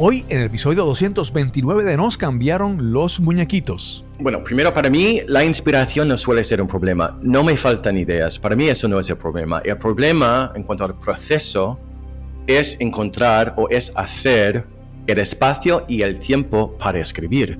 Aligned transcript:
Hoy 0.00 0.24
en 0.28 0.38
el 0.38 0.46
episodio 0.46 0.84
229 0.84 1.82
de 1.82 1.96
Nos 1.96 2.16
cambiaron 2.16 2.92
los 2.92 3.18
muñequitos. 3.18 4.04
Bueno, 4.20 4.44
primero 4.44 4.72
para 4.72 4.88
mí 4.88 5.22
la 5.26 5.44
inspiración 5.44 6.06
no 6.06 6.16
suele 6.16 6.44
ser 6.44 6.62
un 6.62 6.68
problema. 6.68 7.18
No 7.20 7.42
me 7.42 7.56
faltan 7.56 7.98
ideas. 7.98 8.38
Para 8.38 8.54
mí 8.54 8.68
eso 8.68 8.86
no 8.86 9.00
es 9.00 9.10
el 9.10 9.16
problema. 9.16 9.60
El 9.64 9.76
problema 9.76 10.52
en 10.54 10.62
cuanto 10.62 10.84
al 10.84 10.96
proceso 10.96 11.80
es 12.46 12.80
encontrar 12.80 13.54
o 13.56 13.68
es 13.70 13.92
hacer 13.96 14.68
el 15.08 15.18
espacio 15.18 15.84
y 15.88 16.02
el 16.02 16.20
tiempo 16.20 16.78
para 16.78 17.00
escribir. 17.00 17.58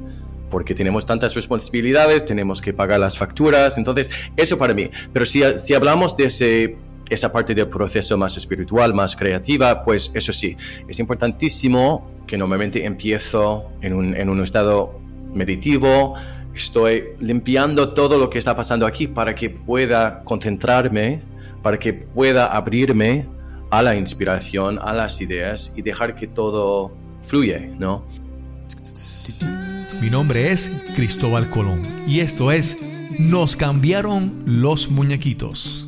Porque 0.48 0.76
tenemos 0.76 1.04
tantas 1.04 1.34
responsabilidades, 1.34 2.24
tenemos 2.24 2.60
que 2.60 2.72
pagar 2.72 3.00
las 3.00 3.18
facturas. 3.18 3.78
Entonces, 3.78 4.12
eso 4.36 4.56
para 4.56 4.74
mí. 4.74 4.88
Pero 5.12 5.26
si, 5.26 5.42
si 5.64 5.74
hablamos 5.74 6.16
de 6.16 6.26
ese 6.26 6.76
esa 7.08 7.32
parte 7.32 7.54
del 7.54 7.68
proceso 7.68 8.16
más 8.16 8.36
espiritual, 8.36 8.94
más 8.94 9.16
creativa, 9.16 9.84
pues 9.84 10.10
eso 10.14 10.32
sí, 10.32 10.56
es 10.86 10.98
importantísimo 10.98 12.10
que 12.26 12.36
normalmente 12.36 12.84
empiezo 12.84 13.70
en 13.80 13.94
un, 13.94 14.14
en 14.16 14.28
un 14.28 14.42
estado 14.42 15.00
meditivo, 15.32 16.14
estoy 16.54 17.04
limpiando 17.20 17.92
todo 17.94 18.18
lo 18.18 18.28
que 18.28 18.38
está 18.38 18.56
pasando 18.56 18.86
aquí 18.86 19.06
para 19.06 19.34
que 19.34 19.50
pueda 19.50 20.22
concentrarme, 20.24 21.20
para 21.62 21.78
que 21.78 21.92
pueda 21.92 22.46
abrirme 22.46 23.26
a 23.70 23.82
la 23.82 23.94
inspiración, 23.94 24.78
a 24.80 24.92
las 24.92 25.20
ideas 25.20 25.72
y 25.76 25.82
dejar 25.82 26.14
que 26.14 26.26
todo 26.26 26.96
fluye, 27.22 27.70
¿no? 27.78 28.04
Mi 30.00 30.10
nombre 30.10 30.52
es 30.52 30.70
Cristóbal 30.94 31.50
Colón 31.50 31.82
y 32.06 32.20
esto 32.20 32.52
es 32.52 33.04
Nos 33.18 33.56
cambiaron 33.56 34.44
los 34.46 34.90
muñequitos. 34.90 35.87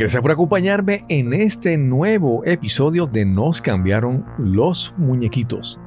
Gracias 0.00 0.22
por 0.22 0.30
acompañarme 0.30 1.02
en 1.10 1.34
este 1.34 1.76
nuevo 1.76 2.42
episodio 2.46 3.06
de 3.06 3.26
Nos 3.26 3.60
cambiaron 3.60 4.24
los 4.38 4.94
muñequitos. 4.96 5.78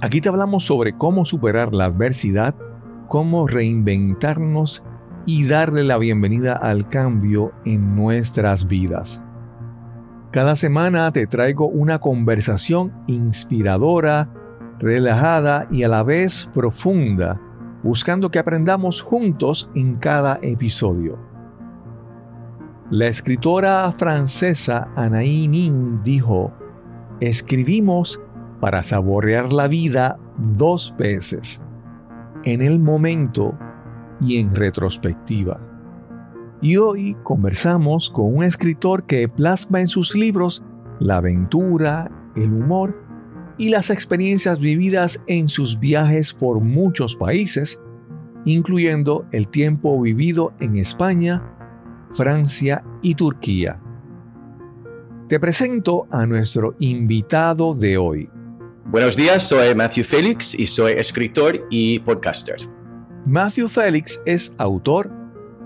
Aquí 0.00 0.20
te 0.20 0.28
hablamos 0.28 0.64
sobre 0.64 0.96
cómo 0.96 1.24
superar 1.24 1.74
la 1.74 1.86
adversidad, 1.86 2.54
cómo 3.08 3.48
reinventarnos 3.48 4.84
y 5.26 5.48
darle 5.48 5.82
la 5.82 5.98
bienvenida 5.98 6.52
al 6.52 6.88
cambio 6.88 7.50
en 7.64 7.96
nuestras 7.96 8.68
vidas. 8.68 9.20
Cada 10.30 10.54
semana 10.54 11.10
te 11.10 11.26
traigo 11.26 11.66
una 11.66 11.98
conversación 11.98 12.92
inspiradora, 13.08 14.32
relajada 14.78 15.66
y 15.72 15.82
a 15.82 15.88
la 15.88 16.04
vez 16.04 16.48
profunda, 16.54 17.40
buscando 17.82 18.30
que 18.30 18.38
aprendamos 18.38 19.02
juntos 19.02 19.68
en 19.74 19.96
cada 19.96 20.38
episodio. 20.40 21.18
La 22.94 23.08
escritora 23.08 23.90
francesa 23.90 24.86
Anaïs 24.94 25.48
Nin 25.48 26.04
dijo, 26.04 26.52
escribimos 27.18 28.20
para 28.60 28.84
saborear 28.84 29.52
la 29.52 29.66
vida 29.66 30.16
dos 30.38 30.94
veces, 30.96 31.60
en 32.44 32.62
el 32.62 32.78
momento 32.78 33.58
y 34.20 34.38
en 34.38 34.54
retrospectiva. 34.54 35.60
Y 36.62 36.76
hoy 36.76 37.16
conversamos 37.24 38.10
con 38.10 38.32
un 38.32 38.44
escritor 38.44 39.06
que 39.06 39.28
plasma 39.28 39.80
en 39.80 39.88
sus 39.88 40.14
libros 40.14 40.62
la 41.00 41.16
aventura, 41.16 42.12
el 42.36 42.52
humor 42.52 42.96
y 43.58 43.70
las 43.70 43.90
experiencias 43.90 44.60
vividas 44.60 45.20
en 45.26 45.48
sus 45.48 45.80
viajes 45.80 46.32
por 46.32 46.60
muchos 46.60 47.16
países, 47.16 47.82
incluyendo 48.44 49.26
el 49.32 49.48
tiempo 49.48 50.00
vivido 50.00 50.52
en 50.60 50.76
España, 50.76 51.42
Francia 52.14 52.84
y 53.02 53.14
Turquía. 53.16 53.80
Te 55.28 55.40
presento 55.40 56.06
a 56.12 56.24
nuestro 56.26 56.76
invitado 56.78 57.74
de 57.74 57.98
hoy. 57.98 58.30
Buenos 58.86 59.16
días, 59.16 59.48
soy 59.48 59.74
Matthew 59.74 60.04
Félix 60.04 60.54
y 60.54 60.66
soy 60.66 60.92
escritor 60.92 61.66
y 61.70 61.98
podcaster. 61.98 62.56
Matthew 63.26 63.68
Félix 63.68 64.22
es 64.26 64.54
autor, 64.58 65.10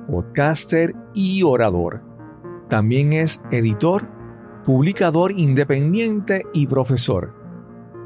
podcaster 0.06 0.94
y 1.12 1.42
orador. 1.42 2.02
También 2.70 3.12
es 3.12 3.42
editor, 3.50 4.08
publicador 4.64 5.32
independiente 5.32 6.44
y 6.54 6.66
profesor. 6.66 7.34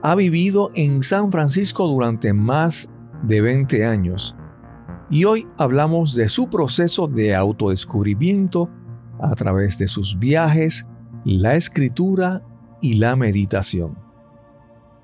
Ha 0.02 0.16
vivido 0.16 0.72
en 0.75 1.04
San 1.04 1.31
Francisco 1.31 1.86
durante 1.86 2.32
más 2.32 2.88
de 3.22 3.41
20 3.41 3.84
años 3.84 4.34
y 5.12 5.26
hoy 5.26 5.46
hablamos 5.58 6.14
de 6.14 6.26
su 6.30 6.48
proceso 6.48 7.06
de 7.06 7.34
autodescubrimiento 7.34 8.70
a 9.20 9.34
través 9.34 9.76
de 9.76 9.86
sus 9.86 10.18
viajes, 10.18 10.86
la 11.26 11.54
escritura 11.54 12.42
y 12.80 12.94
la 12.94 13.14
meditación. 13.14 13.98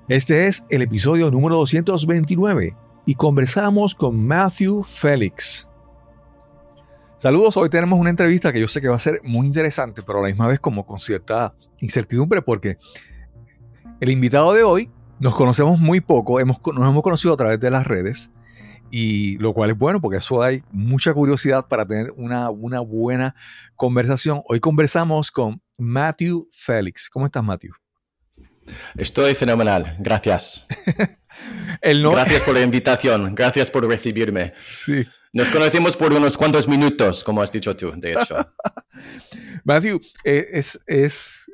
Este 0.07 0.47
es 0.47 0.65
el 0.71 0.81
episodio 0.81 1.29
número 1.29 1.57
229 1.57 2.75
y 3.05 3.13
conversamos 3.13 3.93
con 3.93 4.25
Matthew 4.25 4.81
Félix. 4.81 5.67
Saludos, 7.17 7.55
hoy 7.55 7.69
tenemos 7.69 7.99
una 7.99 8.09
entrevista 8.09 8.51
que 8.51 8.61
yo 8.61 8.67
sé 8.67 8.81
que 8.81 8.87
va 8.87 8.95
a 8.95 8.99
ser 8.99 9.21
muy 9.23 9.45
interesante, 9.45 10.01
pero 10.01 10.17
a 10.17 10.21
la 10.23 10.29
misma 10.29 10.47
vez 10.47 10.59
como 10.59 10.87
con 10.87 10.97
cierta 10.97 11.53
incertidumbre 11.81 12.41
porque 12.41 12.79
el 13.99 14.09
invitado 14.09 14.53
de 14.53 14.63
hoy 14.63 14.89
nos 15.19 15.35
conocemos 15.35 15.79
muy 15.79 16.01
poco, 16.01 16.39
hemos, 16.39 16.57
nos 16.65 16.89
hemos 16.89 17.03
conocido 17.03 17.35
a 17.35 17.37
través 17.37 17.59
de 17.59 17.69
las 17.69 17.85
redes 17.85 18.31
y 18.91 19.37
lo 19.37 19.53
cual 19.53 19.71
es 19.71 19.77
bueno 19.77 20.01
porque 20.01 20.17
eso 20.17 20.41
hay 20.41 20.63
mucha 20.71 21.13
curiosidad 21.13 21.67
para 21.67 21.85
tener 21.85 22.11
una, 22.15 22.49
una 22.49 22.79
buena 22.79 23.35
conversación. 23.75 24.41
Hoy 24.47 24.59
conversamos 24.59 25.31
con 25.31 25.61
Matthew 25.77 26.47
Félix. 26.51 27.09
¿Cómo 27.09 27.25
estás, 27.25 27.43
Matthew? 27.43 27.73
Estoy 28.95 29.35
fenomenal, 29.35 29.95
gracias. 29.99 30.67
Gracias 31.81 32.43
por 32.43 32.53
la 32.53 32.61
invitación, 32.61 33.33
gracias 33.33 33.71
por 33.71 33.87
recibirme. 33.87 34.51
Sí. 34.57 35.07
Nos 35.31 35.49
conocimos 35.49 35.95
por 35.95 36.11
unos 36.11 36.37
cuantos 36.37 36.67
minutos, 36.67 37.23
como 37.23 37.41
has 37.41 37.51
dicho 37.51 37.75
tú, 37.75 37.93
de 37.95 38.13
hecho. 38.13 38.35
Matthew, 39.63 40.01
eh, 40.23 40.47
es, 40.51 40.79
es 40.85 41.45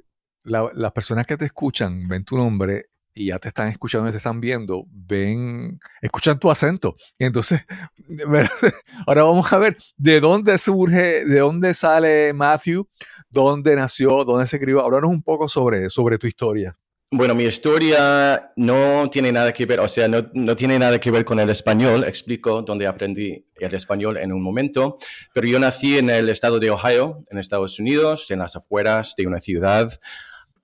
las 0.44 0.92
personas 0.94 1.28
que 1.28 1.38
te 1.38 1.46
escuchan, 1.46 2.08
ven 2.08 2.24
tu 2.24 2.38
nombre 2.38 2.90
y 3.16 3.28
ya 3.28 3.40
te 3.40 3.48
están 3.48 3.70
escuchando 3.70 4.10
y 4.10 4.12
te 4.12 4.18
están 4.18 4.42
viendo, 4.42 4.86
ven, 4.90 5.80
escuchan 6.02 6.38
tu 6.38 6.52
acento. 6.52 6.98
Y 7.18 7.26
entonces, 7.26 7.62
ahora 9.08 9.24
vamos 9.24 9.52
a 9.52 9.58
ver 9.58 9.78
de 9.96 10.20
dónde 10.20 10.58
surge, 10.58 11.26
de 11.26 11.40
dónde 11.40 11.74
sale 11.74 12.34
Matthew, 12.34 12.88
dónde 13.30 13.76
nació, 13.76 14.26
dónde 14.26 14.46
se 14.48 14.58
escribió. 14.58 14.82
Háblanos 14.82 15.10
un 15.10 15.24
poco 15.24 15.48
sobre, 15.48 15.90
sobre 15.90 16.18
tu 16.18 16.28
historia. 16.28 16.78
Bueno, 17.12 17.34
mi 17.34 17.44
historia 17.46 18.52
no 18.58 19.10
tiene 19.10 19.32
nada 19.32 19.54
que 19.54 19.66
ver, 19.66 19.80
o 19.80 19.88
sea, 19.88 20.08
no, 20.08 20.30
no, 20.34 20.56
tiene 20.56 20.78
nada 20.78 21.00
que 21.00 21.12
ver 21.12 21.24
con 21.24 21.40
el 21.40 21.50
español. 21.50 22.04
Explico 22.04 22.64
dónde 22.64 22.88
aprendí 22.88 23.46
el 23.56 23.74
español 23.74 24.18
en 24.18 24.34
un 24.34 24.44
momento. 24.44 24.98
Pero 25.34 25.48
yo 25.48 25.58
nací 25.58 25.98
en 25.98 26.10
el 26.10 26.28
estado 26.28 26.60
de 26.60 26.72
Ohio, 26.72 27.24
en 27.30 27.38
Estados 27.38 27.80
Unidos, 27.80 28.30
en 28.32 28.40
las 28.40 28.58
afueras 28.58 29.14
de 29.16 29.28
una 29.28 29.40
ciudad 29.40 29.94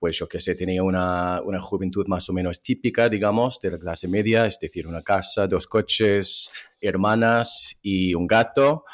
pues 0.02 0.18
yo 0.18 0.28
que 0.28 0.40
sé, 0.40 0.56
tenía 0.56 0.82
una, 0.82 1.40
una, 1.42 1.60
juventud 1.60 2.04
más 2.08 2.28
o 2.28 2.32
menos 2.32 2.60
típica, 2.60 3.08
digamos, 3.08 3.60
de 3.60 3.70
la 3.70 3.78
clase 3.78 4.08
media, 4.08 4.46
es 4.46 4.58
decir, 4.58 4.88
una 4.88 5.00
casa, 5.00 5.46
dos 5.46 5.68
coches, 5.68 6.50
hermanas 6.80 7.78
y 7.82 8.12
un 8.12 8.26
gato. 8.26 8.84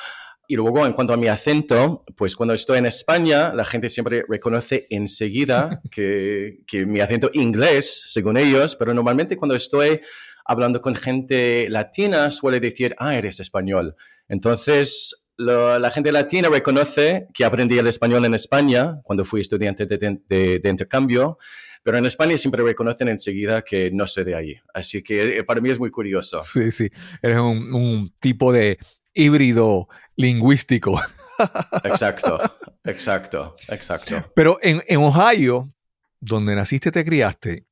Y 0.46 0.56
luego, 0.56 0.84
en 0.84 0.92
cuanto 0.92 1.14
a 1.14 1.16
mi 1.16 1.28
acento, 1.28 2.04
pues 2.14 2.36
cuando 2.36 2.52
estoy 2.52 2.76
en 2.76 2.84
España, 2.84 3.54
la 3.54 3.64
gente 3.64 3.88
siempre 3.88 4.22
reconoce 4.28 4.86
enseguida 4.90 5.80
que, 5.90 6.58
que 6.66 6.84
mi 6.84 7.00
acento 7.00 7.30
inglés, 7.32 8.12
según 8.12 8.36
ellos, 8.36 8.76
pero 8.76 8.92
normalmente 8.92 9.38
cuando 9.38 9.54
estoy 9.54 10.02
hablando 10.44 10.82
con 10.82 10.94
gente 10.94 11.70
latina, 11.70 12.28
suele 12.28 12.60
decir, 12.60 12.94
ah, 12.98 13.16
eres 13.16 13.40
español. 13.40 13.96
Entonces, 14.28 15.27
la 15.38 15.90
gente 15.90 16.10
latina 16.10 16.48
reconoce 16.48 17.28
que 17.32 17.44
aprendí 17.44 17.78
el 17.78 17.86
español 17.86 18.24
en 18.24 18.34
España 18.34 19.00
cuando 19.04 19.24
fui 19.24 19.40
estudiante 19.40 19.86
de, 19.86 20.60
intercambio, 20.64 21.38
pero 21.82 21.96
en 21.96 22.06
España 22.06 22.36
siempre 22.36 22.62
reconocen 22.62 23.08
enseguida 23.08 23.62
que 23.62 23.90
no 23.92 24.06
soy 24.06 24.24
de 24.24 24.34
ahí. 24.34 24.60
Así 24.74 25.02
que 25.02 25.38
eh, 25.38 25.44
para 25.44 25.60
mí 25.60 25.70
es 25.70 25.78
muy 25.78 25.90
curioso. 25.90 26.42
Sí, 26.42 26.72
sí, 26.72 26.88
eres 27.22 27.38
un, 27.38 28.12
tipo 28.20 28.52
de 28.52 28.78
híbrido 29.14 29.88
lingüístico. 30.16 31.00
Exacto, 31.84 32.36
exacto, 32.82 33.54
exacto. 33.68 34.32
Pero 34.34 34.58
en, 34.60 34.82
en 34.88 34.98
Ohio, 34.98 35.72
donde 36.18 36.56
naciste 36.56 36.88
y 36.88 36.92
te 36.92 37.04
criaste, 37.04 37.64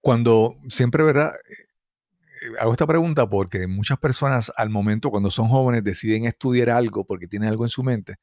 cuando 0.00 0.56
siempre, 0.68 1.02
¿verdad? 1.02 1.34
Hago 2.58 2.72
esta 2.72 2.86
pregunta 2.86 3.28
porque 3.28 3.66
muchas 3.66 3.98
personas 3.98 4.52
al 4.56 4.70
momento 4.70 5.10
cuando 5.10 5.30
son 5.30 5.48
jóvenes 5.48 5.84
deciden 5.84 6.24
estudiar 6.24 6.70
algo 6.70 7.04
porque 7.04 7.26
tienen 7.26 7.48
algo 7.48 7.64
en 7.64 7.70
su 7.70 7.82
mente, 7.82 8.16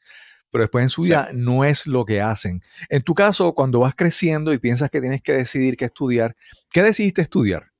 pero 0.50 0.63
después 0.63 0.83
en 0.83 0.89
su 0.89 1.03
vida 1.03 1.29
no 1.33 1.63
es 1.63 1.88
lo 1.88 2.06
que 2.06 2.21
hacen. 2.21 2.62
En 2.89 3.01
tu 3.03 3.13
caso, 3.13 3.53
cuando 3.53 3.79
vas 3.79 3.95
creciendo 3.95 4.53
y 4.53 4.59
piensas 4.59 4.89
que 4.89 5.01
tienes 5.01 5.21
que 5.21 5.33
decidir 5.33 5.77
qué 5.77 5.85
estudiar, 5.85 6.35
¿qué 6.71 6.83
decidiste 6.83 7.21
estudiar? 7.21 7.71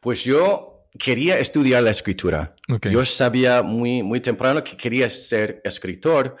Pues 0.00 0.24
yo 0.24 0.88
quería 0.98 1.38
estudiar 1.38 1.82
la 1.82 1.90
escritura. 1.90 2.54
Ok. 2.68 2.88
Yo 2.88 3.04
sabía 3.04 3.62
muy, 3.62 4.02
muy 4.02 4.20
temprano 4.20 4.62
que 4.62 4.76
quería 4.76 5.08
ser 5.08 5.60
escritor, 5.64 6.36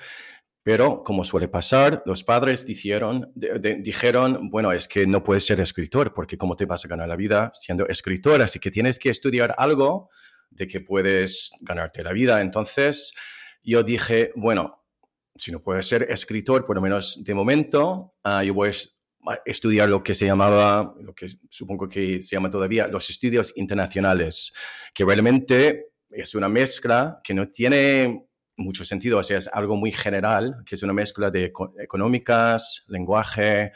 pero 0.62 1.02
como 1.02 1.24
suele 1.24 1.48
pasar, 1.48 2.02
los 2.06 2.22
padres 2.22 2.64
dijeron, 2.66 3.30
de- 3.34 3.58
de- 3.58 3.74
dijeron, 3.76 4.48
bueno, 4.50 4.70
es 4.72 4.86
que 4.86 5.06
no 5.06 5.22
puedes 5.22 5.44
ser 5.44 5.60
escritor 5.60 6.14
porque 6.14 6.38
cómo 6.38 6.54
te 6.56 6.66
vas 6.66 6.84
a 6.84 6.88
ganar 6.88 7.08
la 7.08 7.16
vida 7.16 7.50
siendo 7.54 7.86
escritor, 7.88 8.40
así 8.42 8.58
que 8.58 8.70
tienes 8.70 8.98
que 8.98 9.10
estudiar 9.10 9.54
algo 9.58 10.08
de 10.50 10.68
que 10.68 10.80
puedes 10.80 11.52
ganarte 11.62 12.02
la 12.04 12.12
vida. 12.12 12.40
Entonces 12.40 13.12
yo 13.64 13.82
dije, 13.82 14.32
bueno, 14.36 14.84
si 15.36 15.50
no 15.50 15.60
puedes 15.60 15.86
ser 15.88 16.04
escritor, 16.10 16.64
por 16.66 16.76
lo 16.76 16.82
menos 16.82 17.24
de 17.24 17.34
momento, 17.34 18.14
ah, 18.22 18.44
yo 18.44 18.54
voy 18.54 18.68
a 18.68 18.72
estudiar 19.46 19.88
lo 19.88 20.02
que 20.02 20.14
se 20.14 20.26
llamaba, 20.26 20.94
lo 21.00 21.14
que 21.14 21.28
supongo 21.48 21.88
que 21.88 22.22
se 22.22 22.36
llama 22.36 22.50
todavía, 22.50 22.86
los 22.88 23.08
estudios 23.08 23.52
internacionales, 23.56 24.52
que 24.94 25.04
realmente 25.04 25.86
es 26.10 26.34
una 26.34 26.48
mezcla 26.48 27.20
que 27.24 27.32
no 27.34 27.48
tiene 27.48 28.26
mucho 28.62 28.84
sentido, 28.84 29.18
o 29.18 29.22
sea, 29.22 29.38
es 29.38 29.48
algo 29.52 29.76
muy 29.76 29.92
general, 29.92 30.56
que 30.66 30.74
es 30.76 30.82
una 30.82 30.92
mezcla 30.92 31.30
de 31.30 31.46
eco- 31.52 31.74
económicas, 31.78 32.84
lenguaje, 32.88 33.72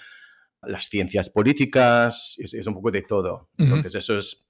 las 0.63 0.89
ciencias 0.89 1.29
políticas, 1.31 2.37
es, 2.39 2.55
es 2.55 2.67
un 2.67 2.75
poco 2.75 2.91
de 2.91 3.03
todo. 3.03 3.51
Entonces, 3.59 3.95
eso 3.95 4.19
es, 4.19 4.49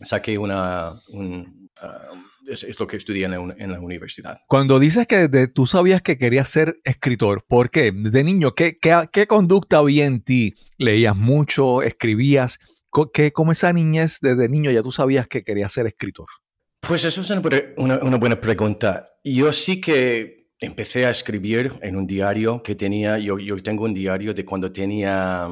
saqué 0.00 0.36
una, 0.38 1.00
un, 1.08 1.70
ah, 1.80 2.10
es, 2.46 2.64
es 2.64 2.78
lo 2.78 2.86
que 2.86 2.96
estudié 2.96 3.24
en 3.26 3.30
la, 3.30 3.40
un- 3.40 3.54
en 3.60 3.70
la 3.72 3.80
universidad. 3.80 4.38
Cuando 4.48 4.78
dices 4.78 5.06
que 5.06 5.28
de- 5.28 5.48
tú 5.48 5.66
sabías 5.66 6.02
que 6.02 6.18
querías 6.18 6.48
ser 6.48 6.80
escritor, 6.84 7.44
¿por 7.48 7.70
qué? 7.70 7.92
De 7.92 8.24
niño, 8.24 8.54
¿qué, 8.54 8.76
qué, 8.78 9.08
qué 9.12 9.26
conducta 9.26 9.78
había 9.78 10.04
en 10.06 10.22
ti? 10.22 10.54
¿Leías 10.78 11.16
mucho? 11.16 11.82
¿Escribías? 11.82 12.58
¿Qué, 13.12 13.32
¿Cómo 13.32 13.52
esa 13.52 13.72
niñez 13.72 14.18
desde 14.20 14.48
niño 14.48 14.70
ya 14.70 14.82
tú 14.82 14.92
sabías 14.92 15.26
que 15.26 15.42
querías 15.42 15.72
ser 15.72 15.86
escritor? 15.86 16.26
Pues 16.88 17.04
eso 17.04 17.20
es 17.20 17.30
una, 17.30 17.40
pre- 17.42 17.74
una- 17.76 17.98
una 18.02 18.16
buena 18.16 18.40
pregunta. 18.40 19.10
Yo 19.24 19.52
sí 19.52 19.80
que 19.80 20.50
empecé 20.60 21.06
a 21.06 21.10
escribir 21.10 21.72
en 21.82 21.96
un 21.96 22.06
diario 22.06 22.62
que 22.62 22.74
tenía, 22.74 23.18
yo, 23.18 23.38
yo 23.38 23.62
tengo 23.62 23.84
un 23.84 23.94
diario 23.94 24.34
de 24.34 24.44
cuando 24.44 24.70
tenía, 24.72 25.48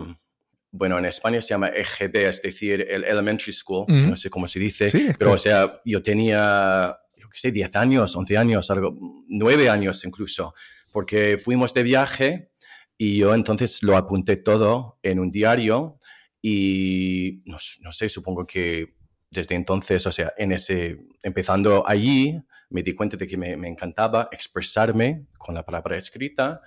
bueno, 0.71 0.99
en 0.99 1.05
España 1.07 1.41
se 1.41 1.49
llama 1.49 1.69
EGB, 1.69 2.17
es 2.29 2.43
decir, 2.43 2.87
el 2.89 3.05
Elementary 3.05 3.53
School, 3.53 3.87
no 4.11 4.17
sé 4.17 4.31
cómo 4.31 4.47
se 4.49 4.59
dice, 4.59 4.89
Sí, 4.89 5.09
pero 5.19 5.33
o 5.33 5.39
sea, 5.39 5.81
yo 5.85 6.03
tenía, 6.03 6.97
yo 7.17 7.29
qué 7.29 7.39
sé, 7.39 7.51
10 7.51 7.75
años, 7.77 8.15
11 8.17 8.37
años, 8.39 8.71
algo, 8.71 8.97
9 9.29 9.69
años 9.69 10.05
incluso, 10.05 10.55
porque 10.93 11.39
fuimos 11.39 11.73
de 11.75 11.83
viaje 11.83 12.51
y 12.99 13.17
yo 13.17 13.35
entonces 13.35 13.83
lo 13.83 13.97
apunté 13.97 14.37
todo 14.37 14.99
en 15.03 15.19
un 15.19 15.31
diario 15.31 15.99
y 16.41 17.43
no, 17.47 17.57
no 17.81 17.93
sé, 17.93 18.09
supongo 18.09 18.47
que 18.47 18.95
desde 19.33 19.55
entonces, 19.57 20.07
o 20.07 20.13
sea, 20.13 20.33
en 20.37 20.53
ese, 20.53 20.99
empezando 21.23 21.85
allí, 21.89 22.39
me 22.71 22.83
di 22.83 22.95
cuenta 22.95 23.17
de 23.17 23.27
que 23.27 23.37
me, 23.37 23.57
me 23.57 23.69
encantaba 23.69 24.29
expresarme 24.31 25.27
con 25.39 25.55
la 25.55 25.65
palabra 25.65 25.97
escrita 25.97 26.61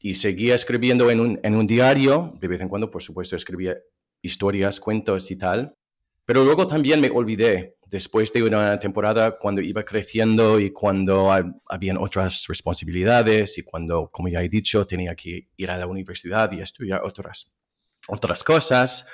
y 0.00 0.14
seguía 0.14 0.54
escribiendo 0.54 1.10
en 1.10 1.20
un, 1.20 1.40
en 1.42 1.54
un 1.54 1.66
diario, 1.66 2.32
de 2.40 2.48
vez 2.48 2.60
en 2.60 2.68
cuando, 2.68 2.90
por 2.90 3.02
supuesto, 3.02 3.36
escribía 3.36 3.76
historias, 4.22 4.80
cuentos 4.80 5.30
y 5.30 5.36
tal, 5.36 5.74
pero 6.24 6.44
luego 6.44 6.66
también 6.66 7.00
me 7.00 7.10
olvidé, 7.10 7.76
después 7.86 8.32
de 8.32 8.42
una 8.42 8.78
temporada, 8.78 9.36
cuando 9.36 9.60
iba 9.60 9.84
creciendo 9.84 10.60
y 10.60 10.70
cuando 10.70 11.32
ha- 11.32 11.44
habían 11.66 11.98
otras 11.98 12.44
responsabilidades 12.48 13.58
y 13.58 13.62
cuando, 13.62 14.08
como 14.10 14.28
ya 14.28 14.42
he 14.42 14.48
dicho, 14.48 14.86
tenía 14.86 15.14
que 15.14 15.48
ir 15.56 15.70
a 15.70 15.76
la 15.76 15.86
universidad 15.86 16.50
y 16.52 16.60
estudiar 16.60 17.02
otras, 17.04 17.50
otras 18.08 18.44
cosas, 18.44 19.06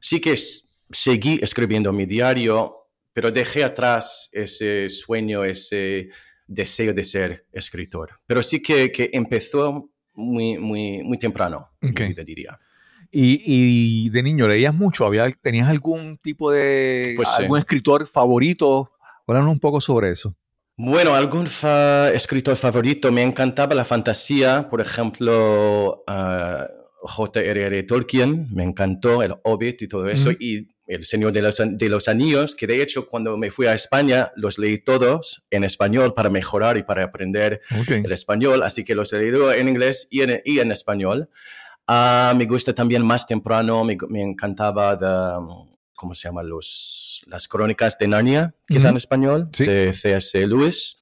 sí 0.00 0.20
que 0.20 0.32
s- 0.32 0.62
seguí 0.92 1.38
escribiendo 1.42 1.92
mi 1.92 2.06
diario, 2.06 2.76
pero 3.12 3.30
dejé 3.30 3.64
atrás 3.64 4.28
ese 4.32 4.88
sueño, 4.88 5.44
ese 5.44 6.08
deseo 6.46 6.92
de 6.94 7.04
ser 7.04 7.46
escritor. 7.52 8.10
Pero 8.26 8.42
sí 8.42 8.62
que, 8.62 8.90
que 8.92 9.10
empezó 9.12 9.90
muy, 10.14 10.58
muy, 10.58 11.02
muy 11.02 11.18
temprano, 11.18 11.70
en 11.80 11.90
Ok. 11.90 12.00
mi 12.00 12.08
vida, 12.08 12.24
diría. 12.24 12.58
Y, 13.10 13.42
y 13.44 14.08
de 14.10 14.22
niño 14.22 14.48
leías 14.48 14.74
mucho, 14.74 15.04
¿Había, 15.04 15.30
¿tenías 15.42 15.68
algún 15.68 16.16
tipo 16.18 16.50
de, 16.50 17.12
Pues 17.16 17.28
sí. 17.28 17.42
algún 17.42 17.58
escritor 17.58 18.06
favorito? 18.06 18.92
Háblanos 19.26 19.50
un 19.52 19.60
poco 19.60 19.80
sobre 19.80 20.10
eso. 20.10 20.34
Bueno, 20.76 21.14
algún 21.14 21.46
fa- 21.46 22.10
escritor 22.12 22.56
favorito, 22.56 23.12
me 23.12 23.20
encantaba 23.22 23.74
la 23.74 23.84
fantasía, 23.84 24.68
por 24.70 24.80
ejemplo, 24.80 26.02
ah, 26.06 26.66
J.R.R. 27.02 27.82
Tolkien, 27.82 28.48
me 28.50 28.62
encantó 28.62 29.22
el 29.22 29.34
Hobbit 29.44 29.82
y 29.82 29.88
todo 29.88 30.08
eso, 30.08 30.30
Ujú. 30.30 30.38
y 30.40 30.68
El 30.86 31.04
Señor 31.04 31.32
de 31.32 31.42
los, 31.42 31.62
de 31.64 31.88
los 31.88 32.08
Anillos, 32.08 32.56
que 32.56 32.66
de 32.66 32.82
hecho 32.82 33.08
cuando 33.08 33.36
me 33.36 33.50
fui 33.50 33.66
a 33.66 33.72
España 33.74 34.32
los 34.36 34.58
leí 34.58 34.78
todos 34.78 35.44
en 35.50 35.62
español 35.64 36.12
para 36.14 36.28
mejorar 36.28 36.76
y 36.76 36.82
para 36.82 37.04
aprender 37.04 37.60
el 38.04 38.10
español, 38.12 38.62
así 38.62 38.84
que 38.84 38.94
los 38.94 39.12
he 39.12 39.18
leído 39.20 39.52
en 39.52 39.68
inglés 39.68 40.08
y 40.10 40.22
en, 40.22 40.42
y 40.44 40.58
en 40.58 40.72
español. 40.72 41.28
Ah, 41.86 42.34
me 42.36 42.46
gusta 42.46 42.74
también 42.74 43.04
más 43.04 43.26
temprano, 43.26 43.84
me, 43.84 43.96
me 44.08 44.22
encantaba 44.22 44.96
de, 44.96 45.54
¿cómo 45.94 46.14
se 46.14 46.28
llama? 46.28 46.42
Los, 46.42 47.24
las 47.28 47.46
crónicas 47.48 47.96
de 47.98 48.08
Narnia, 48.08 48.54
quizá 48.66 48.88
en 48.88 48.94
Ujú. 48.94 48.96
español, 48.96 49.48
Sí. 49.52 49.64
de 49.64 49.92
C.S. 49.94 50.46
Lewis. 50.46 50.98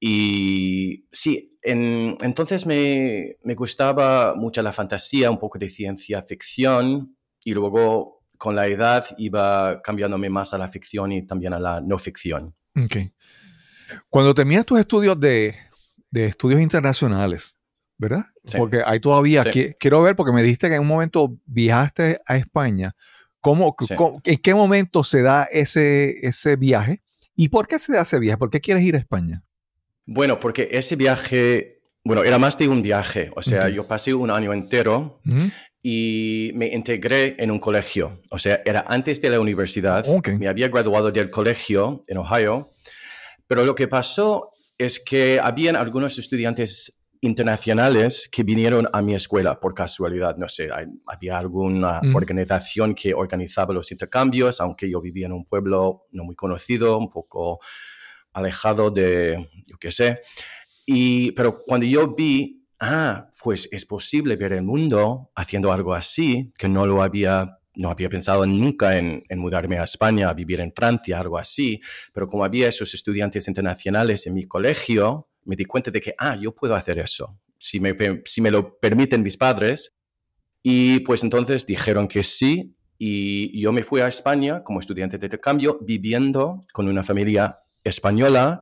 Y 0.00 1.06
sí, 1.12 1.56
en- 1.62 2.16
entonces 2.22 2.66
me, 2.66 3.36
me 3.44 3.54
gustaba 3.54 4.34
mucho 4.34 4.62
la 4.62 4.72
fantasía, 4.72 5.30
un 5.30 5.38
poco 5.38 5.58
de 5.58 5.68
ciencia 5.68 6.22
ficción, 6.22 7.16
y 7.44 7.52
luego 7.54 8.21
con 8.42 8.56
la 8.56 8.66
edad 8.66 9.04
iba 9.18 9.80
cambiándome 9.82 10.28
más 10.28 10.52
a 10.52 10.58
la 10.58 10.66
ficción 10.66 11.12
y 11.12 11.24
también 11.24 11.52
a 11.52 11.60
la 11.60 11.80
no 11.80 11.96
ficción. 11.96 12.56
Ok. 12.76 12.96
Cuando 14.10 14.34
terminas 14.34 14.66
tus 14.66 14.80
estudios 14.80 15.20
de, 15.20 15.54
de 16.10 16.26
estudios 16.26 16.60
internacionales, 16.60 17.56
¿verdad? 17.98 18.24
Sí. 18.44 18.58
Porque 18.58 18.82
hay 18.84 18.98
todavía, 18.98 19.44
Sí. 19.44 19.74
quiero 19.78 20.02
ver, 20.02 20.16
porque 20.16 20.32
me 20.32 20.42
dijiste 20.42 20.68
que 20.68 20.74
en 20.74 20.80
un 20.80 20.88
momento 20.88 21.36
viajaste 21.46 22.20
a 22.26 22.36
España. 22.36 22.96
¿Cómo, 23.40 23.76
Sí. 23.78 23.94
cómo- 23.94 24.20
¿En 24.24 24.38
qué 24.38 24.54
momento 24.56 25.04
se 25.04 25.22
da 25.22 25.44
ese, 25.44 26.16
ese 26.26 26.56
viaje? 26.56 27.00
¿Y 27.36 27.48
por 27.48 27.68
qué 27.68 27.78
se 27.78 27.92
da 27.92 28.02
ese 28.02 28.18
viaje? 28.18 28.38
¿Por 28.38 28.50
qué 28.50 28.60
quieres 28.60 28.82
ir 28.82 28.96
a 28.96 28.98
España? 28.98 29.44
Bueno, 30.04 30.40
porque 30.40 30.68
ese 30.72 30.96
viaje, 30.96 31.80
bueno, 32.04 32.24
era 32.24 32.40
más 32.40 32.58
de 32.58 32.66
un 32.66 32.82
viaje, 32.82 33.30
o 33.36 33.42
sea, 33.42 33.68
yo 33.68 33.86
pasé 33.86 34.12
un 34.14 34.32
año 34.32 34.52
entero. 34.52 35.20
Y 35.82 36.50
me 36.54 36.66
integré 36.68 37.34
en 37.38 37.50
un 37.50 37.58
colegio, 37.58 38.20
o 38.30 38.38
sea, 38.38 38.62
era 38.64 38.84
antes 38.86 39.20
de 39.20 39.30
la 39.30 39.40
universidad, 39.40 40.04
Ok. 40.08 40.28
me 40.38 40.46
había 40.48 40.68
graduado 40.68 41.10
del 41.10 41.28
colegio 41.30 42.04
en 42.06 42.18
Ohio, 42.18 42.70
pero 43.48 43.64
lo 43.64 43.74
que 43.74 43.88
pasó 43.88 44.50
es 44.78 45.00
que 45.04 45.40
habían 45.40 45.74
algunos 45.76 46.18
estudiantes 46.18 46.98
internacionales 47.20 48.28
que 48.30 48.42
vinieron 48.42 48.88
a 48.92 49.00
mi 49.02 49.14
escuela 49.14 49.58
por 49.60 49.74
casualidad, 49.74 50.36
no 50.36 50.48
sé, 50.48 50.70
hay- 50.72 50.86
había 51.06 51.38
alguna 51.38 52.00
Mm. 52.02 52.14
organización 52.16 52.94
que 52.94 53.14
organizaba 53.14 53.72
los 53.74 53.90
intercambios, 53.92 54.60
aunque 54.60 54.88
yo 54.90 55.00
vivía 55.00 55.26
en 55.26 55.32
un 55.32 55.44
pueblo 55.44 56.06
no 56.12 56.24
muy 56.24 56.34
conocido, 56.34 56.98
un 56.98 57.10
poco 57.10 57.60
alejado 58.32 58.90
de, 58.90 59.48
yo 59.66 59.76
qué 59.78 59.90
sé. 59.92 60.20
Y, 60.86 61.32
pero 61.32 61.58
cuando 61.64 61.86
yo 61.86 62.14
vi, 62.14 62.61
ah, 62.82 63.30
pues 63.40 63.68
es 63.70 63.86
posible 63.86 64.34
ver 64.34 64.52
el 64.52 64.62
mundo 64.62 65.30
haciendo 65.36 65.72
algo 65.72 65.94
así, 65.94 66.52
que 66.58 66.68
no 66.68 66.84
lo 66.84 67.00
había, 67.00 67.58
no 67.76 67.90
había 67.90 68.08
pensado 68.08 68.44
nunca 68.44 68.98
en, 68.98 69.22
mudarme 69.36 69.78
a 69.78 69.84
España, 69.84 70.28
a 70.28 70.34
vivir 70.34 70.60
en 70.60 70.72
Francia, 70.74 71.20
algo 71.20 71.38
así, 71.38 71.80
pero 72.12 72.26
como 72.26 72.44
había 72.44 72.68
esos 72.68 72.92
estudiantes 72.92 73.46
internacionales 73.46 74.26
en 74.26 74.34
mi 74.34 74.44
colegio, 74.44 75.28
me 75.44 75.54
di 75.54 75.64
cuenta 75.64 75.92
de 75.92 76.00
que, 76.00 76.14
ah, 76.18 76.36
yo 76.36 76.54
puedo 76.54 76.74
hacer 76.74 76.98
eso, 76.98 77.38
si 77.56 77.78
me, 77.78 77.96
si 78.24 78.40
me 78.40 78.50
lo 78.50 78.78
permiten 78.78 79.22
mis 79.22 79.36
padres. 79.36 79.94
Y 80.64 81.00
pues 81.00 81.24
entonces 81.24 81.66
dijeron 81.66 82.06
que 82.06 82.22
sí, 82.22 82.76
y 82.98 83.60
yo 83.60 83.72
me 83.72 83.82
fui 83.82 84.00
a 84.00 84.08
España 84.08 84.62
como 84.62 84.80
estudiante 84.80 85.18
de 85.18 85.26
intercambio, 85.26 85.78
viviendo 85.80 86.64
con 86.72 86.88
una 86.88 87.02
familia 87.02 87.60
española. 87.82 88.60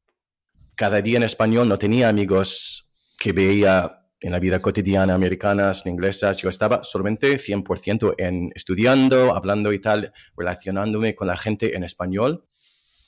Cada 0.75 1.03
día 1.03 1.19
en 1.19 1.25
español 1.25 1.69
no 1.69 1.79
tenía 1.79 2.09
amigos 2.09 2.91
que 3.19 3.33
veía 3.33 4.00
en 4.21 4.33
la 4.33 4.39
vida 4.39 4.61
cotidiana 4.61 5.15
americanas 5.15 5.87
inglesas. 5.87 6.37
Yo 6.39 6.49
estaba 6.49 6.83
solamente 6.83 7.37
100% 7.37 8.15
en 8.19 8.51
estudiando, 8.55 9.35
hablando 9.35 9.73
y 9.73 9.81
tal, 9.81 10.13
relacionándome 10.37 11.15
con 11.15 11.27
la 11.29 11.37
gente 11.37 11.77
en 11.77 11.85
español. 11.85 12.45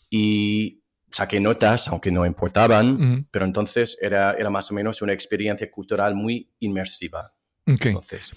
Y 0.09 0.83
saqué 1.11 1.40
notas, 1.40 1.88
aunque 1.88 2.11
no 2.11 2.25
importaban, 2.25 3.28
pero 3.31 3.45
entonces 3.45 3.99
era, 4.00 4.33
era 4.33 4.50
más 4.50 4.71
o 4.71 4.75
menos 4.75 5.02
una 5.02 5.12
experiencia 5.12 5.71
cultural 5.71 6.14
muy 6.14 6.50
inmersiva. 6.61 7.35
Entonces, 7.66 8.35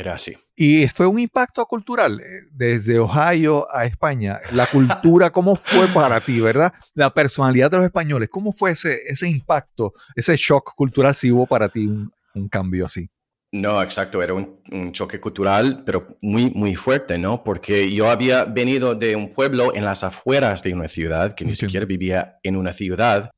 era 0.00 0.14
así. 0.14 0.36
Y 0.56 0.86
fue 0.88 1.06
un 1.06 1.18
impacto 1.18 1.64
cultural 1.66 2.20
eh, 2.20 2.48
desde 2.50 2.98
Ohio 2.98 3.66
a 3.74 3.84
España. 3.84 4.40
La 4.52 4.66
cultura, 4.66 5.30
¿cómo 5.32 5.56
fue 5.56 5.86
para 5.88 6.20
ti, 6.20 6.40
verdad? 6.40 6.72
La 6.94 7.12
personalidad 7.12 7.70
de 7.70 7.78
los 7.78 7.86
españoles, 7.86 8.28
¿cómo 8.30 8.52
fue 8.52 8.72
ese, 8.72 8.98
ese 9.06 9.28
impacto, 9.28 9.92
ese 10.14 10.36
shock 10.36 10.74
cultural 10.74 11.14
si 11.14 11.30
hubo 11.30 11.46
para 11.46 11.68
ti 11.68 11.86
un, 11.86 12.12
un 12.34 12.48
cambio 12.48 12.86
así? 12.86 13.08
No, 13.52 13.82
exacto, 13.82 14.22
era 14.22 14.32
un, 14.32 14.60
un, 14.70 14.92
choque 14.92 15.18
cultural, 15.18 15.82
pero 15.84 16.16
muy, 16.22 16.50
muy 16.50 16.76
fuerte, 16.76 17.18
¿no? 17.18 17.42
Porque 17.42 17.92
yo 17.92 18.08
había 18.08 18.44
venido 18.44 18.94
de 18.94 19.16
un 19.16 19.32
pueblo 19.32 19.74
en 19.74 19.84
las 19.84 20.04
afueras 20.04 20.62
de 20.62 20.72
una 20.72 20.86
ciudad, 20.86 21.34
que 21.34 21.44
ni 21.44 21.50
Entiendo. 21.50 21.68
siquiera 21.68 21.86
vivía 21.86 22.38
en 22.44 22.56
una 22.56 22.72
ciudad. 22.72 23.32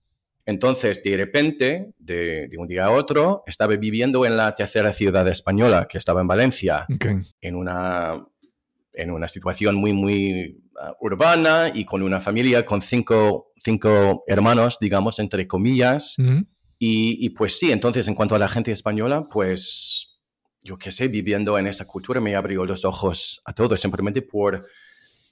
Entonces, 0.44 1.02
de 1.02 1.16
repente, 1.16 1.92
de, 1.98 2.48
de 2.48 2.58
un 2.58 2.66
día 2.66 2.86
a 2.86 2.90
otro, 2.90 3.44
estaba 3.46 3.76
viviendo 3.76 4.26
en 4.26 4.36
la 4.36 4.54
tercera 4.54 4.92
ciudad 4.92 5.26
española, 5.28 5.86
que 5.88 5.98
estaba 5.98 6.20
en 6.20 6.26
Valencia, 6.26 6.86
en 7.40 7.54
una, 7.54 8.26
en 8.92 9.10
una 9.10 9.28
situación 9.28 9.76
muy, 9.76 9.92
muy 9.92 10.62
uh, 10.74 11.06
urbana 11.06 11.70
y 11.72 11.84
con 11.84 12.02
una 12.02 12.20
familia 12.20 12.66
con 12.66 12.82
cinco, 12.82 13.52
cinco 13.62 14.24
hermanos, 14.26 14.78
digamos, 14.80 15.20
entre 15.20 15.46
comillas. 15.46 16.16
Y, 16.78 17.24
y, 17.24 17.30
pues 17.30 17.58
sí, 17.58 17.70
entonces 17.70 18.08
en 18.08 18.16
cuanto 18.16 18.34
a 18.34 18.40
la 18.40 18.48
gente 18.48 18.72
española, 18.72 19.28
pues 19.30 20.18
yo 20.64 20.76
qué 20.76 20.90
sé, 20.90 21.06
viviendo 21.08 21.56
en 21.58 21.68
esa 21.68 21.86
cultura 21.86 22.20
me 22.20 22.34
abrió 22.34 22.64
los 22.64 22.84
ojos 22.84 23.40
a 23.44 23.52
todo, 23.52 23.76
simplemente 23.76 24.22
por, 24.22 24.66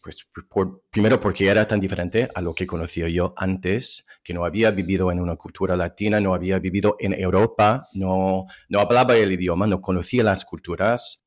pues, 0.03 0.27
por, 0.49 0.83
primero 0.91 1.21
porque 1.21 1.49
era 1.49 1.67
tan 1.69 1.81
diferente 1.81 2.29
a 2.35 2.41
lo 2.41 2.55
que 2.55 2.67
conocía 2.67 3.09
yo 3.09 3.35
antes, 3.37 4.07
que 4.25 4.35
no 4.35 4.45
había 4.45 4.71
vivido 4.71 5.11
en 5.13 5.21
una 5.21 5.37
cultura 5.37 5.77
latina, 5.77 6.21
no 6.21 6.35
había 6.35 6.59
vivido 6.59 6.97
en 6.99 7.13
Europa, 7.13 7.87
no, 7.93 8.47
no 8.69 8.81
hablaba 8.81 9.17
el 9.17 9.33
idioma, 9.33 9.67
no 9.67 9.81
conocía 9.81 10.23
las 10.25 10.45
culturas 10.45 11.27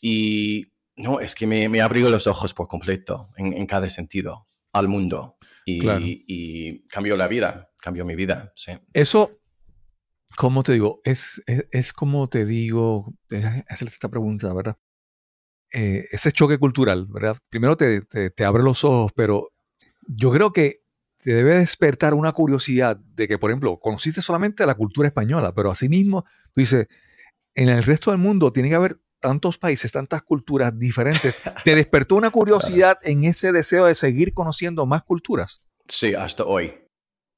y 0.00 0.72
no, 0.96 1.20
es 1.20 1.34
que 1.34 1.46
me, 1.46 1.68
me 1.68 1.80
abrió 1.80 2.10
los 2.10 2.26
ojos 2.26 2.52
por 2.54 2.68
completo 2.68 3.30
en, 3.36 3.52
en 3.54 3.66
cada 3.66 3.88
sentido 3.88 4.46
al 4.72 4.86
mundo 4.88 5.36
y, 5.64 5.78
Claro. 5.80 6.04
y 6.04 6.86
cambió 6.88 7.16
la 7.16 7.28
vida, 7.28 7.70
cambió 7.80 8.04
mi 8.04 8.14
vida, 8.14 8.52
sí. 8.54 8.72
Eso, 8.92 9.40
¿cómo 10.36 10.62
te 10.62 10.72
digo? 10.72 11.00
Es, 11.04 11.42
es, 11.46 11.66
es 11.70 11.92
como 11.92 12.28
te 12.28 12.44
digo, 12.44 13.14
déjame 13.28 13.64
hacerte 13.68 13.94
esta 13.94 14.08
pregunta, 14.08 14.52
¿verdad? 14.52 14.76
Eh, 15.72 16.06
ese 16.10 16.32
choque 16.32 16.58
cultural, 16.58 17.06
¿verdad? 17.08 17.36
Primero 17.48 17.76
te, 17.76 18.00
te, 18.02 18.30
te 18.30 18.44
abre 18.44 18.62
los 18.62 18.84
ojos, 18.84 19.12
pero 19.14 19.50
yo 20.06 20.32
creo 20.32 20.52
que 20.52 20.82
te 21.18 21.34
debe 21.34 21.58
despertar 21.58 22.14
una 22.14 22.32
curiosidad 22.32 22.96
de 22.96 23.28
que, 23.28 23.38
por 23.38 23.50
ejemplo, 23.50 23.78
conociste 23.78 24.22
solamente 24.22 24.66
la 24.66 24.74
cultura 24.74 25.08
española, 25.08 25.54
pero 25.54 25.70
asimismo, 25.70 26.24
tú 26.52 26.60
dices, 26.60 26.88
en 27.54 27.68
el 27.68 27.82
resto 27.82 28.10
del 28.10 28.18
mundo 28.18 28.52
tiene 28.52 28.68
que 28.68 28.74
haber 28.74 28.98
tantos 29.20 29.58
países, 29.58 29.92
tantas 29.92 30.22
culturas 30.22 30.76
diferentes. 30.78 31.34
¿Te 31.64 31.74
despertó 31.74 32.16
una 32.16 32.30
curiosidad 32.30 32.98
en 33.02 33.24
ese 33.24 33.52
deseo 33.52 33.86
de 33.86 33.94
seguir 33.94 34.32
conociendo 34.32 34.86
más 34.86 35.02
culturas? 35.02 35.62
Sí, 35.88 36.14
hasta 36.14 36.44
hoy. 36.44 36.74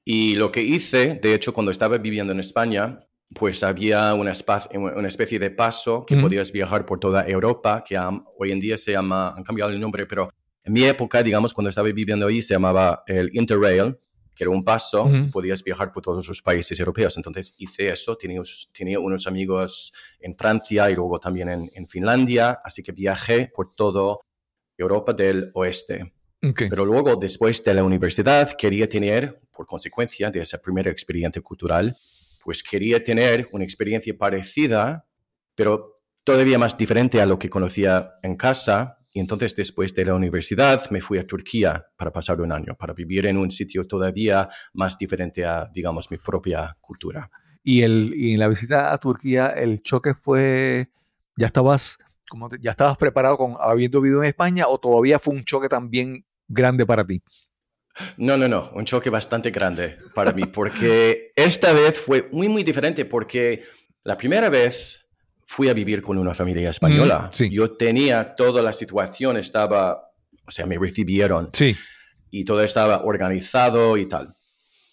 Y 0.05 0.35
lo 0.35 0.51
que 0.51 0.61
hice, 0.61 1.19
de 1.21 1.33
hecho, 1.33 1.53
cuando 1.53 1.71
estaba 1.71 1.97
viviendo 1.97 2.33
en 2.33 2.39
España, 2.39 2.99
pues 3.33 3.63
había 3.63 4.13
una, 4.13 4.31
espa- 4.31 4.67
una 4.75 5.07
especie 5.07 5.39
de 5.39 5.51
paso 5.51 6.05
que 6.05 6.15
podías 6.21 6.51
viajar 6.51 6.85
por 6.85 6.99
toda 6.99 7.27
Europa, 7.27 7.83
que 7.87 7.97
hoy 8.37 8.51
en 8.51 8.59
día 8.59 8.77
se 8.77 8.91
llama, 8.91 9.33
han 9.35 9.43
cambiado 9.43 9.71
el 9.71 9.79
nombre, 9.79 10.05
pero 10.05 10.29
en 10.63 10.73
mi 10.73 10.83
época, 10.83 11.21
digamos, 11.23 11.53
cuando 11.53 11.69
estaba 11.69 11.87
viviendo 11.91 12.27
ahí, 12.27 12.41
se 12.41 12.53
llamaba 12.53 13.03
el 13.07 13.29
Interrail, 13.33 13.97
que 14.35 14.43
era 14.45 14.51
un 14.51 14.63
paso, 14.63 15.05
podías 15.31 15.63
viajar 15.63 15.91
por 15.91 16.01
todos 16.01 16.27
los 16.27 16.41
países 16.41 16.79
europeos. 16.79 17.15
Entonces 17.17 17.53
hice 17.57 17.89
eso, 17.89 18.17
tenía, 18.17 18.99
unos 18.99 19.27
amigos 19.27 19.93
en 20.19 20.35
Francia 20.35 20.89
y 20.89 20.95
luego 20.95 21.19
también 21.19 21.49
en, 21.49 21.71
en 21.73 21.87
Finlandia, 21.87 22.59
así 22.63 22.81
que 22.81 22.91
viajé 22.91 23.51
por 23.53 23.75
toda 23.75 24.17
Europa 24.77 25.13
del 25.13 25.51
oeste. 25.53 26.13
Pero 26.69 26.83
luego, 26.85 27.15
después 27.15 27.63
de 27.63 27.73
la 27.73 27.83
universidad, 27.83 28.51
quería 28.57 28.89
tener, 28.89 29.39
por 29.55 29.65
consecuencia 29.67 30.31
de 30.31 30.41
esa 30.41 30.57
primera 30.59 30.89
experiencia 30.91 31.41
cultural, 31.41 31.95
pues 32.43 32.63
quería 32.63 33.03
tener 33.03 33.47
una 33.51 33.63
experiencia 33.63 34.15
parecida, 34.17 35.07
pero 35.55 36.01
todavía 36.23 36.57
más 36.57 36.77
diferente 36.77 37.21
a 37.21 37.25
lo 37.25 37.39
que 37.39 37.49
conocía 37.49 38.15
en 38.21 38.35
casa. 38.35 38.99
Y 39.13 39.19
entonces, 39.19 39.55
después 39.55 39.93
de 39.93 40.05
la 40.05 40.15
universidad, 40.15 40.89
me 40.89 40.99
fui 40.99 41.19
a 41.19 41.27
Turquía 41.27 41.85
para 41.95 42.11
pasar 42.11 42.41
un 42.41 42.51
año, 42.51 42.75
para 42.75 42.93
vivir 42.93 43.27
en 43.27 43.37
un 43.37 43.51
sitio 43.51 43.85
todavía 43.85 44.49
más 44.73 44.97
diferente 44.97 45.45
a, 45.45 45.69
digamos, 45.71 46.09
mi 46.09 46.17
propia 46.17 46.75
cultura. 46.81 47.29
Y, 47.63 47.83
el, 47.83 48.13
y 48.15 48.33
en 48.33 48.39
la 48.39 48.47
visita 48.47 48.91
a 48.91 48.97
Turquía, 48.97 49.47
el 49.47 49.81
choque 49.81 50.15
fue, 50.15 50.89
ya 51.37 51.47
estabas, 51.47 51.99
como 52.27 52.49
ya 52.59 52.71
estabas 52.71 52.97
preparado 52.97 53.37
con 53.37 53.55
habiendo 53.59 54.01
vivido 54.01 54.23
en 54.23 54.29
España 54.29 54.67
o 54.67 54.79
todavía 54.79 55.19
fue 55.19 55.35
un 55.35 55.43
choque 55.43 55.69
también 55.69 56.25
grande 56.47 56.85
para 56.85 57.05
ti. 57.05 57.21
No, 58.17 58.37
no, 58.37 58.47
no, 58.47 58.71
un 58.73 58.85
choque 58.85 59.09
bastante 59.09 59.51
grande 59.51 59.97
para 60.15 60.31
mí, 60.31 60.45
porque 60.45 61.31
esta 61.35 61.73
vez 61.73 61.99
fue 61.99 62.27
muy, 62.31 62.47
muy 62.47 62.63
diferente, 62.63 63.05
porque 63.05 63.63
la 64.03 64.17
primera 64.17 64.49
vez 64.49 64.99
fui 65.45 65.69
a 65.69 65.73
vivir 65.73 66.01
con 66.01 66.17
una 66.17 66.33
familia 66.33 66.69
española. 66.69 67.29
Mm, 67.29 67.33
sí. 67.33 67.49
Yo 67.51 67.75
tenía 67.77 68.33
toda 68.33 68.61
la 68.63 68.73
situación, 68.73 69.37
estaba, 69.37 70.11
o 70.47 70.51
sea, 70.51 70.65
me 70.65 70.77
recibieron 70.77 71.49
Sí. 71.53 71.75
y 72.31 72.43
todo 72.43 72.63
estaba 72.63 73.03
organizado 73.03 73.95
y 73.97 74.07
tal. 74.07 74.35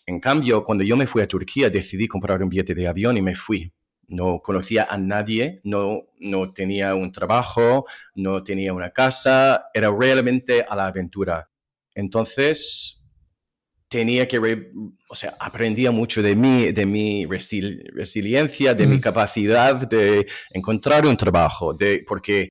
En 0.06 0.20
cambio, 0.20 0.62
cuando 0.64 0.84
yo 0.84 0.96
me 0.96 1.06
fui 1.06 1.22
a 1.22 1.28
Turquía, 1.28 1.70
decidí 1.70 2.06
comprar 2.08 2.42
un 2.42 2.48
billete 2.48 2.74
de 2.74 2.86
avión 2.88 3.16
y 3.16 3.22
me 3.22 3.34
fui. 3.34 3.72
No 4.08 4.40
conocía 4.40 4.88
a 4.90 4.98
nadie, 4.98 5.60
no, 5.62 6.08
no 6.18 6.52
tenía 6.52 6.94
un 6.96 7.12
trabajo, 7.12 7.86
no 8.16 8.42
tenía 8.42 8.72
una 8.72 8.90
casa, 8.90 9.66
era 9.72 9.88
realmente 9.96 10.66
a 10.68 10.74
la 10.74 10.86
aventura. 10.86 11.48
Entonces, 12.00 13.02
tenía 13.88 14.26
que, 14.28 14.38
re- 14.40 14.72
o 15.08 15.14
sea, 15.14 15.36
aprendía 15.40 15.90
mucho 15.90 16.22
de 16.22 16.34
mí, 16.36 16.72
de 16.72 16.86
mi 16.86 17.24
resil- 17.26 17.82
resiliencia, 17.92 18.74
de 18.74 18.86
mi 18.86 18.94
Ujú. 18.94 19.02
capacidad 19.02 19.74
de 19.88 20.26
encontrar 20.50 21.06
un 21.06 21.16
trabajo, 21.16 21.74
de, 21.74 22.04
porque 22.06 22.48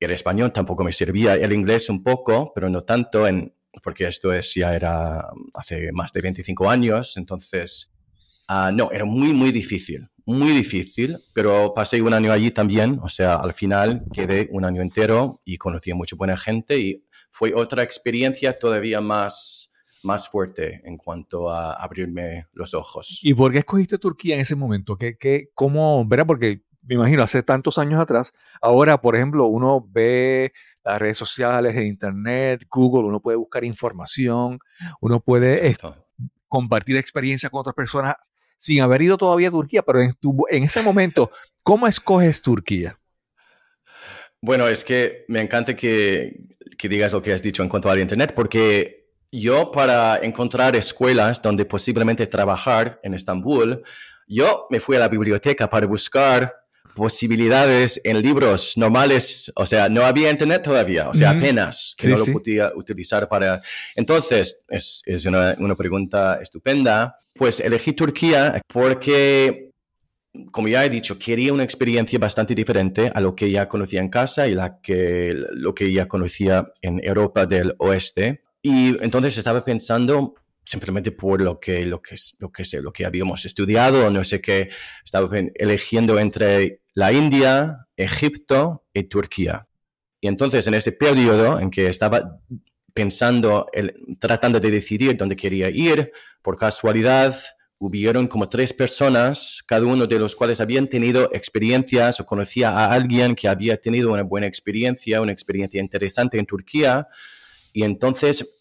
el 0.00 0.10
español 0.10 0.52
tampoco 0.52 0.84
me 0.84 0.92
servía, 0.92 1.34
el 1.36 1.52
inglés 1.52 1.88
un 1.88 2.02
poco, 2.02 2.52
pero 2.54 2.68
no 2.68 2.84
tanto, 2.84 3.26
en, 3.26 3.52
porque 3.82 4.06
esto 4.06 4.32
es, 4.32 4.54
ya 4.54 4.74
era 4.74 5.26
hace 5.54 5.92
más 5.92 6.12
de 6.12 6.20
25 6.22 6.68
años, 6.68 7.16
entonces, 7.16 7.90
ah, 8.48 8.70
no, 8.72 8.90
era 8.92 9.06
muy, 9.06 9.32
muy 9.32 9.52
difícil, 9.52 10.08
muy 10.26 10.52
difícil, 10.52 11.18
pero 11.32 11.72
pasé 11.74 12.02
un 12.02 12.12
año 12.12 12.32
allí 12.32 12.50
también, 12.50 12.98
o 13.02 13.08
sea, 13.08 13.36
al 13.36 13.54
final 13.54 14.04
quedé 14.12 14.48
un 14.50 14.64
año 14.66 14.82
entero 14.82 15.40
y 15.44 15.56
conocí 15.56 15.90
a 15.90 15.94
mucha 15.94 16.16
buena 16.16 16.36
gente 16.36 16.78
y 16.78 17.05
fue 17.36 17.52
otra 17.54 17.82
experiencia 17.82 18.58
todavía 18.58 19.02
más, 19.02 19.74
más 20.02 20.26
fuerte 20.26 20.80
en 20.86 20.96
cuanto 20.96 21.50
a 21.50 21.74
abrirme 21.74 22.46
los 22.54 22.72
ojos. 22.72 23.20
¿Y 23.22 23.34
por 23.34 23.52
qué 23.52 23.58
escogiste 23.58 23.98
Turquía 23.98 24.36
en 24.36 24.40
ese 24.40 24.56
momento? 24.56 24.96
¿Qué, 24.96 25.18
qué, 25.18 25.50
¿Cómo, 25.54 26.02
verá? 26.06 26.24
Porque 26.24 26.62
me 26.80 26.94
imagino, 26.94 27.22
hace 27.22 27.42
tantos 27.42 27.76
años 27.76 28.00
atrás, 28.00 28.32
ahora, 28.62 28.98
por 29.02 29.16
ejemplo, 29.16 29.44
uno 29.48 29.86
ve 29.86 30.54
las 30.82 30.98
redes 30.98 31.18
sociales, 31.18 31.76
el 31.76 31.84
internet, 31.84 32.64
Google, 32.70 33.06
uno 33.06 33.20
puede 33.20 33.36
buscar 33.36 33.64
información, 33.64 34.58
uno 35.02 35.20
puede 35.20 35.76
compartir 36.48 36.96
experiencia 36.96 37.50
con 37.50 37.60
otras 37.60 37.74
personas 37.74 38.14
sin 38.56 38.80
haber 38.80 39.02
ido 39.02 39.18
todavía 39.18 39.48
a 39.48 39.50
Turquía, 39.50 39.82
pero 39.82 40.00
en, 40.00 40.14
tu- 40.14 40.46
en 40.50 40.64
ese 40.64 40.80
momento, 40.82 41.30
¿cómo 41.62 41.86
escoges 41.86 42.40
Turquía? 42.40 42.98
Bueno, 44.40 44.68
es 44.68 44.84
que 44.84 45.24
me 45.28 45.40
encanta 45.40 45.74
que, 45.74 46.40
que 46.78 46.88
digas 46.88 47.12
lo 47.12 47.22
que 47.22 47.32
has 47.32 47.42
dicho 47.42 47.62
en 47.62 47.68
cuanto 47.68 47.90
al 47.90 48.00
Internet, 48.00 48.32
porque 48.34 49.06
yo 49.32 49.70
para 49.72 50.18
encontrar 50.22 50.76
escuelas 50.76 51.42
donde 51.42 51.64
posiblemente 51.64 52.26
trabajar 52.26 53.00
en 53.02 53.14
Estambul, 53.14 53.82
yo 54.28 54.66
me 54.70 54.80
fui 54.80 54.96
a 54.96 55.00
la 55.00 55.08
biblioteca 55.08 55.68
para 55.68 55.86
buscar 55.86 56.54
posibilidades 56.94 58.00
en 58.04 58.22
libros 58.22 58.78
normales, 58.78 59.52
o 59.54 59.66
sea, 59.66 59.88
no 59.88 60.02
había 60.02 60.30
Internet 60.30 60.62
todavía, 60.62 61.08
o 61.10 61.14
sea, 61.14 61.30
apenas 61.30 61.94
que 61.98 62.06
Sí, 62.06 62.10
no 62.12 62.16
sí. 62.16 62.32
lo 62.32 62.38
podía 62.38 62.72
utilizar 62.74 63.28
para... 63.28 63.60
Entonces, 63.94 64.64
es, 64.68 65.02
es 65.04 65.26
una, 65.26 65.54
una 65.58 65.76
pregunta 65.76 66.38
estupenda. 66.40 67.18
Pues 67.34 67.60
elegí 67.60 67.92
Turquía 67.92 68.62
porque 68.66 69.72
como 70.50 70.68
ya 70.68 70.84
he 70.84 70.90
dicho, 70.90 71.18
quería 71.18 71.52
una 71.52 71.62
experiencia 71.64 72.18
bastante 72.18 72.54
diferente 72.54 73.10
a 73.14 73.20
lo 73.20 73.34
que 73.34 73.50
ya 73.50 73.68
conocía 73.68 74.00
en 74.00 74.08
casa 74.08 74.46
y 74.48 74.54
la 74.54 74.80
que, 74.80 75.34
lo 75.52 75.74
que 75.74 75.92
ya 75.92 76.06
conocía 76.06 76.72
en 76.82 77.00
Europa 77.02 77.46
del 77.46 77.74
Oeste. 77.78 78.42
Y 78.62 79.02
entonces 79.02 79.36
estaba 79.38 79.64
pensando 79.64 80.34
simplemente 80.64 81.12
por 81.12 81.40
lo 81.40 81.60
que, 81.60 81.86
lo 81.86 82.02
que, 82.02 82.16
lo 82.40 82.50
que 82.50 82.64
sé, 82.64 82.82
lo 82.82 82.92
que 82.92 83.06
habíamos 83.06 83.44
estudiado, 83.44 84.10
no 84.10 84.24
sé 84.24 84.40
qué, 84.40 84.68
estaba 85.04 85.28
eligiendo 85.54 86.18
entre 86.18 86.80
la 86.94 87.12
India, 87.12 87.86
Egipto 87.96 88.84
y 88.92 89.04
Turquía. 89.04 89.68
Y 90.20 90.28
entonces 90.28 90.66
en 90.66 90.74
ese 90.74 90.92
periodo 90.92 91.60
en 91.60 91.70
que 91.70 91.86
estaba 91.86 92.40
pensando, 92.92 93.66
el- 93.72 93.94
tratando 94.18 94.58
de 94.58 94.70
decidir 94.70 95.16
dónde 95.16 95.36
quería 95.36 95.68
ir, 95.70 96.10
por 96.42 96.56
casualidad 96.56 97.36
hubieron 97.78 98.26
como 98.26 98.48
tres 98.48 98.72
personas, 98.72 99.62
cada 99.66 99.86
uno 99.86 100.06
de 100.06 100.18
los 100.18 100.34
cuales 100.34 100.60
habían 100.60 100.88
tenido 100.88 101.30
experiencias 101.32 102.20
o 102.20 102.26
conocía 102.26 102.70
a 102.70 102.92
alguien 102.92 103.34
que 103.34 103.48
había 103.48 103.76
tenido 103.76 104.12
una 104.12 104.22
buena 104.22 104.46
experiencia, 104.46 105.20
una 105.20 105.32
experiencia 105.32 105.80
interesante 105.80 106.38
en 106.38 106.46
Turquía. 106.46 107.06
Y 107.72 107.82
entonces 107.82 108.56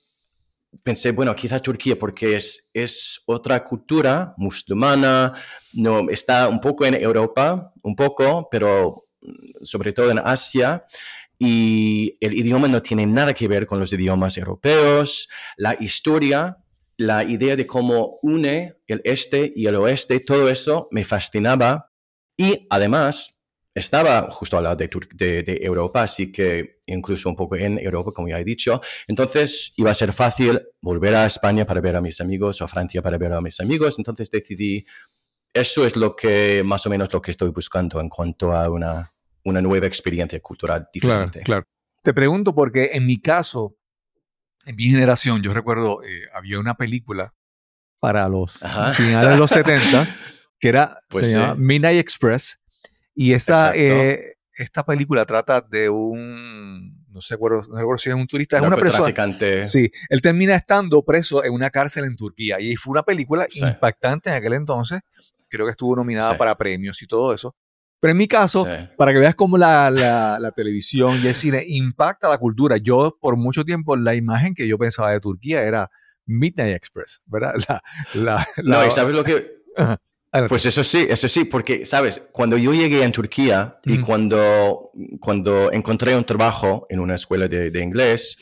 pensé, 0.84 1.12
bueno, 1.12 1.36
quizá 1.36 1.60
Turquía, 1.62 1.98
porque 1.98 2.36
es, 2.36 2.69
es 2.74 3.22
otra 3.25 3.63
cultura 3.63 4.34
musulmana, 4.38 5.34
no, 5.74 6.10
está 6.10 6.50
un 6.50 6.60
poco 6.60 6.86
en 6.86 6.95
Europa, 6.95 7.74
un 7.81 7.95
poco, 7.95 8.50
pero 8.51 9.07
sobre 9.62 9.93
todo 9.93 10.12
en 10.12 10.19
Asia 10.19 10.86
y 11.38 12.17
el 12.22 12.34
idioma 12.34 12.67
no 12.67 12.81
tiene 12.81 13.05
nada 13.05 13.34
que 13.34 13.48
ver 13.48 13.65
con 13.65 13.79
los 13.79 13.91
idiomas 13.91 14.38
europeos, 14.38 15.27
la 15.57 15.75
historia, 15.79 16.57
la 16.97 17.23
idea 17.23 17.55
de 17.55 17.67
cómo 17.67 18.19
une 18.21 18.77
el 18.87 19.01
este 19.03 19.51
y 19.55 19.67
el 19.67 19.75
oeste, 19.75 20.19
todo 20.19 20.49
eso 20.49 20.87
me 20.91 21.03
fascinaba 21.03 21.91
y 22.37 22.67
además 22.69 23.35
estaba 23.73 24.29
justo 24.31 24.57
al 24.57 24.63
lado 24.63 24.77
de, 24.77 24.87
de, 25.43 25.59
Europa, 25.61 26.03
así 26.03 26.31
que 26.31 26.79
incluso 26.85 27.27
un 27.27 27.35
poco 27.35 27.57
en 27.57 27.77
Europa, 27.77 28.13
como 28.13 28.29
ya 28.29 28.39
he 28.39 28.45
dicho. 28.45 28.79
Entonces 29.05 29.73
iba 29.75 29.91
a 29.91 29.93
ser 29.93 30.13
fácil 30.13 30.61
volver 30.81 31.13
a 31.15 31.25
España 31.25 31.65
para 31.65 31.81
ver 31.81 31.97
a 31.97 32.01
mis 32.01 32.21
amigos 32.21 32.61
o 32.61 32.63
a 32.63 32.67
Francia 32.69 33.01
para 33.01 33.17
ver 33.17 33.33
a 33.33 33.41
mis 33.41 33.59
amigos. 33.59 33.95
Entonces 33.97 34.31
decidí, 34.31 34.85
eso 35.53 35.85
es 35.85 35.97
lo 35.97 36.15
que 36.15 36.63
más 36.63 36.85
o 36.85 36.89
menos 36.89 37.11
lo 37.11 37.21
que 37.21 37.31
estoy 37.31 37.49
buscando 37.49 37.99
en 37.99 38.07
cuanto 38.07 38.53
a 38.53 38.69
una 38.69 39.11
una 39.45 39.61
nueva 39.61 39.87
experiencia 39.87 40.39
cultural 40.41 40.89
diferente. 40.91 41.41
Claro, 41.41 41.63
claro. 41.63 41.65
Te 42.03 42.13
pregunto 42.13 42.53
porque 42.53 42.91
en 42.93 43.05
mi 43.05 43.21
caso, 43.21 43.77
en 44.65 44.75
mi 44.75 44.84
generación, 44.86 45.41
yo 45.41 45.53
recuerdo, 45.53 46.03
eh, 46.03 46.24
había 46.34 46.60
una 46.60 46.75
película 46.75 47.34
para 48.00 48.27
los 48.29 48.51
finales 48.95 49.29
de 49.31 49.38
los 49.38 49.51
70 49.51 50.05
que 50.60 50.69
era, 50.69 50.98
pues 51.10 51.27
se 51.27 51.34
llama 51.34 51.55
Midnight 51.55 52.00
Express. 52.00 52.60
Y 53.13 53.34
esta, 53.34 53.74
eh, 53.75 54.36
esta 54.53 54.86
película 54.86 55.25
trata 55.25 55.62
de 55.62 55.89
un, 55.89 57.05
no 57.10 57.22
sé, 57.22 57.36
no 57.36 57.62
recuerdo 57.62 57.98
si 57.98 58.10
es 58.10 58.15
un 58.15 58.27
turista, 58.27 58.57
es 58.57 58.63
una 58.63 58.75
persona. 58.75 59.65
Sí, 59.65 59.91
él 60.10 60.22
termina 60.22 60.55
estando 60.55 61.03
preso 61.03 61.43
en 61.43 61.53
una 61.53 61.69
cárcel 61.69 62.05
en 62.05 62.15
Turquía. 62.15 62.60
Y 62.60 62.75
fue 62.75 62.91
una 62.91 63.03
película 63.03 63.48
impactante 63.53 64.29
en 64.29 64.36
aquel 64.36 64.53
entonces. 64.53 65.01
Creo 65.48 65.65
que 65.65 65.72
estuvo 65.72 65.95
nominada 65.95 66.38
para 66.38 66.55
premios 66.57 67.01
y 67.01 67.07
todo 67.07 67.34
eso. 67.34 67.55
Pero 67.99 68.11
en 68.11 68.17
mi 68.17 68.27
caso, 68.27 68.67
para 68.97 69.13
que 69.13 69.19
veas 69.19 69.35
cómo 69.35 69.57
la, 69.57 69.89
la, 69.89 70.51
televisión 70.51 71.19
y 71.23 71.27
el 71.27 71.35
cine 71.35 71.63
impacta 71.65 72.29
la 72.29 72.37
cultura, 72.37 72.77
yo 72.77 73.17
por 73.19 73.35
mucho 73.35 73.63
tiempo 73.63 73.95
la 73.95 74.13
imagen 74.15 74.53
que 74.53 74.67
yo 74.67 74.77
pensaba 74.77 75.11
de 75.11 75.19
Turquía 75.19 75.63
era 75.63 75.89
Midnight 76.25 76.75
Express, 76.75 77.21
¿verdad? 77.25 77.53
La, 78.13 78.47
no, 78.63 78.85
y 78.85 78.91
sabes 78.91 79.15
lo 79.15 79.23
que... 79.23 79.55
Pues 80.49 80.65
eso 80.65 80.83
sí, 80.83 81.07
eso 81.09 81.29
sí, 81.29 81.45
porque, 81.45 81.85
¿sabes? 81.85 82.21
Cuando 82.33 82.57
yo 82.57 82.73
llegué 82.73 83.03
en 83.03 83.13
Turquía 83.13 83.79
y 83.85 83.99
cuando, 83.99 84.91
cuando 85.21 85.71
encontré 85.71 86.13
un 86.13 86.25
trabajo 86.25 86.85
en 86.89 86.99
una 86.99 87.15
escuela 87.15 87.47
de, 87.47 87.71
de 87.71 87.81
inglés, 87.81 88.37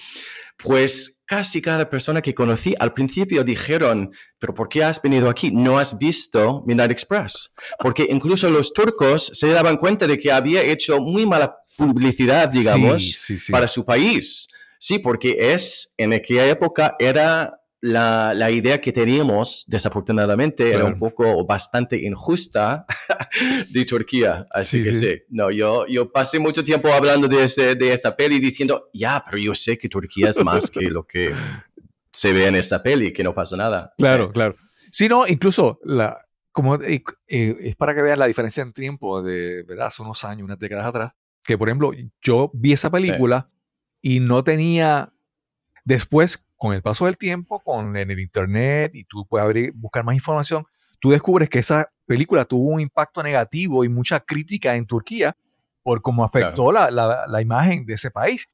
pues 0.63 1.21
casi 1.25 1.61
cada 1.61 1.89
persona 1.89 2.21
que 2.21 2.33
conocí 2.33 2.73
al 2.79 2.93
principio 2.93 3.43
dijeron, 3.43 4.11
pero 4.39 4.53
¿por 4.53 4.69
qué 4.69 4.83
has 4.83 5.01
venido 5.01 5.29
aquí? 5.29 5.51
No 5.51 5.77
has 5.77 5.97
visto 5.97 6.63
Midnight 6.65 6.91
Express. 6.91 7.51
Porque 7.79 8.07
incluso 8.09 8.49
los 8.49 8.73
turcos 8.73 9.31
se 9.33 9.49
daban 9.49 9.77
cuenta 9.77 10.07
de 10.07 10.17
que 10.17 10.31
había 10.31 10.63
hecho 10.63 10.99
muy 10.99 11.25
mala 11.25 11.57
publicidad, 11.77 12.49
digamos, 12.49 13.31
para 13.51 13.67
su 13.67 13.85
país. 13.85 14.47
Sí, 14.79 14.99
porque 14.99 15.37
es, 15.39 15.93
en 15.97 16.13
aquella 16.13 16.45
época 16.45 16.95
era 16.99 17.59
la, 17.83 18.33
la, 18.33 18.49
idea 18.49 18.79
que 18.79 18.93
teníamos, 18.93 19.65
desafortunadamente, 19.67 20.71
era 20.71 20.85
un 20.85 20.97
poco 20.97 21.45
bastante 21.45 21.97
injusta 22.01 22.85
de 23.69 23.83
Turquía. 23.83 24.47
Así 24.51 24.81
que 24.81 24.93
sí. 24.93 25.21
No, 25.27 25.51
yo, 25.51 25.85
yo 25.87 26.09
pasé 26.09 26.39
mucho 26.39 26.63
tiempo 26.63 26.93
hablando 26.93 27.27
de, 27.27 27.43
ese, 27.43 27.75
de 27.75 27.91
esa 27.91 28.15
peli 28.15 28.39
diciendo, 28.39 28.89
ya, 28.93 29.21
pero 29.25 29.37
yo 29.37 29.53
sé 29.53 29.77
que 29.77 29.89
Turquía 29.89 30.29
es 30.29 30.41
más 30.41 30.71
que 30.71 30.89
lo 30.89 31.05
que 31.05 31.33
se 32.13 32.31
ve 32.31 32.47
en 32.47 32.55
esa 32.55 32.81
peli, 32.81 33.11
que 33.11 33.21
no 33.21 33.35
pasa 33.35 33.57
nada. 33.57 33.93
Claro, 33.97 34.31
claro. 34.31 34.55
Sí, 34.89 35.09
no, 35.09 35.27
incluso 35.27 35.81
la, 35.83 36.25
como 36.53 36.75
eh, 36.75 37.03
eh, 37.27 37.55
es 37.59 37.75
para 37.75 37.93
que 37.93 38.01
vean 38.01 38.19
la 38.19 38.27
diferencia 38.27 38.63
en 38.63 38.71
tiempo 38.71 39.21
de, 39.21 39.63
¿verdad? 39.63 39.87
Hace 39.87 40.03
unos 40.03 40.23
años, 40.23 40.45
unas 40.45 40.59
décadas 40.59 40.85
atrás, 40.85 41.11
que 41.43 41.57
por 41.57 41.67
ejemplo, 41.67 41.91
yo 42.21 42.49
vi 42.53 42.71
esa 42.71 42.89
película 42.89 43.49
y 44.01 44.21
no 44.21 44.41
tenía, 44.45 45.11
después 45.83 46.47
con 46.63 46.73
el 46.73 46.81
paso 46.81 47.07
del 47.07 47.17
tiempo, 47.17 47.59
con 47.59 47.97
en 47.97 48.09
el 48.09 48.21
internet 48.21 48.95
y 48.95 49.03
tú 49.03 49.27
puedes 49.27 49.43
abrir, 49.43 49.73
buscar 49.73 50.05
más 50.05 50.15
información, 50.15 50.63
tú 51.01 51.11
descubres 51.11 51.49
que 51.49 51.59
esa 51.59 51.89
película 52.05 52.45
tuvo 52.45 52.69
un 52.69 52.79
impacto 52.79 53.21
negativo 53.21 53.83
y 53.83 53.89
mucha 53.89 54.21
crítica 54.21 54.73
en 54.77 54.87
Turquía 54.87 55.35
por 55.81 56.01
cómo 56.01 56.23
afectó 56.23 56.71
la, 56.71 56.89
la, 56.89 57.41
imagen 57.41 57.85
de 57.85 57.95
ese 57.95 58.11
país. 58.11 58.47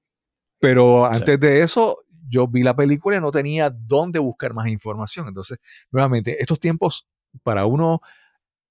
Pero 0.58 1.06
antes 1.06 1.40
de 1.40 1.62
eso, 1.62 2.00
yo 2.28 2.48
vi 2.48 2.64
la 2.64 2.76
película 2.76 3.18
y 3.18 3.22
no 3.22 3.30
tenía 3.30 3.70
dónde 3.70 4.18
buscar 4.18 4.56
más 4.56 4.70
información. 4.70 5.28
Entonces, 5.28 5.60
nuevamente, 5.92 6.42
estos 6.42 6.60
tiempos 6.60 7.08
para 7.44 7.68
uno 7.68 8.02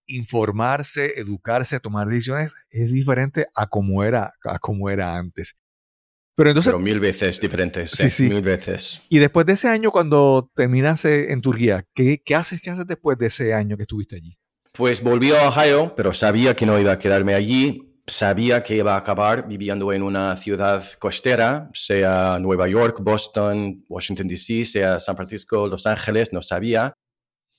informarse, 0.07 1.13
educarse, 1.17 1.79
tomar 1.79 2.09
decisiones 2.09 2.57
es 2.71 2.93
diferente 2.93 3.47
a 3.55 3.69
como 3.69 4.03
era, 4.03 4.35
a 4.43 4.59
como 4.59 4.91
era 4.91 5.15
antes. 5.15 5.55
Pero 6.39 6.51
entonces. 6.51 6.73
mil 6.79 7.01
veces 7.01 7.41
diferentes. 7.41 7.91
Sí, 7.91 8.09
sí. 8.11 8.29
Mil 8.29 8.43
veces. 8.43 9.03
Y 9.09 9.19
después 9.19 9.45
de 9.45 9.55
ese 9.55 9.67
año, 9.67 9.91
cuando 9.91 10.49
terminas 10.55 11.05
en 11.05 11.43
Turquía, 11.43 11.85
¿qué, 11.93 12.23
¿qué, 12.25 12.37
haces? 12.37 12.63
¿Qué 12.63 12.71
haces 12.71 12.87
después 12.87 13.19
de 13.19 13.27
ese 13.27 13.53
año 13.53 13.77
que 13.77 13.83
estuviste 13.83 14.15
allí? 14.15 14.39
Pues 14.73 15.03
volví 15.03 15.33
a 15.33 15.49
Ohio, 15.49 15.95
pero 15.97 16.13
sabía 16.13 16.55
que 16.55 16.65
no 16.65 16.79
iba 16.79 16.93
a 16.93 16.99
quedarme 17.01 17.35
allí. 17.35 17.93
Sabía 18.07 18.63
que 18.63 18.77
iba 18.77 18.95
a 18.95 18.99
acabar 18.99 19.49
viviendo 19.49 19.93
en 19.93 20.05
una 20.05 20.37
ciudad 20.37 20.85
costera, 21.01 21.71
sea 21.75 22.39
Nueva 22.39 22.69
York, 22.69 23.01
Boston, 23.03 23.85
Washington, 23.89 24.29
D.C., 24.29 24.65
sea 24.65 25.01
San 25.01 25.17
Francisco, 25.17 25.67
Los 25.67 25.89
Ángeles, 25.89 26.33
no 26.33 26.41
sabía. 26.41 26.95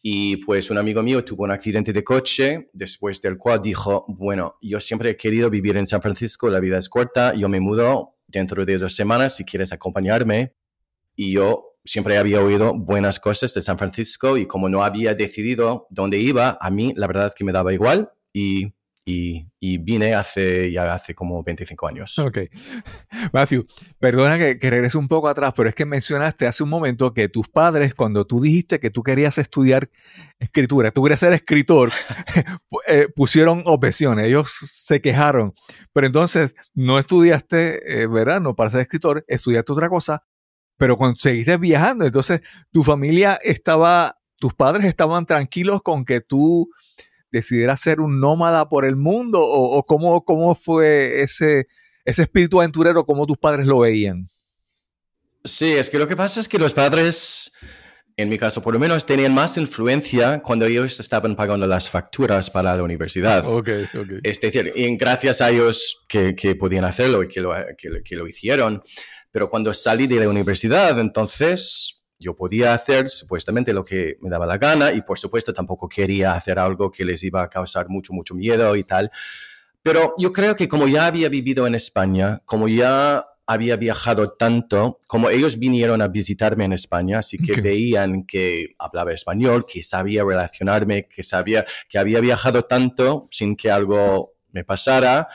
Y 0.01 0.37
pues 0.37 0.71
un 0.71 0.77
amigo 0.77 1.03
mío 1.03 1.25
tuvo 1.25 1.43
un 1.43 1.51
accidente 1.51 1.91
de 1.91 2.05
coche, 2.05 2.69
después 2.71 3.21
del 3.21 3.37
cual 3.37 3.61
dijo, 3.61 4.05
bueno, 4.07 4.55
yo 4.61 4.79
siempre 4.79 5.09
he 5.09 5.17
querido 5.17 5.49
vivir 5.49 5.75
en 5.75 5.85
San 5.85 6.01
Francisco, 6.01 6.49
la 6.49 6.61
vida 6.61 6.77
es 6.77 6.87
corta, 6.87 7.33
yo 7.33 7.49
me 7.49 7.59
mudo 7.59 8.15
dentro 8.29 8.65
de 8.65 8.77
dos 8.77 8.95
semanas 8.95 9.35
si 9.35 9.43
quieres 9.43 9.73
acompañarme. 9.73 10.55
Y 11.15 11.33
yo 11.33 11.77
siempre 11.83 12.17
había 12.17 12.41
oído 12.41 12.73
buenas 12.73 13.19
cosas 13.19 13.53
de 13.53 13.61
San 13.61 13.77
Francisco 13.77 14.37
y 14.37 14.45
como 14.45 14.69
no 14.69 14.83
había 14.83 15.15
decidido 15.15 15.87
dónde 15.89 16.19
iba, 16.19 16.57
a 16.61 16.69
mí 16.69 16.93
la 16.95 17.07
verdad 17.07 17.27
es 17.27 17.35
que 17.35 17.43
me 17.43 17.51
daba 17.51 17.73
igual 17.73 18.11
y 18.33 18.73
y, 19.59 19.77
vine 19.79 20.13
hace 20.13 20.71
ya 20.71 20.93
hace 20.93 21.13
como 21.13 21.43
25 21.43 21.87
años. 21.87 22.17
Ok. 22.19 22.39
Matthew, 23.33 23.65
perdona 23.99 24.37
que, 24.37 24.59
que, 24.59 24.69
regrese 24.69 24.97
un 24.97 25.07
poco 25.07 25.27
atrás, 25.27 25.53
pero 25.55 25.69
es 25.69 25.75
que 25.75 25.85
mencionaste 25.85 26.47
hace 26.47 26.63
un 26.63 26.69
momento 26.69 27.13
que 27.13 27.29
tus 27.29 27.47
padres, 27.47 27.93
cuando 27.93 28.25
tú 28.25 28.39
dijiste 28.39 28.79
que 28.79 28.89
tú 28.89 29.03
querías 29.03 29.37
estudiar 29.37 29.89
escritura, 30.39 30.91
tú 30.91 31.03
querías 31.03 31.19
ser 31.19 31.33
escritor, 31.33 31.91
eh, 32.87 33.07
pusieron 33.15 33.63
objeciones, 33.65 34.27
ellos 34.27 34.51
se 34.51 35.01
quejaron. 35.01 35.53
Pero 35.93 36.07
entonces 36.07 36.55
no 36.73 36.99
estudiaste 36.99 38.01
eh, 38.01 38.07
verano 38.07 38.55
para 38.55 38.69
ser 38.69 38.81
escritor, 38.81 39.25
estudiaste 39.27 39.71
otra 39.71 39.89
cosa, 39.89 40.23
pero 40.77 40.97
cuando 40.97 41.17
seguiste 41.19 41.57
viajando, 41.57 42.05
entonces 42.05 42.41
tu 42.71 42.83
familia 42.83 43.37
estaba, 43.43 44.17
tus 44.39 44.53
padres 44.53 44.85
estaban 44.85 45.25
tranquilos 45.25 45.81
con 45.83 46.05
que 46.05 46.21
tú 46.21 46.69
decidiera 47.31 47.77
ser 47.77 47.99
un 47.99 48.19
nómada 48.19 48.69
por 48.69 48.85
el 48.85 48.95
mundo 48.95 49.41
o, 49.41 49.83
cómo, 49.85 50.23
cómo 50.23 50.55
fue 50.55 51.21
ese, 51.21 51.67
ese 52.05 52.23
espíritu 52.23 52.59
aventurero, 52.59 53.05
cómo 53.05 53.25
tus 53.25 53.37
padres 53.37 53.67
lo 53.67 53.79
veían? 53.79 54.27
Sí, 55.43 55.71
es 55.71 55.89
que 55.89 55.99
lo 55.99 56.07
que 56.07 56.15
pasa 56.15 56.39
es 56.39 56.47
que 56.47 56.59
los 56.59 56.73
padres, 56.73 57.51
en 58.17 58.29
mi 58.29 58.37
caso 58.37 58.61
por 58.61 58.73
lo 58.73 58.79
menos, 58.79 59.05
tenían 59.05 59.33
más 59.33 59.57
influencia 59.57 60.41
cuando 60.41 60.65
ellos 60.65 60.99
estaban 60.99 61.35
pagando 61.35 61.65
las 61.65 61.89
facturas 61.89 62.49
para 62.49 62.75
la 62.75 62.83
universidad. 62.83 63.45
Okay, 63.47 63.85
okay. 63.85 64.19
Es 64.23 64.41
decir, 64.41 64.73
y 64.75 64.95
gracias 64.97 65.41
a 65.41 65.49
ellos 65.49 66.05
que, 66.07 66.35
que 66.35 66.55
podían 66.55 66.83
hacerlo 66.83 67.23
y 67.23 67.29
que 67.29 67.41
lo, 67.41 67.53
que, 67.77 68.01
que 68.03 68.15
lo 68.15 68.27
hicieron. 68.27 68.81
Pero 69.31 69.49
cuando 69.49 69.73
salí 69.73 70.07
de 70.07 70.19
la 70.19 70.29
universidad, 70.29 70.99
entonces 70.99 71.98
yo 72.19 72.35
podía 72.35 72.73
hacer 72.73 73.09
supuestamente 73.09 73.73
lo 73.73 73.85
que 73.85 74.17
me 74.21 74.29
daba 74.29 74.45
la 74.45 74.57
gana 74.57 74.91
y 74.91 75.01
por 75.01 75.17
supuesto 75.17 75.53
tampoco 75.53 75.87
quería 75.87 76.33
hacer 76.33 76.59
algo 76.59 76.91
que 76.91 77.05
les 77.05 77.23
iba 77.23 77.41
a 77.41 77.49
causar 77.49 77.87
mucho, 77.87 78.13
mucho 78.13 78.35
miedo 78.35 78.75
y 78.75 78.83
tal. 78.83 79.09
Pero 79.81 80.13
yo 80.17 80.33
creo 80.33 80.55
que 80.55 80.67
como 80.67 80.87
ya 80.87 81.05
había 81.05 81.29
vivido 81.29 81.65
en 81.65 81.75
España, 81.75 82.41
como 82.43 82.67
ya 82.67 83.25
había 83.47 83.77
viajado 83.77 84.33
tanto, 84.33 84.99
como 85.07 85.29
ellos 85.29 85.57
vinieron 85.57 86.01
a 86.01 86.07
visitarme 86.09 86.65
en 86.65 86.73
España, 86.73 87.19
así 87.19 87.37
que 87.37 87.59
veían 87.61 88.25
que 88.25 88.75
hablaba 88.77 89.13
español, 89.13 89.65
que 89.65 89.81
sabía 89.81 90.23
relacionarme, 90.23 91.07
que 91.07 91.23
sabía 91.23 91.65
que 91.87 91.97
había 91.97 92.19
viajado 92.19 92.65
tanto 92.65 93.27
sin 93.31 93.55
que 93.55 93.71
algo 93.71 94.33
me 94.51 94.63
pasara, 94.63 95.29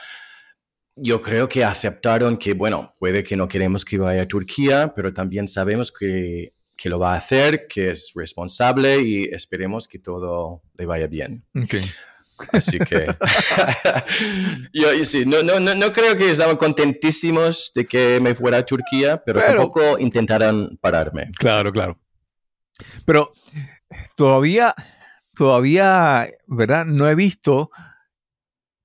yo 0.95 1.21
creo 1.21 1.49
que 1.49 1.65
aceptaron 1.65 2.37
que, 2.37 2.53
bueno, 2.53 2.93
puede 2.97 3.23
que 3.23 3.35
no 3.35 3.49
queremos 3.49 3.83
que 3.83 3.97
vaya 3.97 4.21
a 4.21 4.27
Turquía, 4.27 4.93
pero 4.95 5.13
también 5.13 5.47
sabemos 5.47 5.91
que 5.91 6.53
que 6.75 6.89
lo 6.89 6.99
va 6.99 7.13
a 7.13 7.17
hacer, 7.17 7.67
que 7.67 7.89
es 7.91 8.11
responsable 8.15 8.99
y 8.99 9.23
esperemos 9.25 9.87
que 9.87 9.99
todo 9.99 10.61
le 10.77 10.85
vaya 10.85 11.07
bien. 11.07 11.45
Ok. 11.55 11.75
Así 12.51 12.77
que 12.79 13.07
yo, 14.73 14.93
yo 14.93 15.05
sí, 15.05 15.25
no, 15.25 15.41
no, 15.41 15.59
no, 15.59 15.73
no 15.73 15.91
creo 15.93 16.17
que 16.17 16.29
estaban 16.29 16.57
contentísimos 16.57 17.71
de 17.73 17.85
que 17.85 18.19
me 18.21 18.35
fuera 18.35 18.57
a 18.57 18.65
Turquía, 18.65 19.21
pero, 19.25 19.39
Pero- 19.39 19.53
tampoco 19.55 19.97
intentaron 19.99 20.77
pararme. 20.81 21.31
Claro, 21.37 21.71
claro. 21.71 21.97
Pero 23.05 23.31
todavía, 24.17 24.75
todavía, 25.33 26.29
¿verdad? 26.45 26.85
No 26.85 27.09
he 27.09 27.15
visto 27.15 27.71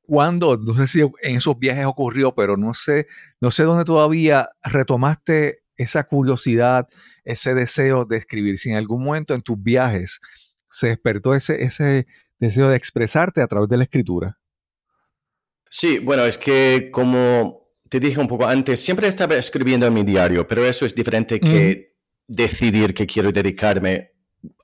cuándo, 0.02 0.56
no 0.56 0.74
sé 0.74 0.86
si 0.86 1.00
en 1.00 1.36
esos 1.36 1.58
viajes 1.58 1.86
ocurrió, 1.86 2.32
pero 2.34 2.56
no 2.56 2.72
sé, 2.72 3.08
no 3.40 3.50
sé 3.50 3.64
dónde 3.64 3.84
todavía 3.84 4.50
retomaste 4.62 5.64
esa 5.82 6.04
curiosidad, 6.04 6.88
ese 7.24 7.54
deseo 7.54 8.04
de 8.04 8.16
escribir. 8.18 8.58
Si 8.58 8.70
en 8.70 8.76
algún 8.76 9.02
momento 9.02 9.34
en 9.34 9.42
tus 9.42 9.60
viajes 9.60 10.20
se 10.68 10.88
despertó 10.88 11.34
ese, 11.34 11.62
ese 11.64 12.06
deseo 12.38 12.68
de 12.68 12.76
expresarte 12.76 13.42
a 13.42 13.46
través 13.46 13.68
de 13.68 13.76
la 13.76 13.84
escritura. 13.84 14.38
Sí, 15.68 15.98
bueno, 15.98 16.24
es 16.24 16.36
que 16.36 16.90
como 16.92 17.68
te 17.88 17.98
dije 17.98 18.20
un 18.20 18.28
poco 18.28 18.46
antes, 18.46 18.80
siempre 18.80 19.08
estaba 19.08 19.36
escribiendo 19.36 19.86
en 19.86 19.94
mi 19.94 20.02
diario, 20.02 20.46
pero 20.46 20.64
eso 20.64 20.84
es 20.84 20.94
diferente 20.94 21.40
que 21.40 21.96
decidir 22.26 22.94
que 22.94 23.06
quiero 23.06 23.32
dedicarme 23.32 24.12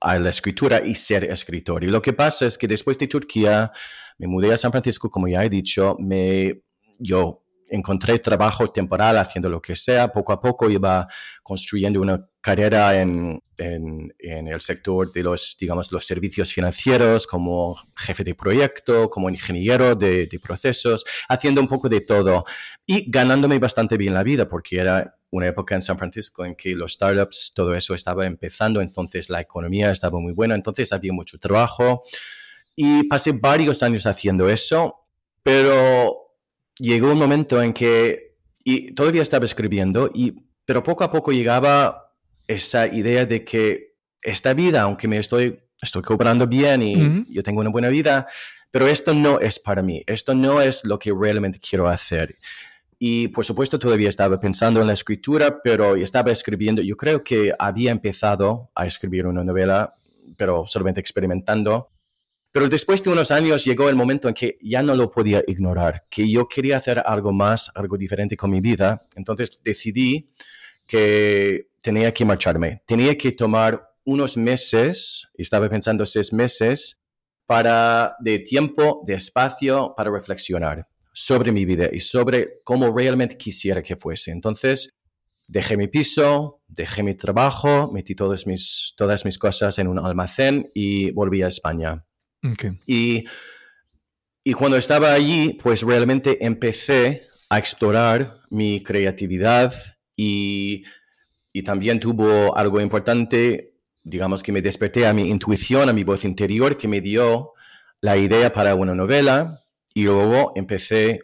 a 0.01 0.19
la 0.19 0.31
escritura 0.31 0.83
y 0.85 0.95
ser 0.95 1.25
escritor. 1.25 1.83
Y 1.83 1.89
lo 1.89 2.01
que 2.01 2.13
pasa 2.13 2.47
es 2.47 2.57
que 2.57 2.69
después 2.69 2.99
de 2.99 3.09
Turquía 3.09 3.73
me 4.19 4.27
mudé 4.27 4.53
a 4.53 4.57
San 4.57 4.71
Francisco, 4.71 5.11
como 5.11 5.29
ya 5.29 5.45
he 5.45 5.49
dicho, 5.49 5.97
me, 5.99 6.63
yo 6.99 7.43
encontré 7.69 8.19
trabajo 8.19 8.71
temporal 8.71 9.19
haciendo 9.19 9.49
lo 9.49 9.61
que 9.61 9.75
sea, 9.75 10.13
poco 10.13 10.33
a 10.33 10.41
poco 10.41 10.71
iba 10.71 11.07
construyendo 11.43 12.01
una 12.01 12.25
carrera 12.41 13.01
en, 13.01 13.41
en, 13.57 14.15
en 14.19 14.49
el 14.49 14.61
sector 14.61 15.13
de 15.13 15.23
los, 15.23 15.57
digamos, 15.59 15.91
los 15.91 16.07
servicios 16.07 16.53
financieros, 16.53 17.27
como 17.27 17.77
jefe 17.97 18.23
de 18.23 18.35
proyecto, 18.35 19.11
como 19.11 19.29
ingeniero 19.29 19.95
de, 19.95 20.27
de 20.27 20.41
procesos, 20.41 21.05
haciendo 21.29 21.61
un 21.61 21.69
poco 21.69 21.89
de 21.89 22.03
todo 22.03 22.45
y 22.87 23.11
ganándome 23.11 23.59
bastante 23.59 23.97
bien 23.97 24.15
la 24.15 24.23
vida, 24.23 24.49
porque 24.49 24.79
era 24.79 25.17
una 25.31 25.49
época 25.49 25.75
en 25.75 25.83
San 25.83 25.99
Francisco 25.99 26.45
en 26.45 26.55
que 26.55 26.75
los 26.75 26.93
startups, 26.93 27.53
todo 27.55 27.75
eso 27.75 27.95
estaba 27.95 28.27
empezando, 28.27 28.81
entonces 28.81 29.29
la 29.29 29.41
economía 29.41 29.91
estaba 29.91 30.21
muy 30.21 30.33
buena, 30.33 30.55
entonces 30.55 30.93
había 30.93 31.13
mucho 31.13 31.39
trabajo 31.39 32.05
y 32.77 33.05
pasé 33.05 33.33
varios 33.33 33.83
años 33.83 34.07
haciendo 34.07 34.49
eso, 34.49 35.07
pero 35.43 36.26
llegó 36.79 37.13
un 37.13 37.19
momento 37.19 37.63
en 37.63 37.73
que 37.73 38.27
y 38.69 38.93
todavía 38.95 39.23
estaba 39.23 39.45
escribiendo, 39.45 40.11
y, 40.13 40.43
pero 40.65 40.83
poco 40.83 41.05
a 41.05 41.11
poco 41.13 41.31
llegaba 41.31 42.13
esa 42.49 42.89
idea 42.89 43.25
de 43.25 43.45
que 43.45 43.95
esta 44.21 44.55
vida, 44.55 44.83
aunque 44.83 45.07
me 45.07 45.19
estoy, 45.19 45.61
estoy 45.81 46.03
cobrando 46.03 46.49
bien 46.49 46.83
y 46.83 47.33
yo 47.33 47.45
tengo 47.45 47.61
una 47.61 47.71
buena 47.71 47.89
vida, 47.89 48.27
pero 48.73 48.89
esto 48.89 49.15
no 49.15 49.39
es 49.39 49.61
para 49.61 49.83
mí, 49.83 50.03
esto 50.09 50.35
no 50.35 50.61
es 50.61 50.85
lo 50.85 50.99
que 50.99 51.13
realmente 51.13 51.61
quiero 51.61 51.87
hacer. 51.87 52.37
Y 52.99 53.29
por 53.29 53.45
supuesto 53.45 53.79
todavía 53.79 54.09
estaba 54.09 54.41
pensando 54.41 54.81
en 54.81 54.89
la 54.89 54.95
escritura, 54.95 55.63
pero 55.63 55.95
estaba 55.95 56.33
escribiendo, 56.33 56.83
yo 56.83 56.97
creo 56.97 57.23
que 57.23 57.53
había 57.57 57.93
empezado 57.93 58.71
a 58.75 58.85
escribir 58.85 59.27
una 59.27 59.45
novela, 59.45 59.95
pero 60.37 60.67
solamente 60.67 60.99
experimentando. 60.99 61.91
Pero 62.57 62.71
después 62.71 63.03
de 63.03 63.11
unos 63.11 63.31
años 63.31 63.67
llegó 63.67 63.91
el 63.91 63.97
momento 63.97 64.29
en 64.29 64.35
que 64.35 64.57
ya 64.63 64.83
no 64.83 64.95
lo 64.95 65.11
podía 65.11 65.45
ignorar, 65.47 66.07
que 66.09 66.27
yo 66.27 66.49
quería 66.49 66.79
hacer 66.79 67.03
algo 67.05 67.31
más, 67.31 67.71
algo 67.75 67.99
diferente 67.99 68.35
con 68.35 68.51
mi 68.51 68.63
vida. 68.63 69.07
Entonces 69.15 69.61
decidí 69.63 70.31
que 70.87 71.69
tenía 71.83 72.15
que 72.15 72.25
marcharme, 72.25 72.81
tenía 72.87 73.15
que 73.19 73.33
tomar 73.33 73.91
unos 74.07 74.39
meses, 74.39 75.29
estaba 75.35 75.69
pensando 75.69 76.07
seis 76.07 76.33
meses, 76.33 77.03
para 77.45 78.17
de 78.21 78.39
tiempo, 78.39 79.03
de 79.05 79.17
espacio, 79.17 79.93
para 79.95 80.11
reflexionar 80.11 80.89
sobre 81.13 81.53
mi 81.53 81.67
vida 81.67 81.91
y 81.93 82.01
sobre 82.01 82.63
cómo 82.65 82.91
realmente 82.91 83.37
quisiera 83.37 83.83
que 83.83 83.97
fuese. 83.97 84.31
Entonces, 84.31 84.95
dejé 85.47 85.77
mi 85.77 85.89
piso, 85.89 86.63
dejé 86.69 87.03
mi 87.03 87.15
trabajo, 87.15 87.93
metí 87.93 88.15
todas 88.15 88.47
mis, 88.47 88.95
todas 88.97 89.27
mis 89.27 89.37
cosas 89.37 89.79
en 89.79 89.89
un 89.89 89.99
almacén 89.99 90.71
y 90.73 91.11
volví 91.11 91.43
a 91.43 91.49
España. 91.49 92.07
Ok. 92.43 92.65
Y, 92.87 93.25
y 94.45 94.53
cuando 94.53 94.77
estaba 94.77 95.13
allí, 95.13 95.59
pues 95.63 95.83
realmente 95.83 96.45
empecé 96.45 97.27
a 97.49 97.59
explorar 97.59 98.41
mi 98.51 98.83
creatividad 98.83 99.75
y, 100.17 100.85
y 101.53 101.63
también 101.63 102.01
tuvo 102.01 102.57
algo 102.57 102.81
importante, 102.81 103.75
digamos 104.03 104.43
que 104.43 104.53
me 104.53 104.63
desperté 104.63 105.07
a 105.07 105.13
mi 105.13 105.29
intuición, 105.29 105.89
a 105.89 105.93
mi 105.93 106.05
voz 106.05 106.25
interior, 106.25 106.77
que 106.77 106.89
me 106.89 107.01
dio 107.01 107.53
la 108.01 108.17
idea 108.17 108.53
para 108.53 108.75
una 108.75 108.95
novela 108.95 109.65
y 109.95 110.05
luego 110.05 110.53
empecé 110.55 111.21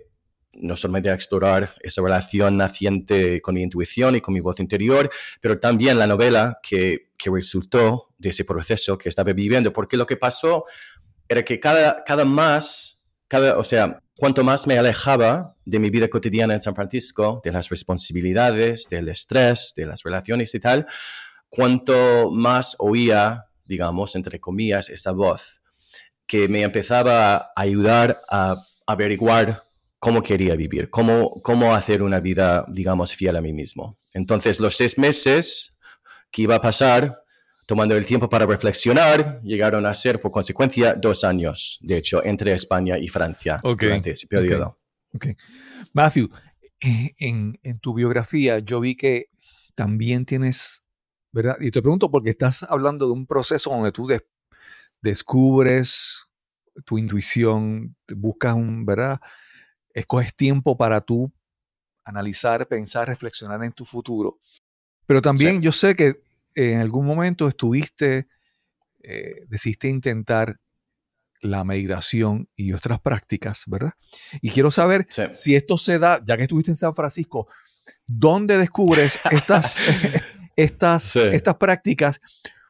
no 0.54 0.76
solamente 0.76 1.10
a 1.10 1.14
explorar 1.14 1.74
esa 1.80 2.02
relación 2.02 2.56
naciente 2.56 3.40
con 3.40 3.54
mi 3.54 3.62
intuición 3.62 4.16
y 4.16 4.20
con 4.20 4.34
mi 4.34 4.40
voz 4.40 4.60
interior, 4.60 5.10
pero 5.40 5.58
también 5.58 5.98
la 5.98 6.06
novela 6.06 6.58
que, 6.62 7.10
que 7.16 7.30
resultó 7.30 8.08
de 8.18 8.30
ese 8.30 8.44
proceso 8.44 8.98
que 8.98 9.08
estaba 9.08 9.32
viviendo, 9.32 9.72
porque 9.72 9.96
lo 9.96 10.06
que 10.06 10.16
pasó 10.16 10.64
era 11.32 11.44
que 11.44 11.58
cada, 11.58 12.04
cada 12.04 12.24
más, 12.24 13.00
cada, 13.28 13.58
o 13.58 13.64
sea, 13.64 13.98
cuanto 14.16 14.44
más 14.44 14.66
me 14.66 14.78
alejaba 14.78 15.56
de 15.64 15.78
mi 15.78 15.90
vida 15.90 16.08
cotidiana 16.08 16.54
en 16.54 16.62
San 16.62 16.74
Francisco, 16.74 17.40
de 17.44 17.52
las 17.52 17.68
responsabilidades, 17.68 18.86
del 18.88 19.08
estrés, 19.08 19.72
de 19.76 19.86
las 19.86 20.02
relaciones 20.02 20.54
y 20.54 20.60
tal, 20.60 20.86
cuanto 21.48 22.30
más 22.30 22.76
oía, 22.78 23.46
digamos, 23.64 24.14
entre 24.14 24.40
comillas, 24.40 24.90
esa 24.90 25.12
voz 25.12 25.62
que 26.26 26.48
me 26.48 26.62
empezaba 26.62 27.36
a 27.36 27.52
ayudar 27.56 28.22
a 28.28 28.64
averiguar 28.86 29.64
cómo 29.98 30.22
quería 30.22 30.56
vivir, 30.56 30.90
cómo, 30.90 31.40
cómo 31.42 31.74
hacer 31.74 32.02
una 32.02 32.20
vida, 32.20 32.64
digamos, 32.68 33.14
fiel 33.14 33.36
a 33.36 33.40
mí 33.40 33.52
mismo. 33.52 33.98
Entonces, 34.14 34.60
los 34.60 34.76
seis 34.76 34.98
meses 34.98 35.78
que 36.30 36.42
iba 36.42 36.56
a 36.56 36.62
pasar 36.62 37.21
tomando 37.72 37.96
el 37.96 38.04
tiempo 38.04 38.28
para 38.28 38.44
reflexionar, 38.44 39.40
llegaron 39.42 39.86
a 39.86 39.94
ser, 39.94 40.20
por 40.20 40.30
consecuencia, 40.30 40.92
dos 40.92 41.24
años, 41.24 41.78
de 41.80 41.96
hecho, 41.96 42.22
entre 42.22 42.52
España 42.52 42.98
y 42.98 43.08
Francia 43.08 43.60
Ok, 43.64 43.80
durante 43.84 44.10
ese 44.10 44.26
periodo. 44.26 44.78
Matthew, 45.94 46.28
eh, 46.82 47.14
en, 47.18 47.58
en 47.62 47.78
tu 47.78 47.94
biografía 47.94 48.58
yo 48.58 48.78
vi 48.80 48.94
que 48.94 49.30
también 49.74 50.26
tienes, 50.26 50.82
¿verdad? 51.32 51.56
Y 51.60 51.70
te 51.70 51.80
pregunto 51.80 52.10
porque 52.10 52.28
estás 52.28 52.62
hablando 52.64 53.06
de 53.06 53.12
un 53.12 53.26
proceso 53.26 53.70
donde 53.70 53.90
tú 53.90 54.06
des- 54.06 54.22
descubres 55.00 56.26
tu 56.84 56.98
intuición, 56.98 57.96
buscas 58.14 58.52
un, 58.54 58.84
¿verdad? 58.84 59.18
Escoges 59.94 60.34
tiempo 60.36 60.76
para 60.76 61.00
tú 61.00 61.32
analizar, 62.04 62.68
pensar, 62.68 63.08
reflexionar 63.08 63.64
en 63.64 63.72
tu 63.72 63.86
futuro. 63.86 64.38
Pero 65.06 65.22
también 65.22 65.56
Sí. 65.56 65.62
yo 65.62 65.72
sé 65.72 65.96
que 65.96 66.20
en 66.54 66.80
algún 66.80 67.06
momento 67.06 67.48
estuviste, 67.48 68.28
eh, 69.02 69.44
decidiste 69.48 69.88
intentar 69.88 70.58
la 71.40 71.64
meditación 71.64 72.48
y 72.54 72.72
otras 72.72 73.00
prácticas, 73.00 73.64
¿verdad? 73.66 73.94
Y 74.40 74.50
quiero 74.50 74.70
saber 74.70 75.06
Sí. 75.10 75.22
si 75.32 75.56
esto 75.56 75.76
se 75.76 75.98
da, 75.98 76.22
ya 76.24 76.36
que 76.36 76.44
estuviste 76.44 76.70
en 76.70 76.76
San 76.76 76.94
Francisco, 76.94 77.48
¿dónde 78.06 78.58
descubres 78.58 79.18
estas, 79.30 79.76
estas, 80.56 81.02
Sí. 81.02 81.20
estas 81.32 81.56
prácticas? 81.56 82.20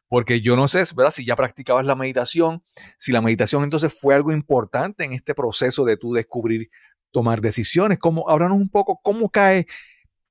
Porque 0.07 0.41
yo 0.41 0.55
no 0.55 0.67
sé, 0.67 0.83
¿verdad? 0.95 1.11
Si 1.11 1.23
ya 1.25 1.35
practicabas 1.35 1.85
la 1.85 1.95
meditación, 1.95 2.63
si 2.97 3.11
la 3.11 3.21
meditación 3.21 3.63
entonces 3.63 3.93
fue 3.99 4.15
algo 4.15 4.31
importante 4.31 5.03
en 5.05 5.13
este 5.13 5.33
proceso 5.35 5.85
de 5.85 5.97
tú 5.97 6.13
descubrir, 6.13 6.69
tomar 7.11 7.41
decisiones. 7.41 7.99
¿Cómo, 7.99 8.27
háblanos 8.27 8.57
un 8.57 8.69
poco 8.69 8.99
cómo 9.03 9.29
cae 9.29 9.67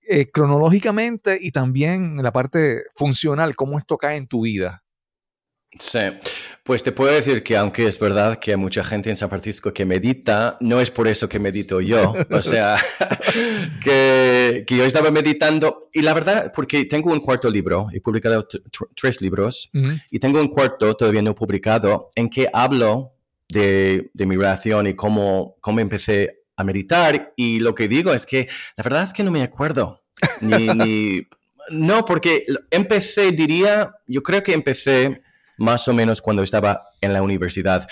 eh, 0.08 0.30
cronológicamente 0.30 1.38
y 1.40 1.52
también 1.52 2.16
en 2.18 2.22
la 2.22 2.32
parte 2.32 2.84
funcional, 2.94 3.54
cómo 3.56 3.78
esto 3.78 3.96
cae 3.96 4.16
en 4.16 4.26
tu 4.26 4.42
vida. 4.42 4.82
Sí, 5.78 6.00
pues 6.64 6.82
te 6.82 6.92
puedo 6.92 7.12
decir 7.14 7.42
que 7.42 7.56
aunque 7.56 7.86
es 7.86 7.98
verdad 7.98 8.38
que 8.38 8.50
hay 8.50 8.58
mucha 8.58 8.84
gente 8.84 9.08
en 9.08 9.16
San 9.16 9.30
Francisco 9.30 9.72
que 9.72 9.86
medita, 9.86 10.58
no 10.60 10.80
es 10.82 10.90
por 10.90 11.08
eso 11.08 11.30
que 11.30 11.38
medito 11.38 11.80
yo. 11.80 12.14
O 12.30 12.42
sea, 12.42 12.76
que, 13.82 14.64
que 14.66 14.76
yo 14.76 14.84
estaba 14.84 15.10
meditando 15.10 15.88
y 15.94 16.02
la 16.02 16.12
verdad, 16.12 16.52
porque 16.54 16.84
tengo 16.84 17.10
un 17.10 17.20
cuarto 17.20 17.50
libro, 17.50 17.86
he 17.90 18.02
publicado 18.02 18.46
tres 18.94 19.22
libros 19.22 19.70
Ujú. 19.72 19.92
y 20.10 20.18
tengo 20.18 20.40
un 20.40 20.48
cuarto 20.48 20.94
todavía 20.94 21.22
no 21.22 21.34
publicado 21.34 22.10
en 22.14 22.28
que 22.28 22.48
hablo 22.52 23.14
de, 23.48 24.10
de 24.12 24.26
mi 24.26 24.36
relación 24.36 24.86
y 24.86 24.94
cómo, 24.94 25.56
cómo 25.60 25.80
empecé 25.80 26.41
a 26.56 26.64
meditar 26.64 27.32
y 27.36 27.60
lo 27.60 27.74
que 27.74 27.88
digo 27.88 28.12
es 28.12 28.26
que 28.26 28.48
la 28.76 28.82
verdad 28.84 29.02
es 29.04 29.12
que 29.12 29.22
no 29.24 29.30
me 29.30 29.42
acuerdo. 29.42 30.02
Ni, 30.40 30.68
ni- 30.74 31.22
no, 31.70 32.04
porque 32.04 32.44
empecé, 32.70 33.32
diría, 33.32 33.94
yo 34.06 34.22
creo 34.22 34.42
que 34.42 34.52
empecé 34.52 35.22
más 35.58 35.86
o 35.88 35.94
menos 35.94 36.20
cuando 36.20 36.42
estaba 36.42 36.82
en 37.00 37.12
la 37.12 37.22
universidad. 37.22 37.88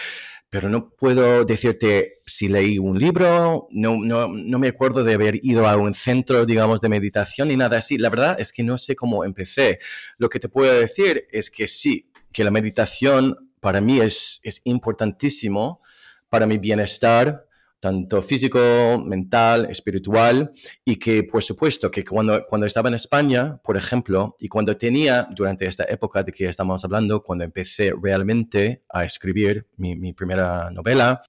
pero 0.52 0.68
no 0.68 0.90
puedo 0.90 1.44
decirte 1.44 2.14
si 2.26 2.48
leí 2.48 2.76
un 2.80 2.98
libro, 2.98 3.68
no, 3.70 3.96
no, 3.98 4.26
no 4.26 4.58
me 4.58 4.66
acuerdo 4.68 5.04
de 5.04 5.14
haber 5.14 5.36
ido 5.44 5.68
a 5.68 5.76
un 5.76 5.94
centro, 5.94 6.44
digamos, 6.44 6.80
de 6.80 6.88
meditación 6.88 7.46
ni 7.48 7.56
nada 7.56 7.78
así. 7.78 7.96
La 7.98 8.10
verdad 8.10 8.34
es 8.40 8.52
que 8.52 8.64
no 8.64 8.76
sé 8.76 8.96
cómo 8.96 9.24
empecé. 9.24 9.78
Lo 10.18 10.28
que 10.28 10.40
te 10.40 10.48
puedo 10.48 10.74
decir 10.80 11.28
es 11.30 11.50
que 11.52 11.68
sí, 11.68 12.10
que 12.32 12.42
la 12.42 12.50
meditación 12.50 13.52
para 13.60 13.80
mí 13.80 14.00
es, 14.00 14.40
es 14.42 14.60
importantísimo 14.64 15.80
para 16.28 16.46
mi 16.46 16.58
bienestar, 16.58 17.46
tanto 17.80 18.20
físico, 18.20 19.02
mental, 19.04 19.66
espiritual, 19.70 20.52
y 20.84 20.96
que 20.96 21.24
por 21.24 21.42
supuesto 21.42 21.90
que 21.90 22.04
cuando, 22.04 22.44
cuando 22.46 22.66
estaba 22.66 22.90
en 22.90 22.94
España, 22.94 23.58
por 23.64 23.76
ejemplo, 23.76 24.36
y 24.38 24.48
cuando 24.48 24.76
tenía, 24.76 25.26
durante 25.34 25.64
esta 25.66 25.84
época 25.84 26.22
de 26.22 26.30
que 26.30 26.46
estamos 26.46 26.84
hablando, 26.84 27.22
cuando 27.22 27.44
empecé 27.44 27.92
realmente 28.00 28.84
a 28.90 29.04
escribir 29.04 29.66
mi, 29.78 29.96
mi 29.96 30.12
primera 30.12 30.70
novela, 30.70 31.22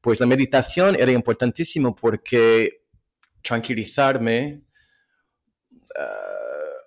pues 0.00 0.20
la 0.20 0.26
meditación 0.26 0.96
era 0.98 1.10
importantísimo 1.12 1.94
porque 1.94 2.84
tranquilizarme, 3.42 4.62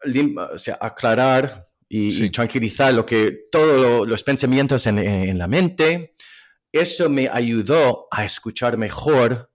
uh, 0.05 0.39
o 0.53 0.57
sea, 0.57 0.77
aclarar 0.79 1.67
y, 1.89 2.11
Sí. 2.11 2.25
y 2.25 2.29
tranquilizar 2.29 2.93
lo 2.93 3.05
que 3.05 3.47
todos 3.51 4.07
los 4.07 4.23
pensamientos 4.23 4.87
en, 4.87 4.97
en 4.97 5.37
la 5.37 5.47
mente, 5.47 6.12
eso 6.73 7.07
me 7.09 7.29
ayudó 7.31 8.07
a 8.11 8.25
escuchar 8.25 8.77
mejor 8.77 9.51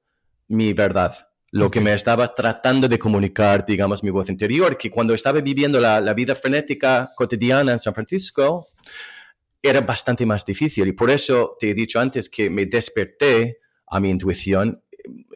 mi 0.46 0.72
verdad, 0.72 1.14
lo 1.50 1.70
que 1.70 1.80
me 1.80 1.92
estaba 1.92 2.34
tratando 2.34 2.88
de 2.88 2.98
comunicar, 2.98 3.66
digamos, 3.66 4.02
mi 4.02 4.10
voz 4.10 4.30
interior, 4.30 4.78
que 4.78 4.90
cuando 4.90 5.14
estaba 5.14 5.40
viviendo 5.40 5.80
la, 5.80 6.00
la 6.00 6.14
vida 6.14 6.34
frenética 6.34 7.12
cotidiana 7.16 7.72
en 7.72 7.78
San 7.80 7.92
Francisco, 7.92 8.68
era 9.60 9.80
bastante 9.80 10.24
más 10.24 10.44
difícil. 10.44 10.86
Y 10.88 10.92
por 10.92 11.10
eso 11.10 11.56
te 11.58 11.70
he 11.70 11.74
dicho 11.74 11.98
antes 11.98 12.30
que 12.30 12.48
me 12.48 12.66
desperté 12.66 13.58
a 13.88 13.98
mi 13.98 14.10
intuición. 14.10 14.82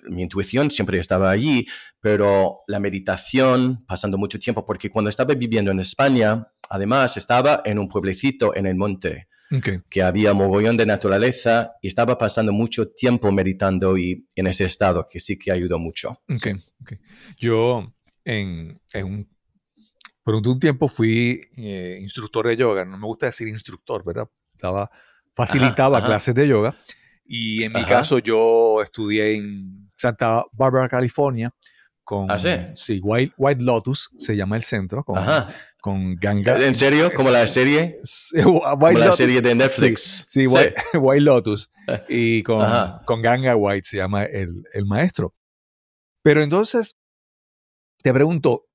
Mi 0.09 0.23
intuición 0.23 0.71
siempre 0.71 0.99
estaba 0.99 1.31
allí, 1.31 1.67
pero 2.01 2.61
la 2.69 2.79
meditación, 2.79 3.85
pasando 3.87 4.19
mucho 4.19 4.39
tiempo, 4.39 4.65
porque 4.65 4.91
cuando 4.91 5.09
estaba 5.09 5.35
viviendo 5.35 5.71
en 5.71 5.81
España, 5.81 6.49
además 6.69 7.17
estaba 7.17 7.63
en 7.65 7.79
un 7.79 7.89
pueblecito 7.89 8.55
en 8.55 8.67
el 8.67 8.77
monte 8.77 9.29
Ok. 9.53 9.85
que 9.91 10.03
había 10.03 10.33
mogollón 10.33 10.77
de 10.77 10.87
naturaleza 10.87 11.73
y 11.83 11.89
estaba 11.89 12.17
pasando 12.17 12.53
mucho 12.53 12.89
tiempo 12.89 13.31
meditando 13.33 13.99
y 13.99 14.27
en 14.35 14.47
ese 14.47 14.65
estado 14.65 15.07
que 15.07 15.21
sí 15.21 15.39
que 15.39 15.53
ayudó 15.53 15.79
mucho. 15.79 16.11
Ok, 16.29 16.59
ok. 16.81 16.93
Yo 17.39 17.93
en, 18.25 18.81
en 18.93 19.05
un, 19.05 19.29
por 20.23 20.35
un 20.35 20.59
tiempo 20.61 20.89
fui 20.89 21.41
eh, 21.57 21.99
instructor 22.01 22.47
de 22.47 22.57
yoga. 22.57 22.85
No 22.85 22.97
me 22.97 23.07
gusta 23.07 23.27
decir 23.27 23.49
instructor, 23.49 24.05
¿verdad? 24.05 24.29
Daba, 24.55 24.91
facilitaba 25.35 25.99
ajá. 25.99 26.07
clases 26.07 26.35
de 26.35 26.49
yoga. 26.49 26.77
Y 27.25 27.63
en 27.65 27.73
mi 27.73 27.81
Ajá. 27.81 27.89
caso 27.89 28.19
yo 28.19 28.83
estudié 28.83 29.37
en 29.37 29.91
Santa 29.97 30.45
Bárbara, 30.53 30.89
California, 30.89 31.55
con 32.05 32.31
¿Ah, 32.31 32.39
sí? 32.39 32.51
sí, 32.75 33.01
White, 33.03 33.35
White 33.37 33.63
Lotus, 33.63 34.11
se 34.19 34.37
llama 34.37 34.57
el 34.57 34.63
centro, 34.63 35.05
con, 35.05 35.19
Ajá. 35.19 35.49
Con 35.83 36.15
Ganga. 36.15 36.65
¿En 36.65 36.77
serio? 36.77 37.11
¿Como 37.13 37.31
la 37.31 37.45
serie? 37.49 38.01
Como 38.45 38.93
la 38.93 39.11
serie 39.11 39.43
de 39.43 39.51
Sí, 39.51 39.57
Netflix. 39.57 40.25
Sí, 40.29 40.47
White, 40.47 40.75
White 40.99 41.21
Lotus. 41.21 41.73
Y 42.09 42.45
con, 42.45 42.63
Ajá. 42.63 43.03
con 43.05 43.21
Ganga 43.21 43.57
White 43.57 43.87
se 43.89 43.97
llama 43.97 44.23
el, 44.23 44.63
el 44.73 44.87
maestro. 44.87 45.35
Pero 46.23 46.41
entonces, 46.41 46.97
te 48.01 48.13
pregunto, 48.15 48.69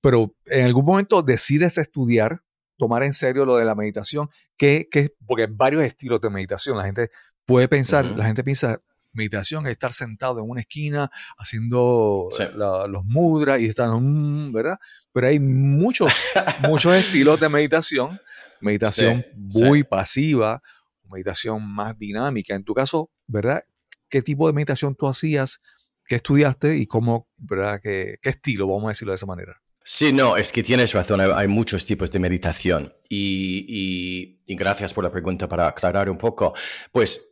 pero 0.00 0.34
en 0.46 0.64
algún 0.64 0.84
momento 0.84 1.22
decides 1.22 1.78
estudiar, 1.78 2.42
tomar 2.76 3.04
en 3.04 3.12
serio 3.12 3.44
lo 3.44 3.56
de 3.56 3.64
la 3.64 3.76
meditación, 3.76 4.28
que, 4.56 4.88
que, 4.90 5.14
porque 5.24 5.44
hay 5.44 5.50
varios 5.52 5.84
estilos 5.84 6.20
de 6.20 6.30
meditación. 6.30 6.76
La 6.76 6.84
gente 6.84 7.10
puede 7.46 7.68
pensar, 7.68 8.04
la 8.04 8.24
gente 8.24 8.42
piensa, 8.42 8.82
meditación 9.12 9.66
es 9.66 9.72
estar 9.72 9.92
sentado 9.92 10.40
en 10.40 10.48
una 10.48 10.60
esquina 10.60 11.10
haciendo 11.38 12.28
Sí. 12.36 12.44
la- 12.54 12.86
los 12.86 13.04
mudras 13.04 13.60
y 13.60 13.66
estar, 13.66 13.88
mm, 13.90 14.52
¿verdad? 14.52 14.78
Pero 15.12 15.26
hay 15.28 15.38
muchos, 15.40 16.12
muchos 16.70 16.94
estilos 16.94 17.40
de 17.40 17.48
meditación. 17.48 18.20
Meditación 18.60 19.24
Sí, 19.50 19.60
muy 19.60 19.78
sí. 19.80 19.84
pasiva, 19.84 20.62
meditación 21.10 21.66
más 21.66 21.98
dinámica. 21.98 22.54
En 22.54 22.62
tu 22.64 22.74
caso, 22.74 23.10
¿verdad? 23.26 23.64
¿Qué 24.08 24.22
tipo 24.22 24.46
de 24.46 24.52
meditación 24.52 24.94
tú 24.94 25.06
hacías? 25.08 25.60
¿Qué 26.04 26.16
estudiaste 26.16 26.76
y 26.76 26.86
cómo, 26.86 27.28
¿verdad? 27.36 27.80
¿Qué, 27.82 28.16
qué 28.20 28.30
estilo, 28.30 28.66
vamos 28.66 28.86
a 28.86 28.88
decirlo 28.88 29.12
de 29.12 29.16
esa 29.16 29.26
manera? 29.26 29.60
Sí, 29.82 30.12
no, 30.12 30.36
es 30.36 30.52
que 30.52 30.62
tienes 30.62 30.92
razón, 30.92 31.20
hay, 31.20 31.30
hay 31.34 31.48
muchos 31.48 31.86
tipos 31.86 32.10
de 32.12 32.18
meditación 32.18 32.92
y, 33.08 33.64
y- 33.66 34.42
y 34.46 34.54
gracias 34.56 34.92
por 34.92 35.02
la 35.04 35.10
pregunta 35.10 35.48
para 35.48 35.66
aclarar 35.68 36.10
un 36.10 36.18
poco. 36.18 36.52
Pues 36.92 37.29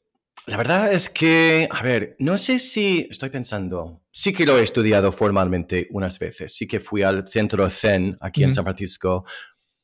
la 0.49 0.57
verdad 0.57 0.93
es 0.93 1.11
que, 1.11 1.69
a 1.71 1.83
ver, 1.83 2.17
no 2.19 2.39
sé 2.39 2.59
si 2.59 3.07
estoy 3.11 3.29
pensando, 3.31 4.03
sí 4.11 4.33
que 4.33 4.47
lo 4.47 4.59
he 4.59 4.63
estudiado 4.63 5.13
formalmente 5.13 5.87
unas 5.91 6.19
veces, 6.19 6.55
sí 6.55 6.67
que 6.67 6.81
fui 6.81 7.03
al 7.03 7.29
centro 7.29 7.69
Zen 7.71 8.17
aquí 8.21 8.43
en 8.43 8.49
Ujú. 8.49 8.55
San 8.57 8.65
Francisco 8.65 9.25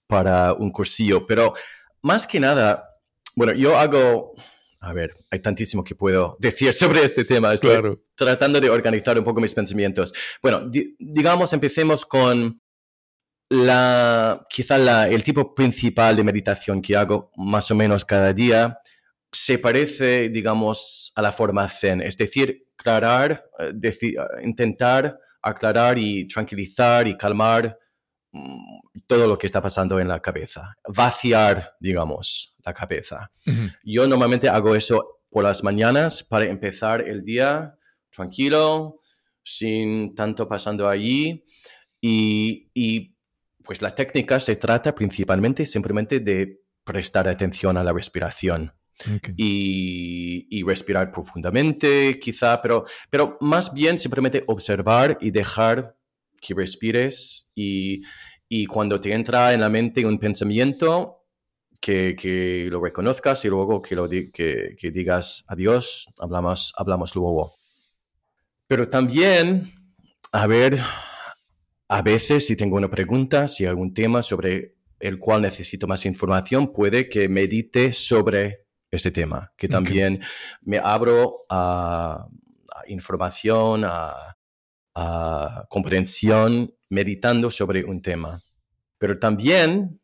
para 0.07 0.53
un 0.55 0.70
cursillo, 0.70 1.27
pero 1.27 1.55
más 2.03 2.27
que 2.27 2.40
nada, 2.40 2.85
bueno, 3.37 3.53
yo 3.53 3.79
hago, 3.79 4.33
a 4.81 4.92
ver, 4.92 5.12
hay 5.31 5.40
tantísimo 5.40 5.85
que 5.85 5.94
puedo 5.94 6.37
decir 6.40 6.72
sobre 6.74 7.05
este 7.05 7.24
tema, 7.24 7.53
estoy 7.53 7.98
tratando 8.14 8.61
de 8.61 8.70
organizar 8.70 9.18
un 9.18 9.24
poco 9.24 9.40
mis 9.40 9.55
pensamientos. 9.55 10.12
Bueno, 10.42 10.68
di- 10.68 10.96
digamos, 10.98 11.53
empecemos 11.53 12.05
con 12.07 12.61
la, 13.50 14.46
quizá 14.48 14.79
la- 14.79 15.09
el 15.09 15.22
tipo 15.22 15.55
principal 15.55 16.16
de 16.16 16.24
meditación 16.24 16.81
que 16.81 16.96
hago 16.96 17.31
más 17.37 17.70
o 17.70 17.74
menos 17.74 18.05
cada 18.05 18.33
día. 18.33 18.79
Se 19.34 19.58
parece, 19.58 20.28
digamos, 20.28 21.12
a 21.16 21.20
la 21.22 21.32
forma 21.32 21.68
zen, 21.68 22.00
es 22.00 22.16
decir, 22.16 22.68
aclarar, 22.78 23.44
eh, 23.58 23.72
deci- 23.74 24.14
eh, 24.16 24.44
intentar 24.44 25.18
aclarar 25.42 25.98
y 25.98 26.26
tranquilizar 26.28 27.08
y 27.08 27.16
calmar 27.16 27.76
mm, 28.30 29.02
todo 29.08 29.26
lo 29.26 29.36
que 29.36 29.46
está 29.46 29.60
pasando 29.60 29.98
en 29.98 30.06
la 30.06 30.20
cabeza, 30.20 30.76
vaciar, 30.88 31.74
digamos, 31.80 32.54
la 32.64 32.72
cabeza. 32.72 33.30
Yo 33.82 34.06
normalmente 34.06 34.48
hago 34.48 34.74
eso 34.76 35.20
por 35.28 35.42
las 35.42 35.64
mañanas 35.64 36.22
para 36.22 36.44
empezar 36.46 37.00
el 37.02 37.24
día 37.24 37.74
tranquilo, 38.10 39.00
sin 39.42 40.14
tanto 40.14 40.46
pasando 40.48 40.88
allí. 40.88 41.44
Y, 42.00 42.70
y, 42.72 43.16
pues 43.64 43.82
la 43.82 43.94
técnica 43.94 44.38
se 44.38 44.56
trata 44.56 44.94
principalmente 44.94 45.66
simplemente 45.66 46.20
de 46.20 46.60
prestar 46.84 47.26
atención 47.28 47.76
a 47.76 47.82
la 47.84 47.92
respiración 47.92 48.72
Ok. 49.14 49.28
y, 49.37 50.46
y 50.50 50.62
respirar 50.62 51.11
profundamente, 51.11 52.18
quizá, 52.20 52.61
pero, 52.62 52.85
pero 53.11 53.37
más 53.40 53.72
bien 53.74 53.98
simplemente 53.98 54.44
observar 54.46 55.18
y 55.20 55.30
dejar 55.30 55.96
que 56.40 56.54
respires 56.54 57.50
y, 57.54 58.02
y 58.48 58.66
cuando 58.66 59.00
te 59.00 59.12
entra 59.12 59.52
en 59.52 59.61
la 59.61 59.68
mente 59.68 60.04
un 60.07 60.18
pensamiento, 60.18 61.20
que, 61.80 62.16
que 62.16 62.68
lo 62.70 62.83
reconozcas 62.83 63.44
y 63.44 63.48
luego 63.48 63.83
que, 63.83 63.94
lo 63.94 64.09
di- 64.09 64.30
que, 64.33 64.74
que 64.78 64.90
digas 64.90 65.44
adiós, 65.48 66.09
hablamos, 66.18 66.72
hablamos 66.76 67.14
luego. 67.14 67.57
Pero 68.66 68.88
también, 68.88 69.72
a 70.33 70.46
ver, 70.46 70.78
a 71.88 72.02
veces 72.02 72.46
si 72.46 72.57
tengo 72.57 72.76
una 72.76 72.90
pregunta, 72.90 73.48
si 73.48 73.64
hay 73.64 73.70
algún 73.70 73.94
tema 73.94 74.22
sobre 74.22 74.74
el 75.00 75.18
cual 75.18 75.42
necesito 75.42 75.87
más 75.87 76.07
información, 76.07 76.72
puede 76.72 77.09
que 77.09 77.28
medite 77.28 77.92
sobre 77.92 78.63
ese 78.96 79.11
tema, 79.11 79.52
que 79.57 79.68
también 79.68 80.20
me 80.62 80.78
abro 80.78 81.44
a, 81.48 82.26
a 82.74 82.83
información, 82.88 83.85
a, 83.85 84.37
a 84.94 85.66
comprensión, 85.68 86.74
meditando 86.90 87.50
sobre 87.50 87.85
un 87.85 88.00
tema. 88.00 88.42
Pero 88.98 89.18
también, 89.18 90.00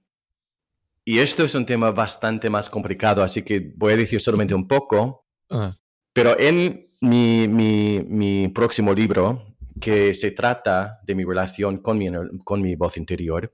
y 1.04 1.18
esto 1.18 1.44
es 1.44 1.54
un 1.54 1.66
tema 1.66 1.90
bastante 1.90 2.50
más 2.50 2.68
complicado, 2.68 3.22
así 3.22 3.42
que 3.42 3.72
voy 3.76 3.94
a 3.94 3.96
decir 3.96 4.20
solamente 4.20 4.54
un 4.54 4.66
poco, 4.66 5.26
Ah, 5.50 5.76
pero 6.12 6.38
en 6.38 6.88
mi, 7.00 7.48
mi, 7.48 8.00
mi 8.06 8.48
próximo 8.48 8.94
libro, 8.94 9.56
que 9.80 10.14
se 10.14 10.30
trata 10.30 11.00
de 11.04 11.14
mi 11.14 11.24
relación 11.24 11.78
con 11.78 11.98
mi, 11.98 12.08
con 12.44 12.62
mi 12.62 12.76
voz 12.76 12.96
interior 12.96 13.52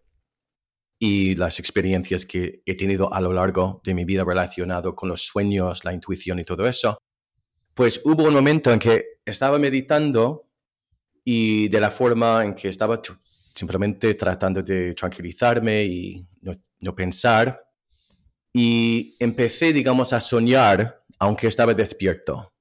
y 0.98 1.34
las 1.34 1.58
experiencias 1.58 2.24
que 2.24 2.62
he 2.64 2.74
tenido 2.74 3.12
a 3.12 3.20
lo 3.20 3.32
largo 3.32 3.80
de 3.84 3.94
mi 3.94 4.04
vida 4.04 4.24
relacionado 4.24 4.94
con 4.94 5.08
los 5.08 5.22
sueños, 5.22 5.84
la 5.84 5.92
intuición 5.92 6.38
y 6.38 6.44
todo 6.44 6.66
eso, 6.66 6.98
pues 7.74 8.00
hubo 8.04 8.24
un 8.24 8.34
momento 8.34 8.72
en 8.72 8.78
que 8.78 9.04
estaba 9.24 9.58
meditando 9.58 10.48
y 11.24 11.68
de 11.68 11.80
la 11.80 11.90
forma 11.90 12.44
en 12.44 12.54
que 12.54 12.68
estaba 12.68 13.00
simplemente 13.54 14.14
tratando 14.14 14.62
de 14.62 14.94
tranquilizarme 14.94 15.84
y 15.84 16.26
no, 16.40 16.52
no 16.80 16.94
pensar, 16.94 17.62
y 18.52 19.16
empecé, 19.18 19.72
digamos, 19.72 20.12
a 20.12 20.20
soñar, 20.20 21.02
aunque 21.18 21.46
estaba 21.46 21.74
despierto 21.74 22.52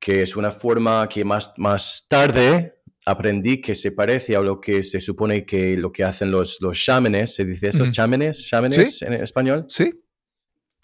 que 0.00 0.22
es 0.22 0.34
una 0.34 0.50
forma 0.50 1.06
que 1.08 1.24
más, 1.24 1.52
más 1.58 2.06
tarde 2.08 2.79
aprendí 3.06 3.60
que 3.60 3.74
se 3.74 3.92
parece 3.92 4.36
a 4.36 4.40
lo 4.40 4.60
que 4.60 4.82
se 4.82 5.00
supone 5.00 5.44
que 5.44 5.76
lo 5.76 5.90
que 5.90 6.04
hacen 6.04 6.30
los, 6.30 6.58
los 6.60 6.78
chamanes, 6.78 7.34
¿se 7.34 7.44
dice 7.44 7.68
eso? 7.68 7.84
Ujú. 7.84 7.92
¿Chamanes? 7.92 8.46
¿Chamanes 8.46 8.98
Sí. 8.98 9.04
en 9.04 9.14
español? 9.14 9.64
sí, 9.68 9.92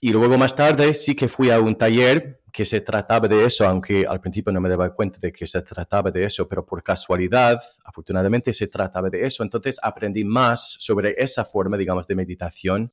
y 0.00 0.12
luego 0.12 0.36
más 0.36 0.54
tarde 0.54 0.92
sí 0.94 1.14
que 1.14 1.26
fui 1.26 1.50
a 1.50 1.58
un 1.58 1.74
taller 1.76 2.40
que 2.52 2.64
se 2.66 2.80
trataba 2.82 3.28
de 3.28 3.44
eso, 3.44 3.66
aunque 3.66 4.06
al 4.06 4.20
principio 4.20 4.52
no 4.52 4.60
me 4.60 4.68
daba 4.68 4.94
cuenta 4.94 5.18
de 5.20 5.32
que 5.32 5.46
se 5.46 5.60
trataba 5.62 6.10
de 6.10 6.24
eso, 6.24 6.46
pero 6.48 6.64
por 6.64 6.82
casualidad, 6.82 7.58
afortunadamente 7.84 8.52
se 8.52 8.66
trataba 8.68 9.08
de 9.10 9.26
eso. 9.26 9.42
Entonces 9.42 9.78
aprendí 9.82 10.24
más 10.24 10.76
sobre 10.78 11.14
esa 11.18 11.44
forma, 11.44 11.76
digamos, 11.76 12.06
de 12.06 12.14
meditación. 12.14 12.92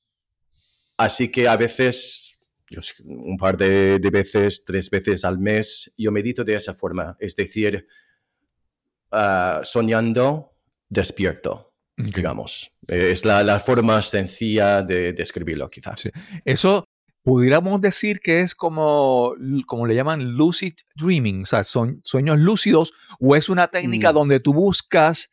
Así 0.97 1.29
que 1.29 1.47
a 1.47 1.55
veces, 1.57 2.37
yo 2.69 2.79
un 3.05 3.37
par 3.37 3.57
de, 3.57 3.99
de 3.99 4.09
veces, 4.09 4.63
tres 4.65 4.89
veces 4.89 5.23
al 5.25 5.39
mes, 5.39 5.91
yo 5.97 6.11
medito 6.11 6.43
de 6.43 6.55
esa 6.55 6.73
forma, 6.73 7.15
es 7.19 7.35
decir, 7.35 7.85
ah, 9.13 9.61
soñando 9.63 10.51
despierto, 10.89 11.73
digamos. 11.97 12.71
Eh, 12.87 13.11
Es 13.11 13.23
la, 13.25 13.43
la 13.43 13.59
forma 13.59 14.01
sencilla 14.01 14.81
de 14.81 15.13
describirlo, 15.13 15.69
quizás. 15.69 16.01
Sí. 16.01 16.09
Eso 16.43 16.85
pudiéramos 17.23 17.79
decir 17.79 18.19
que 18.19 18.41
es 18.41 18.53
como, 18.53 19.33
como 19.65 19.87
le 19.87 19.95
llaman 19.95 20.33
lucid 20.33 20.73
dreaming, 20.95 21.43
o 21.43 21.45
sea, 21.45 21.63
son 21.63 22.01
sueños 22.03 22.37
lúcidos, 22.39 22.93
o 23.19 23.35
es 23.35 23.47
una 23.47 23.67
técnica 23.67 24.11
Mm. 24.11 24.15
donde 24.15 24.39
tú 24.41 24.53
buscas 24.53 25.31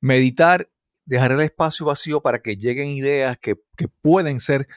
meditar, 0.00 0.68
dejar 1.04 1.32
el 1.32 1.40
espacio 1.40 1.86
vacío 1.86 2.20
para 2.20 2.40
que 2.40 2.56
lleguen 2.56 2.88
ideas 2.88 3.38
que, 3.38 3.56
que 3.76 3.88
pueden 3.88 4.38
ser 4.40 4.68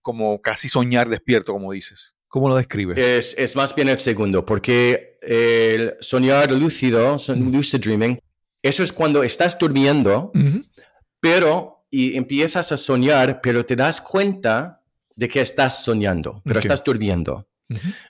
como 0.00 0.40
casi 0.42 0.68
soñar 0.68 1.08
despierto, 1.08 1.52
como 1.52 1.70
dices. 1.72 2.16
¿Cómo 2.28 2.48
lo 2.48 2.56
describes? 2.56 2.98
Es, 2.98 3.36
es 3.38 3.54
más 3.54 3.74
bien 3.74 3.88
el 3.88 3.98
segundo, 3.98 4.44
porque 4.44 5.11
el 5.22 5.94
soñar 6.00 6.50
lúcido, 6.52 7.16
Mm. 7.16 7.52
lucid 7.52 7.80
dreaming, 7.80 8.18
eso 8.62 8.82
es 8.82 8.92
cuando 8.92 9.22
estás 9.22 9.58
durmiendo, 9.58 10.32
pero 11.20 11.84
y 11.90 12.16
empiezas 12.16 12.72
a 12.72 12.76
soñar, 12.76 13.40
pero 13.42 13.64
te 13.66 13.76
das 13.76 14.00
cuenta 14.00 14.80
de 15.14 15.28
que 15.28 15.40
estás 15.42 15.84
soñando, 15.84 16.40
pero 16.44 16.58
estás 16.58 16.82
durmiendo. 16.82 17.46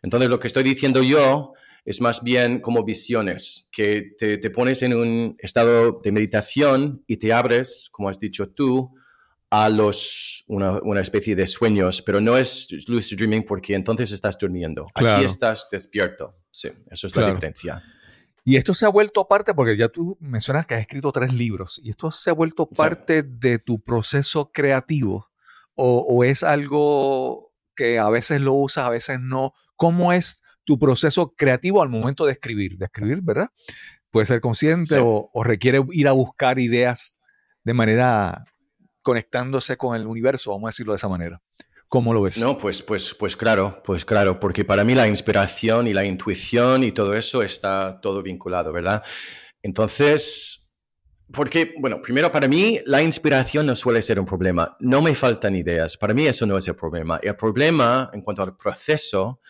Entonces, 0.03 0.29
lo 0.31 0.39
que 0.39 0.47
estoy 0.47 0.63
diciendo 0.63 1.03
yo 1.03 1.53
es 1.85 2.01
más 2.01 2.23
bien 2.23 2.61
como 2.61 2.85
visiones, 2.85 3.69
que 3.73 4.13
te, 4.17 4.39
te 4.39 4.51
pones 4.51 4.83
en 4.83 4.95
un 4.95 5.37
estado 5.39 6.01
de 6.03 6.13
meditación 6.13 7.03
y 7.09 7.17
te 7.17 7.33
abres, 7.33 7.89
como 7.91 8.09
has 8.09 8.21
dicho 8.21 8.49
tú, 8.51 8.95
a 9.51 9.69
los, 9.69 10.45
una, 10.47 10.79
una 10.83 11.01
especie 11.01 11.35
de 11.35 11.47
sueños, 11.47 12.01
pero 12.03 12.21
no 12.21 12.39
es 12.39 12.69
lucid 12.87 13.17
dreaming 13.17 13.43
porque 13.45 13.75
entonces 13.75 14.13
estás 14.13 14.39
durmiendo. 14.39 14.87
Claro. 14.95 15.17
Aquí 15.17 15.25
estás 15.27 15.67
despierto. 15.71 16.37
Sí, 16.53 16.69
eso 16.91 17.07
es 17.09 17.13
Claro. 17.13 17.29
la 17.29 17.35
diferencia. 17.35 17.83
Y 18.45 18.57
esto 18.57 18.75
se 18.75 18.85
ha 18.85 18.89
vuelto 18.89 19.21
aparte, 19.21 19.55
porque 19.55 19.77
ya 19.77 19.89
tú 19.89 20.17
mencionas 20.21 20.67
que 20.67 20.75
has 20.75 20.81
escrito 20.83 21.11
tres 21.13 21.33
libros, 21.33 21.81
y 21.83 21.91
esto 21.91 22.11
se 22.11 22.31
ha 22.31 22.33
vuelto 22.33 22.69
Sí. 22.71 22.77
parte 22.77 23.23
de 23.25 23.59
tu 23.59 23.81
proceso 23.81 24.51
creativo, 24.53 25.29
o, 25.75 25.99
o 26.01 26.23
es 26.25 26.43
algo 26.43 27.53
que 27.75 27.99
a 27.99 28.09
veces 28.11 28.41
lo 28.41 28.53
usas, 28.53 28.85
a 28.87 28.91
veces 28.91 29.19
no. 29.21 29.55
¿Cómo 29.77 30.13
es 30.13 30.43
tu 30.65 30.79
proceso 30.79 31.35
creativo 31.35 31.83
al 31.83 31.89
momento 31.89 32.27
de 32.27 32.33
escribir? 32.33 32.77
De 32.79 32.85
escribir, 32.85 33.21
¿verdad? 33.23 33.49
Puede 34.11 34.27
ser 34.27 34.41
consciente 34.41 34.97
Sí. 34.97 35.01
o, 35.03 35.31
o 35.33 35.43
requiere 35.45 35.81
ir 35.93 36.07
a 36.07 36.13
buscar 36.13 36.59
ideas 36.59 37.19
de 37.65 37.73
manera 37.75 38.45
conectándose 39.03 39.77
con 39.77 39.97
el 39.97 40.07
universo, 40.07 40.51
vamos 40.51 40.69
a 40.69 40.71
decirlo 40.71 40.93
de 40.93 40.97
esa 40.97 41.09
manera. 41.09 41.41
¿Cómo 41.93 42.15
lo? 42.15 42.27
No, 42.39 42.57
pues, 42.57 42.81
pues, 42.81 43.13
pues 43.13 43.37
claro, 43.37 43.83
pues 43.85 44.07
claro, 44.07 44.41
porque 44.41 44.65
para 44.65 44.83
mí 44.83 44.95
la 44.95 45.07
inspiración 45.07 45.87
y 45.87 45.93
la 45.93 46.07
intuición 46.07 46.85
y 46.85 46.93
todo 46.93 47.13
eso 47.13 47.43
está 47.43 48.01
todo 48.01 48.23
vinculado, 48.23 48.73
¿verdad? 48.73 49.03
Entonces, 49.63 50.73
porque, 51.31 51.75
bueno, 51.79 52.01
primero 52.01 52.33
para 52.33 52.49
mí 52.49 52.81
la 52.87 53.03
inspiración 53.03 53.67
no 53.67 53.75
suele 53.75 54.01
ser 54.01 54.19
un 54.19 54.25
problema. 54.25 54.75
No 54.81 55.03
me 55.03 55.15
faltan 55.15 55.55
ideas. 55.55 55.99
Para 55.99 56.15
mí 56.15 56.27
eso 56.27 56.47
no 56.47 56.57
es 56.57 56.67
el 56.67 56.77
problema. 56.77 57.21
El 57.23 57.37
problema 57.37 58.09
en 58.15 58.23
cuanto 58.23 58.43
al 58.43 58.57
proceso 58.57 59.43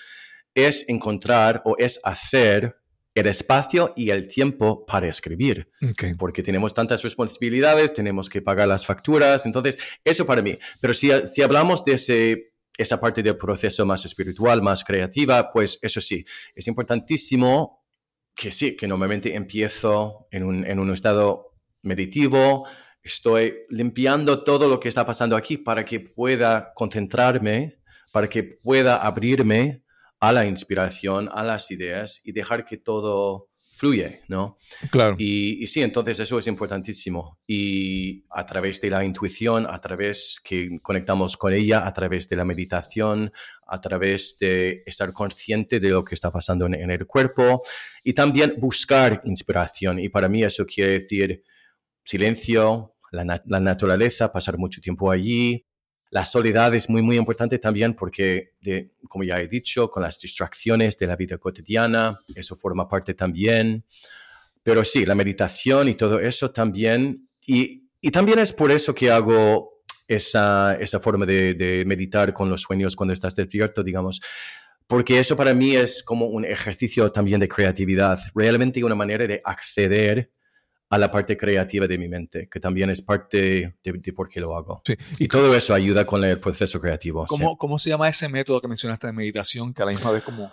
es 0.52 0.88
encontrar 0.88 1.62
o 1.64 1.76
es 1.78 2.00
hacer 2.02 2.81
el 3.14 3.26
espacio 3.26 3.92
y 3.96 4.10
el 4.10 4.28
tiempo 4.28 4.86
para 4.86 5.06
escribir. 5.06 5.70
Porque 6.18 6.42
tenemos 6.42 6.72
tantas 6.72 7.02
responsabilidades, 7.02 7.92
tenemos 7.92 8.28
que 8.28 8.40
pagar 8.40 8.68
las 8.68 8.86
facturas, 8.86 9.44
entonces 9.46 9.78
eso 10.04 10.26
para 10.26 10.42
mí. 10.42 10.58
Pero 10.80 10.94
si, 10.94 11.10
si 11.30 11.42
hablamos 11.42 11.84
de 11.84 11.92
ese, 11.94 12.52
esa 12.76 13.00
parte 13.00 13.22
del 13.22 13.36
proceso 13.36 13.84
más 13.84 14.04
espiritual, 14.04 14.62
más 14.62 14.84
creativa, 14.84 15.52
pues 15.52 15.78
eso 15.82 16.00
sí, 16.00 16.24
es 16.54 16.66
importantísimo 16.68 17.84
que 18.34 18.50
sí, 18.50 18.76
que 18.76 18.88
normalmente 18.88 19.34
empiezo 19.34 20.26
en 20.30 20.44
un, 20.44 20.66
en 20.66 20.78
un 20.78 20.90
estado 20.90 21.54
meditivo, 21.82 22.66
estoy 23.02 23.54
limpiando 23.68 24.42
todo 24.42 24.68
lo 24.68 24.80
que 24.80 24.88
está 24.88 25.04
pasando 25.04 25.36
aquí 25.36 25.58
para 25.58 25.84
que 25.84 26.00
pueda 26.00 26.72
concentrarme, 26.74 27.78
para 28.10 28.28
que 28.28 28.42
pueda 28.42 28.96
abrirme 28.96 29.81
a 30.22 30.32
la 30.32 30.46
inspiración, 30.46 31.28
a 31.32 31.42
las 31.42 31.70
ideas 31.70 32.20
y 32.24 32.30
dejar 32.32 32.64
que 32.64 32.76
todo 32.76 33.48
fluye, 33.74 34.20
¿no? 34.28 34.58
Claro. 34.90 35.16
Y, 35.18 35.60
y 35.62 35.66
sí, 35.66 35.82
entonces 35.82 36.20
eso 36.20 36.38
es 36.38 36.46
importantísimo. 36.46 37.40
Y 37.46 38.24
a 38.30 38.44
través 38.46 38.80
de 38.80 38.90
la 38.90 39.02
intuición, 39.04 39.66
a 39.68 39.80
través 39.80 40.40
que 40.44 40.78
conectamos 40.80 41.36
con 41.36 41.52
ella, 41.52 41.86
a 41.86 41.92
través 41.92 42.28
de 42.28 42.36
la 42.36 42.44
meditación, 42.44 43.32
a 43.66 43.80
través 43.80 44.36
de 44.38 44.84
estar 44.86 45.12
consciente 45.12 45.80
de 45.80 45.88
lo 45.90 46.04
que 46.04 46.14
está 46.14 46.30
pasando 46.30 46.66
en, 46.66 46.74
en 46.74 46.90
el 46.90 47.04
cuerpo 47.06 47.62
y 48.04 48.12
también 48.12 48.54
buscar 48.58 49.22
inspiración. 49.24 49.98
Y 49.98 50.08
para 50.08 50.28
mí 50.28 50.44
eso 50.44 50.64
quiere 50.66 50.92
decir 51.00 51.42
silencio, 52.04 52.94
la, 53.10 53.24
na- 53.24 53.42
la 53.46 53.58
naturaleza, 53.60 54.30
pasar 54.32 54.56
mucho 54.58 54.80
tiempo 54.80 55.10
allí. 55.10 55.66
La 56.12 56.26
soledad 56.26 56.74
es 56.74 56.90
muy, 56.90 57.00
muy 57.00 57.16
importante 57.16 57.58
también 57.58 57.94
porque, 57.94 58.52
como 59.08 59.24
ya 59.24 59.40
he 59.40 59.48
dicho, 59.48 59.88
con 59.88 60.02
las 60.02 60.20
distracciones 60.20 60.98
de 60.98 61.06
la 61.06 61.16
vida 61.16 61.38
cotidiana, 61.38 62.20
eso 62.34 62.54
forma 62.54 62.86
parte 62.86 63.14
también. 63.14 63.86
Pero 64.62 64.84
sí, 64.84 65.06
la 65.06 65.14
meditación 65.14 65.88
y 65.88 65.94
todo 65.94 66.20
eso 66.20 66.50
también. 66.50 67.30
Y, 67.46 67.88
y 67.98 68.10
también 68.10 68.40
es 68.40 68.52
por 68.52 68.70
eso 68.70 68.94
que 68.94 69.10
hago 69.10 69.82
esa, 70.06 70.76
esa 70.78 71.00
forma 71.00 71.24
de, 71.24 71.54
de 71.54 71.82
meditar 71.86 72.34
con 72.34 72.50
los 72.50 72.60
sueños 72.60 72.94
cuando 72.94 73.14
estás 73.14 73.34
despierto, 73.34 73.82
digamos. 73.82 74.20
Porque 74.86 75.18
eso 75.18 75.34
para 75.34 75.54
mí 75.54 75.74
es 75.74 76.02
como 76.02 76.26
un 76.26 76.44
ejercicio 76.44 77.10
también 77.10 77.40
de 77.40 77.48
creatividad, 77.48 78.20
realmente 78.34 78.84
una 78.84 78.94
manera 78.94 79.26
de 79.26 79.40
acceder 79.42 80.30
a 80.92 80.98
la 80.98 81.10
parte 81.10 81.38
creativa 81.38 81.86
de 81.86 81.96
mi 81.96 82.06
mente, 82.06 82.48
que 82.50 82.60
también 82.60 82.90
es 82.90 83.00
parte 83.00 83.40
de, 83.82 83.92
de 83.94 84.12
por 84.12 84.28
qué 84.28 84.40
lo 84.40 84.54
hago. 84.54 84.82
Sí. 84.84 84.94
Y 85.18 85.26
todo 85.26 85.56
eso 85.56 85.72
ayuda 85.72 86.04
con 86.04 86.22
el 86.22 86.38
proceso 86.38 86.78
creativo. 86.80 87.22
sí. 87.22 87.28
¿Cómo, 87.30 87.56
¿Cómo 87.56 87.78
se 87.78 87.88
llama 87.88 88.10
ese 88.10 88.28
método 88.28 88.60
que 88.60 88.68
mencionaste 88.68 89.06
de 89.06 89.14
meditación 89.14 89.72
que 89.72 89.82
a 89.82 89.86
la 89.86 89.92
misma 89.92 90.10
vez 90.10 90.22
como... 90.22 90.52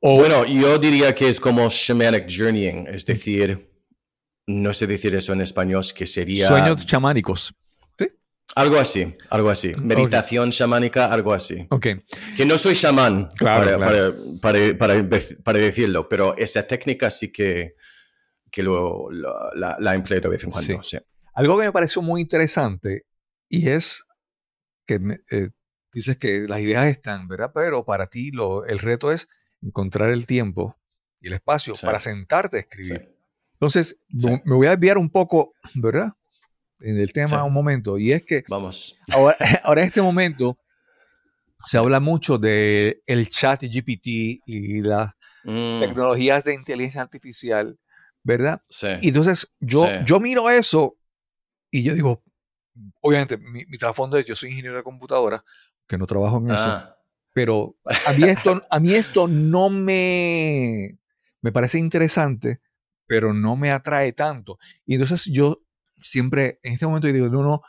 O, 0.00 0.16
Bueno, 0.16 0.46
yo 0.46 0.78
diría 0.78 1.14
que 1.14 1.28
es 1.28 1.38
como 1.38 1.68
shamanic 1.68 2.26
journeying, 2.28 2.86
es 2.88 3.04
decir, 3.04 3.70
no 4.46 4.72
sé 4.72 4.86
decir 4.86 5.14
eso 5.14 5.32
en 5.34 5.42
español, 5.42 5.84
que 5.94 6.06
sería 6.06 6.48
sueños 6.48 6.86
chamánicos. 6.86 7.52
algo 8.54 8.78
así, 8.78 9.14
algo 9.28 9.50
así, 9.50 9.74
meditación 9.82 10.50
chamánica, 10.50 11.12
algo 11.12 11.34
así. 11.34 11.66
Ok. 11.68 11.86
Que 12.38 12.46
no 12.46 12.56
soy 12.56 12.74
chamán 12.74 13.28
Claro, 13.36 13.64
para, 13.64 13.76
claro. 13.76 14.14
para- 14.40 14.78
para- 14.78 15.08
para- 15.08 15.20
para 15.44 15.58
decirlo, 15.58 16.08
pero 16.08 16.34
esa 16.38 16.62
técnica 16.66 17.10
sí 17.10 17.30
que, 17.30 17.74
que 18.50 18.62
lo, 18.62 19.10
lo- 19.10 19.54
la, 19.54 19.76
la 19.80 19.94
empleo 19.94 20.20
de 20.20 20.28
vez 20.28 20.44
en 20.44 20.50
cuando. 20.50 20.82
sí. 20.82 20.98
Algo 21.34 21.58
que 21.58 21.64
me 21.66 21.72
pareció 21.72 22.02
muy 22.02 22.20
interesante 22.20 23.06
y 23.48 23.68
es 23.68 24.04
que 24.86 24.98
me- 24.98 25.20
eh, 25.30 25.50
dices 25.92 26.16
que 26.18 26.40
las 26.48 26.60
ideas 26.60 26.86
están, 26.86 27.28
¿verdad? 27.28 27.52
Pero 27.54 27.84
para 27.84 28.06
ti 28.08 28.30
lo, 28.30 28.64
el 28.64 28.78
reto 28.78 29.12
es 29.12 29.28
encontrar 29.62 30.10
el 30.10 30.26
tiempo 30.26 30.76
y 31.20 31.28
el 31.28 31.34
espacio 31.34 31.74
Sí. 31.74 31.84
para 31.86 32.00
sentarte 32.00 32.56
a 32.56 32.60
escribir. 32.60 33.14
Entonces, 33.54 34.00
me 34.44 34.54
voy 34.54 34.66
a 34.68 34.70
desviar 34.70 34.98
un 34.98 35.10
poco, 35.10 35.52
¿verdad? 35.74 36.12
En 36.80 36.96
el 36.98 37.12
tema 37.12 37.42
un 37.44 37.52
momento. 37.52 37.98
Y 37.98 38.12
es 38.12 38.24
que 38.24 38.44
Vamos. 38.48 38.96
ahora, 39.10 39.36
ahora 39.64 39.82
en 39.82 39.88
este 39.88 40.00
momento 40.02 40.56
se 41.64 41.76
habla 41.76 41.98
mucho 42.00 42.38
de 42.38 43.02
el 43.06 43.28
chat 43.28 43.62
GPT 43.62 44.40
y 44.46 44.80
las 44.82 45.12
Mm, 45.44 45.78
tecnologías 45.80 46.44
de 46.44 46.54
inteligencia 46.54 47.00
artificial, 47.00 47.78
¿verdad? 48.22 48.62
sí. 48.68 48.88
Y 49.02 49.08
entonces 49.08 49.52
yo, 49.60 49.86
Sí. 49.86 49.92
yo 50.04 50.20
miro 50.20 50.50
eso 50.50 50.96
y 51.70 51.82
yo 51.82 51.94
digo, 51.94 52.22
obviamente, 53.00 53.38
mi, 53.38 53.64
mi 53.66 53.78
trasfondo 53.78 54.16
es, 54.18 54.26
yo 54.26 54.36
soy 54.36 54.50
ingeniero 54.50 54.76
de 54.76 54.82
computadora, 54.82 55.44
que 55.86 55.98
no 55.98 56.06
trabajo 56.06 56.38
en 56.38 56.46
eso, 56.50 56.56
Ah, 56.68 56.96
pero 57.34 57.76
a 58.06 58.12
mí 58.12 58.24
esto, 58.24 58.62
a 58.70 58.80
mí 58.80 58.94
esto 58.94 59.28
no 59.28 59.70
me, 59.70 60.98
me 61.40 61.52
parece 61.52 61.78
interesante, 61.78 62.60
pero 63.06 63.32
no 63.32 63.56
me 63.56 63.70
atrae 63.70 64.12
tanto. 64.12 64.58
Y 64.84 64.94
entonces 64.94 65.24
yo 65.26 65.62
siempre, 65.96 66.58
en 66.62 66.74
este 66.74 66.86
momento, 66.86 67.06
digo, 67.08 67.28
no, 67.28 67.42
no, 67.42 67.62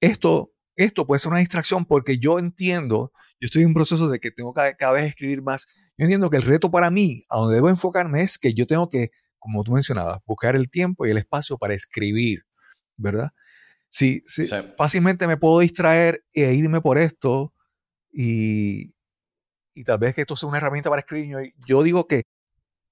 esto, 0.00 0.52
esto 0.76 1.06
puede 1.06 1.18
ser 1.20 1.30
una 1.30 1.38
distracción 1.40 1.84
porque 1.84 2.18
yo 2.18 2.38
entiendo, 2.38 3.12
yo 3.40 3.46
estoy 3.46 3.62
en 3.62 3.68
un 3.68 3.74
proceso 3.74 4.08
de 4.08 4.18
que 4.20 4.30
tengo 4.30 4.52
cada, 4.52 4.74
cada 4.74 4.92
vez 4.92 5.04
escribir 5.04 5.42
más. 5.42 5.66
Yo 5.96 6.04
entiendo 6.04 6.28
que 6.30 6.36
el 6.36 6.42
reto 6.42 6.70
para 6.70 6.90
mí, 6.90 7.24
a 7.28 7.38
donde 7.38 7.56
debo 7.56 7.68
enfocarme, 7.68 8.22
es 8.22 8.38
que 8.38 8.54
yo 8.54 8.66
tengo 8.66 8.88
que, 8.88 9.10
como 9.42 9.64
tú 9.64 9.72
mencionabas, 9.72 10.18
buscar 10.24 10.54
el 10.54 10.70
tiempo 10.70 11.04
y 11.04 11.10
el 11.10 11.18
espacio 11.18 11.58
para 11.58 11.74
escribir, 11.74 12.44
¿verdad? 12.96 13.30
Si, 13.88 14.22
si 14.24 14.46
Sí. 14.46 14.56
fácilmente 14.78 15.26
me 15.26 15.36
puedo 15.36 15.58
distraer 15.58 16.24
e 16.32 16.54
irme 16.54 16.80
por 16.80 16.96
esto, 16.96 17.52
y, 18.12 18.94
y 19.74 19.84
tal 19.84 19.98
vez 19.98 20.14
que 20.14 20.20
esto 20.20 20.36
sea 20.36 20.48
una 20.48 20.58
herramienta 20.58 20.88
para 20.90 21.00
escribir. 21.00 21.54
Yo, 21.66 21.82
digo 21.82 22.06
que 22.06 22.22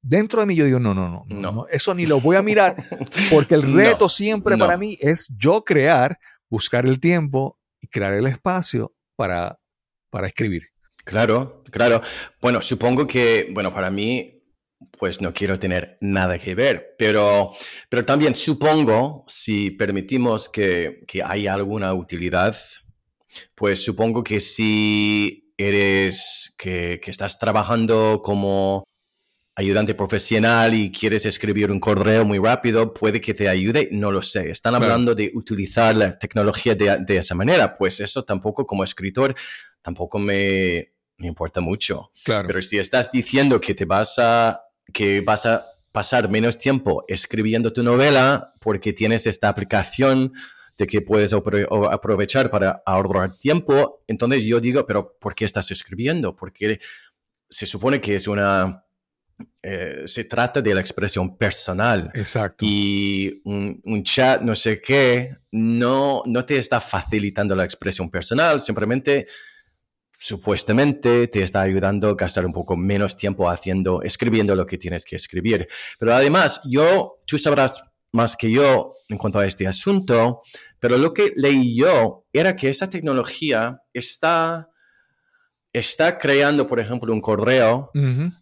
dentro 0.02 0.40
de 0.40 0.46
mí 0.46 0.56
yo 0.56 0.64
digo, 0.64 0.80
no, 0.80 0.92
no, 0.92 1.08
no, 1.08 1.24
no, 1.28 1.40
No. 1.40 1.52
no, 1.52 1.66
eso 1.68 1.94
ni 1.94 2.04
lo 2.06 2.20
voy 2.20 2.36
a 2.36 2.42
mirar 2.42 2.74
porque 3.30 3.54
el 3.54 3.62
No, 3.70 3.76
reto 3.76 4.08
siempre 4.08 4.56
no. 4.56 4.66
para 4.66 4.76
mí 4.76 4.96
es 5.00 5.28
yo 5.38 5.62
crear, 5.64 6.18
buscar 6.48 6.84
el 6.84 6.98
tiempo 6.98 7.58
y 7.80 7.86
crear 7.86 8.12
el 8.14 8.26
espacio 8.26 8.92
para, 9.14 9.58
para 10.10 10.26
escribir. 10.26 10.64
Claro, 11.04 11.62
claro. 11.70 12.02
Bueno, 12.42 12.60
supongo 12.60 13.06
que, 13.06 13.48
bueno, 13.52 13.72
para 13.72 13.90
mí, 13.90 14.39
pues 14.98 15.20
no 15.20 15.32
quiero 15.32 15.58
tener 15.58 15.98
nada 16.00 16.38
que 16.38 16.54
ver, 16.54 16.94
pero, 16.98 17.50
pero 17.88 18.04
también 18.04 18.34
supongo, 18.36 19.24
si 19.28 19.70
permitimos 19.70 20.48
que, 20.48 21.04
que 21.06 21.22
haya 21.22 21.54
alguna 21.54 21.92
utilidad, 21.94 22.56
pues 23.54 23.84
supongo 23.84 24.22
que 24.22 24.40
si 24.40 25.52
eres, 25.56 26.54
que, 26.58 27.00
que 27.02 27.10
estás 27.10 27.38
trabajando 27.38 28.20
como 28.22 28.84
ayudante 29.54 29.94
profesional 29.94 30.72
y 30.74 30.90
quieres 30.90 31.26
escribir 31.26 31.70
un 31.70 31.80
correo 31.80 32.24
muy 32.24 32.38
rápido, 32.38 32.94
puede 32.94 33.20
que 33.20 33.34
te 33.34 33.48
ayude, 33.48 33.88
no 33.92 34.10
lo 34.10 34.22
sé. 34.22 34.50
Están 34.50 34.72
Claro. 34.72 34.84
hablando 34.86 35.14
de 35.14 35.30
utilizar 35.34 35.94
la 35.94 36.18
tecnología 36.18 36.74
de, 36.74 36.98
de 37.06 37.16
esa 37.18 37.34
manera, 37.34 37.76
pues 37.76 38.00
eso 38.00 38.24
tampoco 38.24 38.66
como 38.66 38.84
escritor, 38.84 39.34
tampoco 39.82 40.18
me, 40.18 40.92
me 41.18 41.26
importa 41.26 41.60
mucho. 41.60 42.10
Claro. 42.24 42.46
Pero 42.48 42.62
si 42.62 42.78
estás 42.78 43.10
diciendo 43.12 43.60
que 43.60 43.74
te 43.74 43.84
vas 43.84 44.18
a, 44.18 44.62
que 44.92 45.20
vas 45.20 45.46
a 45.46 45.66
pasar 45.92 46.30
menos 46.30 46.58
tiempo 46.58 47.04
escribiendo 47.08 47.72
tu 47.72 47.82
novela 47.82 48.54
porque 48.60 48.92
tienes 48.92 49.26
esta 49.26 49.48
aplicación 49.48 50.32
de 50.78 50.86
que 50.86 51.02
puedes 51.02 51.32
aprovechar 51.32 52.50
para 52.50 52.82
ahorrar 52.86 53.36
tiempo, 53.38 54.02
entonces 54.06 54.42
yo 54.44 54.60
digo, 54.60 54.86
pero 54.86 55.16
¿por 55.18 55.34
qué 55.34 55.44
estás 55.44 55.70
escribiendo? 55.70 56.34
Porque 56.34 56.80
se 57.48 57.66
supone 57.66 58.00
que 58.00 58.14
es 58.14 58.26
una... 58.28 58.84
eh, 59.62 60.04
se 60.06 60.24
trata 60.24 60.62
de 60.62 60.74
la 60.74 60.80
expresión 60.80 61.36
personal 61.36 62.10
Exacto. 62.14 62.64
y 62.66 63.42
un, 63.44 63.80
un 63.84 64.02
chat, 64.04 64.40
no 64.40 64.54
sé 64.54 64.80
qué, 64.80 65.36
no, 65.52 66.22
no 66.24 66.44
te 66.46 66.56
está 66.56 66.80
facilitando 66.80 67.54
la 67.54 67.64
expresión 67.64 68.08
personal, 68.10 68.58
simplemente, 68.60 69.26
supuestamente, 70.20 71.28
te 71.28 71.42
está 71.42 71.62
ayudando 71.62 72.10
a 72.10 72.14
gastar 72.14 72.44
un 72.44 72.52
poco 72.52 72.76
menos 72.76 73.16
tiempo 73.16 73.48
haciendo, 73.48 74.02
escribiendo 74.02 74.54
lo 74.54 74.66
que 74.66 74.76
tienes 74.76 75.06
que 75.06 75.16
escribir. 75.16 75.66
Pero 75.98 76.14
además, 76.14 76.60
yo, 76.68 77.20
tú 77.26 77.38
sabrás 77.38 77.82
más 78.12 78.36
que 78.36 78.50
yo 78.50 78.96
en 79.08 79.16
cuanto 79.16 79.38
a 79.38 79.46
este 79.46 79.66
asunto, 79.66 80.42
pero 80.78 80.98
lo 80.98 81.14
que 81.14 81.32
leí 81.36 81.74
yo 81.74 82.26
era 82.34 82.54
que 82.54 82.68
esa 82.68 82.90
tecnología 82.90 83.80
está, 83.94 84.68
está 85.72 86.18
creando, 86.18 86.66
por 86.66 86.80
ejemplo, 86.80 87.12
un 87.12 87.20
correo 87.20 87.90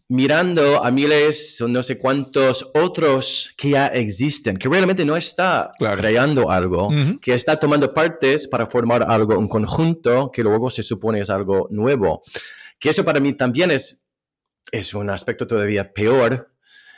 mirando 0.08 0.82
a 0.82 0.90
miles 0.90 1.60
o 1.60 1.68
no 1.68 1.82
sé 1.82 1.98
cuántos 1.98 2.70
otros 2.74 3.52
que 3.56 3.70
ya 3.70 3.88
existen, 3.88 4.56
que 4.56 4.68
realmente 4.68 5.04
no 5.04 5.16
está 5.16 5.70
Claro. 5.78 5.96
creando 5.98 6.50
algo, 6.50 6.90
que 7.20 7.34
está 7.34 7.56
tomando 7.60 7.92
partes 7.92 8.48
para 8.48 8.66
formar 8.66 9.02
algo, 9.02 9.38
un 9.38 9.48
conjunto 9.48 10.30
que 10.32 10.42
luego 10.42 10.70
se 10.70 10.82
supone 10.82 11.20
es 11.20 11.28
algo 11.30 11.68
nuevo. 11.70 12.22
Que 12.78 12.90
eso 12.90 13.04
para 13.04 13.20
mí 13.20 13.34
también 13.34 13.70
es, 13.70 14.06
es 14.72 14.94
un 14.94 15.10
aspecto 15.10 15.46
todavía 15.46 15.92
peor 15.92 16.50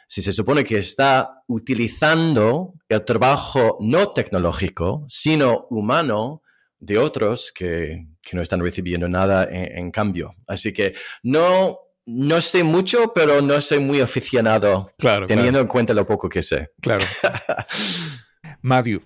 si 0.07 0.23
se 0.23 0.33
supone 0.33 0.65
que 0.65 0.77
está 0.79 1.43
utilizando 1.47 2.75
el 2.89 3.05
trabajo 3.05 3.79
no 3.81 4.13
tecnológico, 4.13 5.05
sino 5.09 5.67
humano 5.71 6.43
de 6.81 6.99
otros 6.99 7.53
que, 7.55 8.07
que 8.31 8.37
no 8.37 8.43
están 8.43 8.61
recibiendo 8.61 9.09
nada 9.09 9.45
en, 9.51 9.79
en 9.79 9.91
cambio. 9.91 10.31
Así 10.47 10.73
que 10.73 10.95
no, 11.23 11.79
no 12.07 12.41
sé 12.41 12.63
mucho, 12.63 13.13
pero 13.15 13.43
no 13.43 13.61
soy 13.61 13.81
muy 13.81 14.01
aficionado, 14.01 14.93
Claro, 14.99 15.27
teniendo 15.27 15.59
en 15.61 15.67
cuenta 15.67 15.93
lo 15.95 16.07
poco 16.07 16.29
que 16.29 16.43
sé. 16.43 16.69
claro. 16.81 17.05
Matthew, 18.63 19.01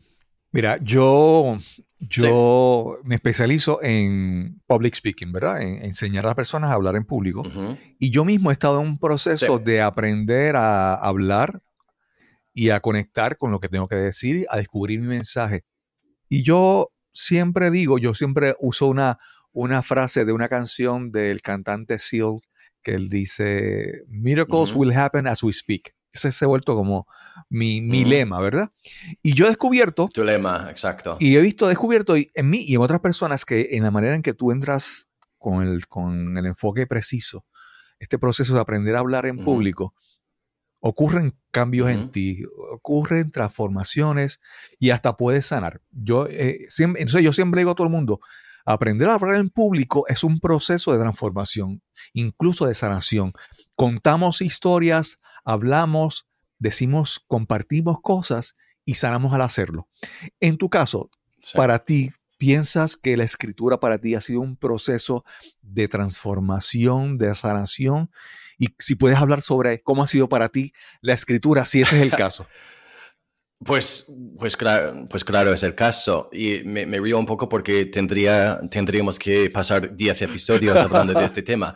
mira, 0.53 0.79
yo, 0.83 1.59
yo 2.01 2.99
me 3.05 3.14
especializo 3.14 3.81
en 3.83 4.61
public 4.66 4.95
speaking, 4.95 5.33
¿verdad? 5.33 5.62
En 5.62 5.85
enseñar 5.85 6.25
a 6.25 6.29
las 6.29 6.37
personas 6.37 6.70
a 6.70 6.75
hablar 6.75 6.97
en 6.97 7.05
público. 7.05 7.43
Y 7.99 8.11
yo 8.11 8.25
mismo 8.25 8.51
he 8.51 8.53
estado 8.53 8.81
en 8.81 8.87
un 8.89 8.99
proceso 8.99 9.59
Sí. 9.59 9.64
de 9.64 9.81
aprender 9.81 10.57
a 10.57 10.95
hablar 10.95 11.61
y 12.53 12.70
a 12.70 12.81
conectar 12.81 13.37
con 13.39 13.51
lo 13.53 13.61
que 13.61 13.68
tengo 13.68 13.89
que 13.89 13.97
decir, 13.97 14.47
a 14.51 14.57
descubrir 14.57 15.01
mi 15.01 15.07
mensaje. 15.09 15.62
Y 16.29 16.43
yo 16.43 16.91
siempre 17.15 17.71
digo, 17.71 17.97
yo 17.99 18.12
siempre 18.12 18.55
uso 18.61 18.87
una, 18.87 19.19
una 19.53 19.81
frase 19.83 20.25
de 20.27 20.33
una 20.33 20.49
canción 20.51 21.11
del 21.12 21.41
cantante 21.41 21.99
Seal 21.99 22.41
que 22.83 22.93
él 22.93 23.09
dice, 23.09 24.03
Miracles 24.09 24.75
will 24.75 24.93
happen 24.93 25.27
as 25.27 25.43
we 25.43 25.53
speak. 25.53 25.95
Ese 26.12 26.31
se 26.31 26.45
ha 26.45 26.49
vuelto 26.49 26.77
como 26.77 27.07
mi, 27.49 27.81
mi 27.81 28.05
lema, 28.05 28.41
¿verdad? 28.41 28.71
Y 29.23 29.33
yo 29.35 29.47
he 29.47 29.49
descubierto 29.49 30.09
Tu 30.12 30.23
lema, 30.23 30.69
exacto. 30.71 31.17
y 31.19 31.35
he 31.37 31.41
visto, 31.41 31.67
descubierto 31.67 32.17
y- 32.17 32.31
en 32.35 32.51
mí 32.51 32.59
y 32.67 32.75
en 32.75 32.83
otras 32.83 33.01
personas 33.01 33.45
que 33.45 33.71
en 33.73 33.83
la 33.85 33.91
manera 33.91 34.15
en 34.15 34.23
que 34.23 34.35
tú 34.35 34.53
entras 34.53 35.09
con 35.39 35.62
el, 35.67 35.87
con 35.89 36.37
el 36.37 36.47
enfoque 36.47 36.87
preciso, 36.87 37.47
este 37.99 38.19
proceso 38.19 38.55
de 38.55 38.61
aprender 38.61 38.95
a 38.97 39.01
hablar 39.01 39.25
en 39.27 39.39
público, 39.45 39.95
ocurren 40.87 41.35
cambios 41.51 41.89
en 41.89 42.11
ti, 42.11 42.43
ocurren 42.70 43.30
transformaciones 43.30 44.39
y 44.78 44.91
hasta 44.91 45.16
puedes 45.16 45.47
sanar. 45.47 45.80
Yo, 45.91 46.26
eh, 46.28 46.66
siempre, 46.68 47.01
entonces 47.01 47.24
yo 47.24 47.32
siempre 47.32 47.62
digo 47.62 47.70
a 47.70 47.74
todo 47.74 47.87
el 47.87 47.93
mundo, 47.93 48.20
aprender 48.66 49.09
a 49.09 49.14
hablar 49.14 49.37
en 49.37 49.49
público 49.49 50.05
es 50.09 50.22
un 50.24 50.41
proceso 50.41 50.93
de 50.93 50.99
transformación, 50.99 51.80
incluso 52.12 52.66
de 52.66 52.74
sanación. 52.74 53.32
Contamos 53.74 54.43
historias, 54.43 55.20
hablamos, 55.43 56.26
decimos, 56.59 57.24
compartimos 57.28 58.03
cosas 58.03 58.55
y 58.85 58.97
sanamos 58.97 59.32
al 59.32 59.41
hacerlo. 59.41 59.89
En 60.39 60.59
tu 60.59 60.68
caso, 60.68 61.11
Sí. 61.41 61.57
para 61.57 61.78
ti, 61.78 62.11
¿piensas 62.37 62.99
que 62.99 63.16
la 63.16 63.24
escritura 63.24 63.80
para 63.80 63.97
ti 63.97 64.14
ha 64.14 64.20
sido 64.20 64.43
un 64.43 64.59
proceso 64.59 65.24
de 65.62 65.89
transformación, 65.89 67.16
de 67.16 67.35
sanación? 67.35 68.11
Y 68.59 68.69
si 68.79 68.95
puedes 68.95 69.19
hablar 69.19 69.41
sobre 69.41 69.83
cómo 69.83 70.03
ha 70.03 70.07
sido 70.07 70.29
para 70.29 70.49
ti 70.49 70.73
la 71.01 71.15
escritura, 71.15 71.65
si 71.65 71.83
ese 71.83 71.97
es 71.97 72.03
el 72.03 72.11
caso. 72.11 72.47
Pues, 73.65 74.13
pues, 74.39 74.57
claro, 74.57 75.07
pues 75.09 75.25
claro, 75.25 75.53
es 75.53 75.63
el 75.63 75.75
caso. 75.75 76.29
Y 76.33 76.63
me, 76.65 76.85
río 76.99 77.19
un 77.19 77.25
poco 77.25 77.49
porque 77.49 77.87
tendría, 77.87 78.61
tendríamos 78.71 79.19
que 79.19 79.49
pasar 79.49 79.97
10 79.97 80.23
episodios 80.23 80.77
hablando 80.77 81.15
de 81.15 81.25
este 81.25 81.43
tema. 81.43 81.75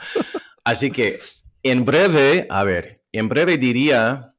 Así 0.65 0.91
que, 0.91 1.19
en 1.63 1.85
breve, 1.85 2.47
a 2.51 2.63
ver, 2.65 3.05
en 3.11 3.29
breve 3.29 3.57
diría, 3.57 4.35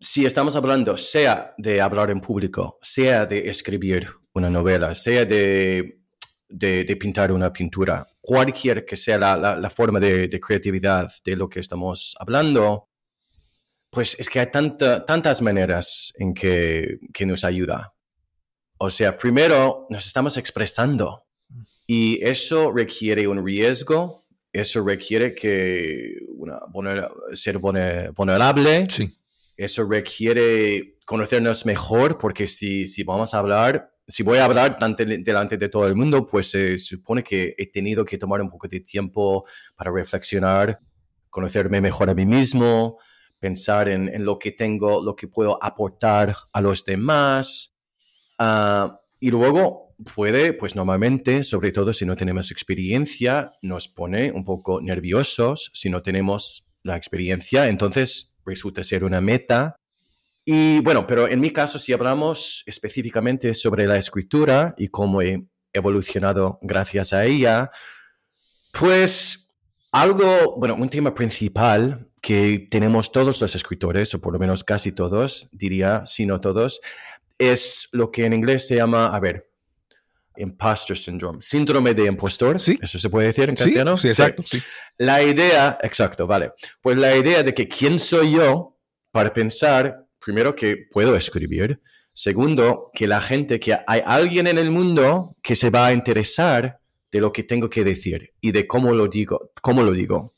si 0.00 0.24
estamos 0.24 0.56
hablando 0.56 0.96
sea 0.96 1.54
de 1.58 1.82
hablar 1.82 2.10
en 2.10 2.20
público, 2.20 2.78
sea 2.80 3.26
de 3.26 3.50
escribir 3.50 4.08
una 4.32 4.48
novela, 4.48 4.94
sea 4.94 5.26
de, 5.26 6.00
de 6.48 6.96
pintar 6.98 7.30
una 7.30 7.52
pintura, 7.52 8.06
cualquier 8.30 8.84
que 8.84 8.96
sea 8.96 9.18
la, 9.18 9.36
la- 9.36 9.54
la 9.56 9.70
forma 9.70 10.00
de, 10.00 10.26
de 10.26 10.40
creatividad 10.40 11.08
de 11.24 11.36
lo 11.36 11.48
que 11.48 11.60
estamos 11.60 12.16
hablando, 12.18 12.88
pues 13.88 14.16
es 14.18 14.28
que 14.28 14.40
hay 14.40 14.50
tanta- 14.50 15.04
tantas 15.04 15.40
maneras 15.40 16.12
en 16.18 16.34
que, 16.34 16.98
que 17.14 17.24
nos 17.24 17.44
ayuda. 17.44 17.94
O 18.78 18.90
sea, 18.90 19.16
primero 19.16 19.86
nos 19.90 20.04
estamos 20.06 20.36
expresando 20.36 21.24
y 21.86 22.18
eso 22.24 22.72
requiere 22.72 23.28
un 23.28 23.46
riesgo, 23.46 24.26
eso 24.52 24.82
requiere 24.84 25.32
que 25.34 26.16
una, 26.36 26.58
vulner- 26.72 27.08
ser 27.32 27.58
vulner- 27.60 28.12
vulnerable, 28.12 28.88
Sí. 28.90 29.16
eso 29.56 29.84
requiere 29.88 30.98
conocernos 31.06 31.64
mejor 31.64 32.18
porque 32.18 32.48
si, 32.48 32.88
si 32.88 33.04
vamos 33.04 33.32
a 33.34 33.38
hablar, 33.38 33.88
si 34.06 34.22
voy 34.22 34.38
a 34.38 34.44
hablar 34.44 34.76
delante, 34.78 35.56
de 35.56 35.68
todo 35.68 35.86
el 35.86 35.94
mundo, 35.94 36.26
pues 36.26 36.50
se 36.50 36.78
supone 36.78 37.22
que 37.22 37.54
he 37.58 37.70
tenido 37.70 38.04
que 38.04 38.18
tomar 38.18 38.40
un 38.40 38.50
poco 38.50 38.68
de 38.68 38.80
tiempo 38.80 39.44
para 39.74 39.90
reflexionar, 39.90 40.78
conocerme 41.28 41.80
mejor 41.80 42.10
a 42.10 42.14
mí 42.14 42.24
mismo, 42.24 42.98
pensar 43.38 43.88
en, 43.88 44.08
en 44.12 44.24
lo 44.24 44.38
que 44.38 44.52
tengo, 44.52 45.02
lo 45.02 45.16
que 45.16 45.28
puedo 45.28 45.62
aportar 45.62 46.34
a 46.52 46.60
los 46.60 46.84
demás. 46.84 47.74
Ah, 48.38 49.00
y 49.18 49.30
luego 49.30 49.94
puede, 50.14 50.52
pues 50.52 50.76
normalmente, 50.76 51.42
sobre 51.42 51.72
todo 51.72 51.92
si 51.92 52.04
no 52.04 52.16
tenemos 52.16 52.50
experiencia, 52.50 53.52
nos 53.62 53.88
pone 53.88 54.30
un 54.30 54.44
poco 54.44 54.80
nerviosos 54.80 55.70
si 55.72 55.90
no 55.90 56.02
tenemos 56.02 56.66
la 56.82 56.96
experiencia. 56.96 57.68
Entonces 57.68 58.34
resulta 58.44 58.82
ser 58.82 59.04
una 59.04 59.20
meta. 59.20 59.76
Y 60.48 60.78
bueno, 60.80 61.06
pero 61.08 61.26
en 61.26 61.40
mi 61.40 61.50
caso, 61.50 61.76
si 61.78 61.92
hablamos 61.92 62.62
específicamente 62.66 63.52
sobre 63.52 63.86
la 63.86 63.98
escritura 63.98 64.74
y 64.78 64.86
cómo 64.88 65.20
he 65.20 65.44
evolucionado 65.72 66.60
gracias 66.62 67.12
a 67.12 67.24
ella, 67.24 67.70
pues 68.72 69.52
algo, 69.90 70.54
bueno, 70.56 70.76
un 70.76 70.88
tema 70.88 71.12
principal 71.14 72.08
que 72.22 72.68
tenemos 72.70 73.10
todos 73.10 73.40
los 73.40 73.54
escritores, 73.56 74.14
o 74.14 74.20
por 74.20 74.32
lo 74.32 74.38
menos 74.38 74.62
casi 74.62 74.92
todos, 74.92 75.48
diría, 75.52 76.06
si 76.06 76.26
no 76.26 76.40
todos, 76.40 76.80
es 77.38 77.88
lo 77.92 78.10
que 78.12 78.24
en 78.24 78.32
inglés 78.32 78.68
se 78.68 78.76
llama, 78.76 79.08
a 79.08 79.18
ver, 79.18 79.50
imposter 80.36 80.96
syndrome, 80.96 81.42
síndrome 81.42 81.92
de 81.92 82.06
impostor. 82.06 82.60
Sí. 82.60 82.78
Eso 82.80 82.98
se 82.98 83.10
puede 83.10 83.28
decir 83.28 83.48
en 83.48 83.56
Sí, 83.56 83.64
castellano. 83.64 83.96
sí, 83.96 84.08
exacto. 84.08 84.42
sí. 84.42 84.62
La 84.98 85.22
idea, 85.22 85.76
exacto, 85.82 86.26
vale. 86.26 86.52
Pues 86.80 86.96
la 86.98 87.16
idea 87.16 87.42
de 87.42 87.52
que 87.52 87.66
quién 87.66 87.98
soy 87.98 88.32
yo 88.32 88.78
para 89.10 89.32
pensar, 89.32 90.05
primero, 90.26 90.56
que 90.56 90.88
puedo 90.90 91.14
escribir. 91.14 91.80
Segundo, 92.12 92.90
que 92.92 93.06
la 93.06 93.20
gente, 93.20 93.60
que 93.60 93.78
hay 93.86 94.02
alguien 94.04 94.48
en 94.48 94.58
el 94.58 94.72
mundo 94.72 95.36
que 95.40 95.54
se 95.54 95.70
va 95.70 95.86
a 95.86 95.92
interesar 95.92 96.80
de 97.12 97.20
lo 97.20 97.32
que 97.32 97.44
tengo 97.44 97.70
que 97.70 97.84
decir 97.84 98.34
y 98.40 98.50
de 98.50 98.66
cómo 98.66 98.92
lo 98.92 99.06
digo, 99.06 99.52
cómo 99.62 99.84
lo 99.84 99.92
digo. 99.92 100.34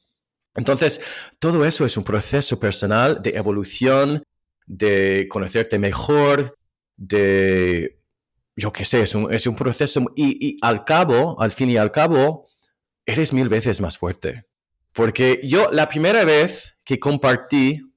Entonces, 0.55 1.01
todo 1.39 1.65
eso 1.65 1.87
es 1.87 1.97
un 1.97 2.05
proceso 2.05 2.61
personal 2.61 3.23
de 3.23 3.31
evolución, 3.31 4.23
de 4.67 5.27
conocerte 5.31 5.79
mejor, 5.79 6.59
de, 6.99 7.99
yo 8.57 8.71
qué 8.71 8.85
sé, 8.85 9.01
es 9.01 9.15
un, 9.15 9.33
es 9.33 9.47
un 9.47 9.57
proceso 9.57 10.05
y, 10.15 10.49
y 10.49 10.59
al 10.61 10.85
cabo, 10.85 11.41
al 11.41 11.51
fin 11.51 11.71
y 11.71 11.79
al 11.79 11.93
cabo, 11.93 12.47
eres 13.07 13.33
mil 13.33 13.49
veces 13.49 13.81
más 13.81 13.97
fuerte. 13.97 14.45
Porque 14.93 15.41
yo 15.45 15.71
la 15.73 15.89
primera 15.89 16.25
vez 16.25 16.75
que 16.85 17.01
compartí 17.01 17.88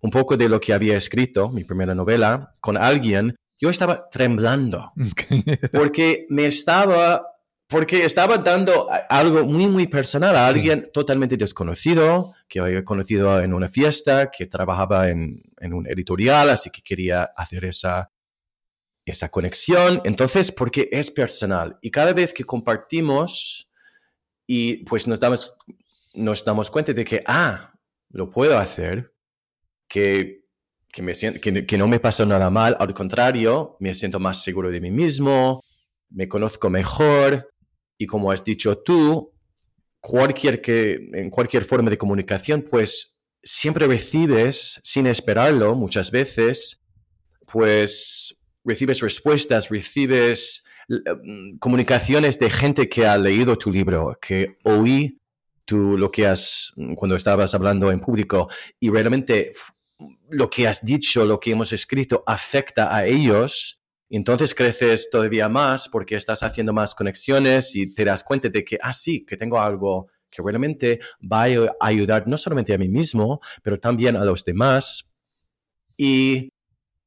un 0.00 0.10
poco 0.10 0.36
de 0.36 0.48
lo 0.48 0.60
que 0.60 0.72
había 0.72 0.96
escrito, 0.96 1.50
mi 1.50 1.64
primera 1.64 1.94
novela, 1.94 2.54
con 2.60 2.76
alguien, 2.76 3.36
yo 3.58 3.68
estaba 3.70 4.08
temblando 4.10 4.92
porque 5.72 6.26
me 6.30 6.46
estaba, 6.46 7.26
porque 7.68 8.04
estaba 8.04 8.38
dando 8.38 8.88
algo 9.08 9.44
muy, 9.44 9.66
muy 9.66 9.86
personal 9.86 10.34
a 10.36 10.48
Sí. 10.50 10.56
alguien 10.58 10.88
totalmente 10.92 11.36
desconocido, 11.36 12.34
que 12.48 12.60
había 12.60 12.84
conocido 12.84 13.40
en 13.40 13.52
una 13.52 13.68
fiesta, 13.68 14.30
que 14.30 14.46
trabajaba 14.46 15.10
en, 15.10 15.42
en 15.58 15.74
un 15.74 15.86
editorial, 15.86 16.48
así 16.50 16.70
que 16.70 16.80
quería 16.82 17.22
hacer 17.36 17.64
esa, 17.66 18.10
esa 19.04 19.28
conexión. 19.28 20.00
Entonces, 20.04 20.50
porque 20.50 20.88
es 20.90 21.10
personal. 21.10 21.78
Y 21.82 21.90
cada 21.90 22.12
vez 22.14 22.32
que 22.32 22.44
compartimos 22.44 23.68
y 24.46 24.78
pues 24.84 25.06
nos 25.06 25.20
damos, 25.20 25.54
nos 26.14 26.44
damos 26.44 26.70
cuenta 26.70 26.92
de 26.92 27.04
que, 27.04 27.22
ah, 27.26 27.74
lo 28.08 28.30
puedo 28.30 28.58
hacer, 28.58 29.14
que, 29.90 30.44
que, 30.90 31.02
me 31.02 31.14
siento, 31.14 31.40
que, 31.40 31.66
que 31.66 31.76
no 31.76 31.88
me 31.88 32.00
pasa 32.00 32.24
nada 32.24 32.48
mal, 32.48 32.76
al 32.80 32.94
contrario, 32.94 33.76
me 33.80 33.92
siento 33.92 34.18
más 34.18 34.42
seguro 34.42 34.70
de 34.70 34.80
mí 34.80 34.90
mismo, 34.90 35.62
me 36.08 36.28
conozco 36.28 36.70
mejor. 36.70 37.50
Y 37.98 38.06
como 38.06 38.30
has 38.30 38.42
dicho 38.42 38.78
tú, 38.78 39.34
cualquier 40.00 40.62
que, 40.62 41.10
en 41.12 41.28
cualquier 41.28 41.64
forma 41.64 41.90
de 41.90 41.98
comunicación, 41.98 42.62
pues 42.62 43.18
siempre 43.42 43.86
recibes, 43.86 44.80
sin 44.82 45.06
esperarlo 45.06 45.74
muchas 45.74 46.10
veces, 46.10 46.82
pues 47.46 48.40
recibes 48.64 49.00
respuestas, 49.00 49.68
recibes 49.68 50.64
mm, 50.88 51.58
comunicaciones 51.58 52.38
de 52.38 52.50
gente 52.50 52.88
que 52.88 53.06
ha 53.06 53.18
leído 53.18 53.58
tu 53.58 53.70
libro, 53.70 54.16
que 54.20 54.56
oí 54.64 55.18
tú 55.64 55.96
lo 55.96 56.10
que 56.10 56.26
has, 56.26 56.72
cuando 56.96 57.16
estabas 57.16 57.54
hablando 57.54 57.90
en 57.90 58.00
público. 58.00 58.48
Y 58.80 58.90
realmente 58.90 59.52
lo 60.30 60.48
que 60.48 60.66
has 60.66 60.84
dicho, 60.84 61.24
lo 61.24 61.38
que 61.40 61.52
hemos 61.52 61.72
escrito 61.72 62.22
afecta 62.26 62.94
a 62.94 63.06
ellos, 63.06 63.80
entonces 64.08 64.54
creces 64.54 65.08
todavía 65.10 65.48
más 65.48 65.88
porque 65.88 66.16
estás 66.16 66.42
haciendo 66.42 66.72
más 66.72 66.94
conexiones 66.94 67.76
y 67.76 67.94
te 67.94 68.04
das 68.04 68.24
cuenta 68.24 68.48
de 68.48 68.64
que, 68.64 68.78
ah, 68.82 68.92
sí, 68.92 69.24
que 69.24 69.36
tengo 69.36 69.60
algo 69.60 70.08
que 70.30 70.42
realmente 70.42 71.00
va 71.20 71.44
a 71.44 71.74
ayudar 71.80 72.26
no 72.26 72.36
solamente 72.36 72.74
a 72.74 72.78
mí 72.78 72.88
mismo, 72.88 73.40
pero 73.62 73.78
también 73.78 74.16
a 74.16 74.24
los 74.24 74.44
demás. 74.44 75.10
Y 75.96 76.52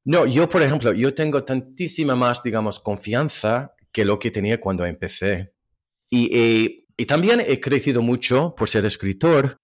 no, 0.05 0.25
yo, 0.25 0.49
por 0.49 0.61
ejemplo, 0.61 0.93
yo 0.93 1.13
tengo 1.13 1.43
tantísima 1.43 2.15
más, 2.15 2.43
digamos, 2.43 2.79
confianza 2.79 3.73
que 3.91 4.05
lo 4.05 4.19
que 4.19 4.31
tenía 4.31 4.59
cuando 4.59 4.85
empecé. 4.85 5.53
Y, 6.09 6.37
eh, 6.37 6.85
y 6.97 7.05
también 7.05 7.41
he 7.45 7.59
crecido 7.59 8.01
mucho 8.01 8.53
por 8.55 8.69
ser 8.69 8.85
escritor, 8.85 9.57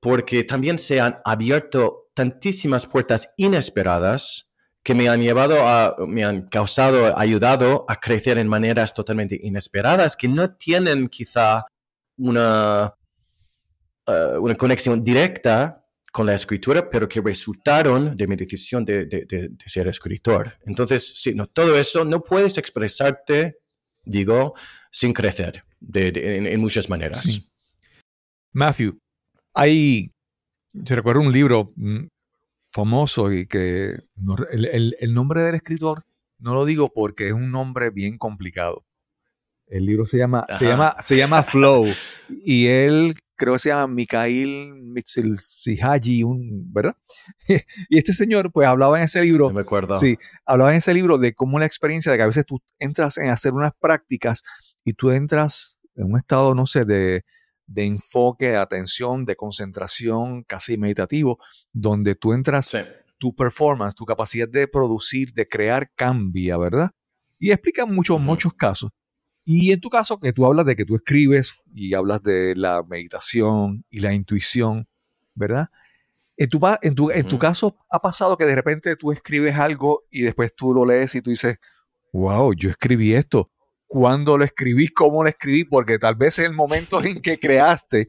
porque 0.00 0.44
también 0.44 0.78
se 0.78 1.00
han 1.00 1.18
abierto 1.24 2.09
tantísimas 2.20 2.86
puertas 2.86 3.32
inesperadas 3.38 4.50
que 4.82 4.94
me 4.94 5.08
han 5.08 5.22
llevado 5.22 5.66
a, 5.66 5.96
me 6.06 6.22
han 6.22 6.48
causado, 6.48 7.18
ayudado 7.18 7.86
a 7.88 7.96
crecer 7.96 8.36
en 8.36 8.46
maneras 8.46 8.92
totalmente 8.92 9.40
inesperadas 9.42 10.18
que 10.18 10.28
no 10.28 10.54
tienen 10.54 11.08
quizá 11.08 11.64
una, 12.18 12.94
eh, 14.06 14.36
una 14.38 14.54
conexión 14.54 15.02
directa 15.02 15.82
con 16.12 16.26
la 16.26 16.34
escritura, 16.34 16.90
pero 16.90 17.08
que 17.08 17.22
resultaron 17.22 18.14
de 18.14 18.26
mi 18.26 18.36
decisión 18.36 18.84
de, 18.84 19.56
ser 19.64 19.88
escritor. 19.88 20.58
Entonces, 20.66 21.14
sí, 21.22 21.34
no, 21.34 21.46
todo 21.46 21.74
eso 21.78 22.04
no 22.04 22.20
puedes 22.22 22.58
expresarte, 22.58 23.60
digo, 24.04 24.52
sin 24.90 25.14
crecer 25.14 25.64
en, 25.94 26.46
en 26.46 26.60
muchas 26.60 26.90
maneras. 26.90 27.40
Matthew, 28.52 28.98
hay, 29.54 30.12
te 30.84 30.94
recuerdo 30.94 31.20
un 31.20 31.32
libro 31.32 31.72
mm, 31.76 32.06
famoso 32.72 33.32
y 33.32 33.46
que 33.46 33.96
no- 34.16 34.36
el, 34.50 34.64
el- 34.66 34.96
el 35.00 35.14
nombre 35.14 35.42
del 35.42 35.54
escritor 35.56 36.02
no 36.38 36.54
lo 36.54 36.64
digo 36.64 36.90
porque 36.94 37.26
es 37.28 37.32
un 37.32 37.50
nombre 37.50 37.90
bien 37.90 38.16
complicado. 38.18 38.84
El 39.66 39.86
libro 39.86 40.04
se 40.06 40.18
llama, 40.18 40.46
se 40.58 40.64
llama, 40.66 40.96
se 41.00 41.16
llama 41.16 41.42
Flow 41.44 41.86
y 42.44 42.66
él 42.66 43.14
creo 43.36 43.52
que 43.54 43.58
se 43.60 43.68
llama 43.70 43.86
Mikhail 43.86 44.74
Mitsilsihaji, 44.82 46.24
¿verdad? 46.72 46.96
y 47.88 47.98
este 47.98 48.12
señor 48.12 48.50
pues 48.52 48.66
hablaba 48.66 48.98
en 48.98 49.04
ese 49.04 49.22
libro 49.22 49.50
me 49.50 49.60
acuerdo. 49.60 49.98
Sí, 49.98 50.18
hablaba 50.44 50.70
en 50.72 50.78
ese 50.78 50.92
libro 50.94 51.18
de 51.18 51.34
cómo 51.34 51.58
la 51.58 51.66
experiencia 51.66 52.10
de 52.12 52.18
que 52.18 52.22
a 52.22 52.26
veces 52.26 52.44
tú 52.46 52.60
entras 52.78 53.16
en 53.18 53.30
hacer 53.30 53.52
unas 53.52 53.72
prácticas 53.78 54.42
y 54.84 54.92
tú 54.94 55.10
entras 55.10 55.78
en 55.94 56.10
un 56.12 56.18
estado, 56.18 56.54
no 56.54 56.66
sé, 56.66 56.84
de, 56.84 57.22
de 57.70 57.84
enfoque, 57.84 58.48
de 58.48 58.56
atención, 58.56 59.24
de 59.24 59.36
concentración, 59.36 60.42
casi 60.42 60.76
meditativo, 60.76 61.38
donde 61.72 62.16
tú 62.16 62.32
entras, 62.32 62.66
Sí. 62.66 62.78
tu 63.18 63.34
performance, 63.34 63.94
tu 63.94 64.04
capacidad 64.04 64.48
de 64.48 64.66
producir, 64.66 65.32
de 65.32 65.46
crear, 65.46 65.88
cambia, 65.94 66.56
¿verdad? 66.56 66.90
Y 67.38 67.52
explica 67.52 67.86
muchos, 67.86 68.20
muchos 68.20 68.52
casos. 68.54 68.90
Y 69.44 69.72
en 69.72 69.80
tu 69.80 69.88
caso, 69.88 70.18
que 70.18 70.32
tú 70.32 70.44
hablas 70.46 70.66
de 70.66 70.74
que 70.74 70.84
tú 70.84 70.96
escribes 70.96 71.54
y 71.72 71.94
hablas 71.94 72.22
de 72.22 72.54
la 72.56 72.82
meditación 72.82 73.84
y 73.88 74.00
la 74.00 74.12
intuición, 74.14 74.88
¿verdad? 75.34 75.68
En 76.36 76.48
tu, 76.48 76.60
en 76.82 76.94
tu, 76.94 77.10
en 77.10 77.28
tu 77.28 77.38
caso, 77.38 77.76
¿ha 77.90 78.00
pasado 78.00 78.36
que 78.36 78.46
de 78.46 78.54
repente 78.54 78.96
tú 78.96 79.12
escribes 79.12 79.54
algo 79.56 80.04
y 80.10 80.22
después 80.22 80.54
tú 80.56 80.74
lo 80.74 80.84
lees 80.84 81.14
y 81.14 81.22
tú 81.22 81.30
dices, 81.30 81.58
wow, 82.12 82.52
yo 82.54 82.70
escribí 82.70 83.12
esto? 83.14 83.50
¿Cuándo 83.92 84.38
lo 84.38 84.44
escribí? 84.44 84.86
¿Cómo 84.86 85.24
lo 85.24 85.28
escribí? 85.28 85.64
Porque 85.64 85.98
tal 85.98 86.14
vez 86.14 86.38
en 86.38 86.44
el 86.44 86.52
momento 86.52 87.02
en 87.02 87.20
que 87.20 87.40
creaste, 87.40 88.08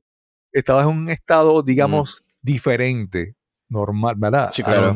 estabas 0.52 0.84
en 0.88 0.96
un 0.96 1.10
estado, 1.10 1.64
digamos, 1.64 2.22
diferente, 2.40 3.34
normal, 3.68 4.14
¿verdad? 4.16 4.52
Sí, 4.52 4.62
claro. 4.62 4.94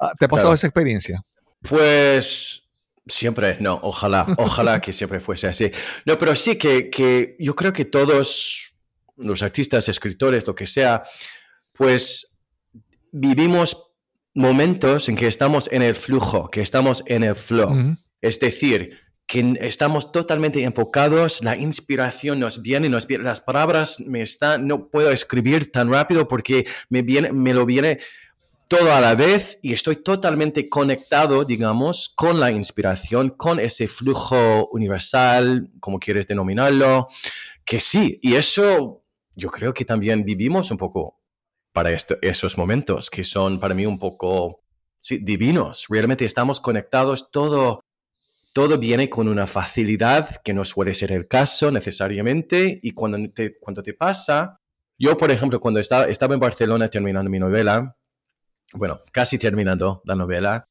Ah, 0.00 0.12
¿Te 0.18 0.24
ha 0.24 0.28
pasado 0.28 0.48
Claro. 0.48 0.54
esa 0.54 0.66
experiencia? 0.68 1.20
Pues 1.60 2.66
siempre, 3.06 3.58
no, 3.60 3.78
ojalá, 3.82 4.26
ojalá 4.38 4.80
que 4.80 4.94
siempre 4.94 5.20
fuese 5.20 5.48
así. 5.48 5.70
No, 6.06 6.16
pero 6.16 6.34
sí 6.34 6.56
que, 6.56 6.88
que 6.88 7.36
yo 7.38 7.54
creo 7.54 7.74
que 7.74 7.84
todos 7.84 8.72
los 9.18 9.42
artistas, 9.42 9.86
escritores, 9.90 10.46
lo 10.46 10.54
que 10.54 10.64
sea, 10.66 11.02
pues 11.74 12.38
vivimos 13.10 13.92
momentos 14.34 15.10
en 15.10 15.16
que 15.16 15.26
estamos 15.26 15.70
en 15.70 15.82
el 15.82 15.94
flujo, 15.94 16.48
que 16.48 16.62
estamos 16.62 17.04
en 17.06 17.22
el 17.22 17.34
flow. 17.34 17.96
Es 18.22 18.40
decir, 18.40 18.98
que 19.26 19.56
estamos 19.60 20.12
totalmente 20.12 20.62
enfocados, 20.62 21.42
la 21.42 21.56
inspiración 21.56 22.40
nos 22.40 22.60
viene, 22.60 22.88
nos 22.88 23.06
viene, 23.06 23.24
las 23.24 23.40
palabras 23.40 24.00
me 24.00 24.20
están, 24.22 24.66
no 24.66 24.84
puedo 24.84 25.10
escribir 25.10 25.72
tan 25.72 25.90
rápido 25.90 26.28
porque 26.28 26.66
me 26.88 27.02
viene, 27.02 27.32
me 27.32 27.54
lo 27.54 27.64
viene 27.64 28.00
todo 28.68 28.92
a 28.92 29.00
la 29.00 29.14
vez 29.14 29.58
y 29.62 29.72
estoy 29.72 29.96
totalmente 29.96 30.68
conectado, 30.68 31.44
digamos, 31.44 32.10
con 32.14 32.40
la 32.40 32.50
inspiración, 32.50 33.30
con 33.30 33.60
ese 33.60 33.86
flujo 33.86 34.68
universal, 34.72 35.70
como 35.78 35.98
quieres 35.98 36.26
denominarlo, 36.26 37.06
que 37.64 37.80
sí, 37.80 38.18
y 38.22 38.34
eso 38.34 39.04
yo 39.34 39.50
creo 39.50 39.72
que 39.74 39.84
también 39.84 40.24
vivimos 40.24 40.70
un 40.70 40.78
poco 40.78 41.20
para 41.72 41.90
esto- 41.90 42.16
esos 42.22 42.58
momentos 42.58 43.08
que 43.10 43.24
son 43.24 43.60
para 43.60 43.74
mí 43.74 43.86
un 43.86 43.98
poco 43.98 44.62
sí, 45.00 45.18
divinos. 45.18 45.86
Realmente 45.88 46.24
estamos 46.24 46.60
conectados, 46.60 47.30
todo, 47.30 47.82
todo 48.52 48.78
viene 48.78 49.08
con 49.08 49.28
una 49.28 49.46
facilidad 49.46 50.36
que 50.42 50.52
no 50.52 50.64
suele 50.64 50.94
ser 50.94 51.12
el 51.12 51.26
caso 51.26 51.70
necesariamente 51.70 52.78
y 52.82 52.92
cuando 52.92 53.30
te, 53.30 53.58
cuando 53.58 53.82
te 53.82 53.94
pasa, 53.94 54.60
yo 54.98 55.16
por 55.16 55.30
ejemplo 55.30 55.60
cuando 55.60 55.80
estaba, 55.80 56.04
estaba 56.04 56.34
en 56.34 56.40
Barcelona 56.40 56.88
terminando 56.88 57.30
mi 57.30 57.38
novela, 57.38 57.96
bueno, 58.74 59.00
casi 59.10 59.38
terminando 59.38 60.02
la 60.04 60.14
novela, 60.14 60.68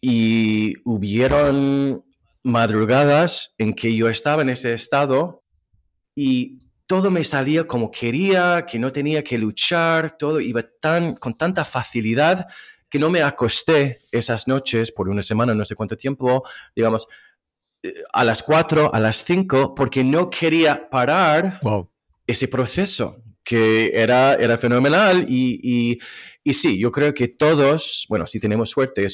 y 0.00 0.74
hubieron 0.84 2.04
madrugadas 2.42 3.54
en 3.58 3.72
que 3.72 3.96
yo 3.96 4.08
estaba 4.08 4.42
en 4.42 4.50
ese 4.50 4.74
estado 4.74 5.42
y 6.14 6.60
todo 6.86 7.10
me 7.10 7.24
salía 7.24 7.66
como 7.66 7.90
quería, 7.90 8.66
que 8.66 8.78
no 8.78 8.92
tenía 8.92 9.24
que 9.24 9.38
luchar, 9.38 10.18
todo 10.18 10.40
iba 10.40 10.62
tan, 10.80 11.14
con 11.14 11.34
tanta 11.38 11.64
facilidad 11.64 12.46
que 12.94 13.00
no 13.00 13.10
me 13.10 13.22
acosté 13.22 14.02
esas 14.12 14.46
noches 14.46 14.92
por 14.92 15.08
una 15.08 15.20
semana, 15.20 15.52
no 15.52 15.64
sé 15.64 15.74
cuánto 15.74 15.96
tiempo, 15.96 16.44
digamos, 16.76 17.08
eh, 17.82 17.92
a 18.12 18.22
las 18.22 18.40
4, 18.40 18.94
a 18.94 19.00
las 19.00 19.24
5, 19.24 19.74
porque 19.74 20.04
no 20.04 20.30
quería 20.30 20.88
parar 20.88 21.58
Wow. 21.60 21.90
ese 22.24 22.46
proceso 22.46 23.20
que 23.42 23.90
era, 23.92 24.34
era 24.34 24.56
fenomenal 24.58 25.26
y, 25.28 25.58
y, 25.60 25.98
y 26.44 26.54
sí, 26.54 26.78
yo 26.78 26.92
creo 26.92 27.12
que 27.12 27.26
todos, 27.26 28.06
bueno, 28.08 28.26
si 28.26 28.38
tenemos 28.38 28.70
suerte, 28.70 29.04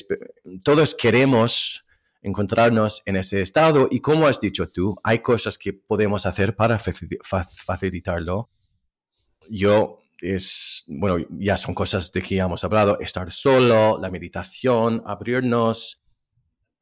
todos 0.62 0.94
queremos 0.94 1.86
encontrarnos 2.20 3.00
en 3.06 3.16
ese 3.16 3.40
estado 3.40 3.88
y 3.90 4.00
como 4.00 4.26
has 4.26 4.38
dicho 4.42 4.68
tú, 4.68 4.94
hay 5.02 5.20
cosas 5.20 5.56
que 5.56 5.72
podemos 5.72 6.26
hacer 6.26 6.54
para 6.54 6.78
faci- 6.78 7.16
fa- 7.22 7.48
facilitarlo. 7.50 8.50
Yo 9.48 9.99
es, 10.20 10.84
bueno, 10.88 11.24
ya 11.38 11.56
son 11.56 11.74
cosas 11.74 12.12
de 12.12 12.22
que 12.22 12.36
ya 12.36 12.44
hemos 12.44 12.64
hablado, 12.64 12.98
estar 13.00 13.30
solo, 13.30 13.98
la 14.00 14.10
meditación, 14.10 15.02
abrirnos, 15.06 16.02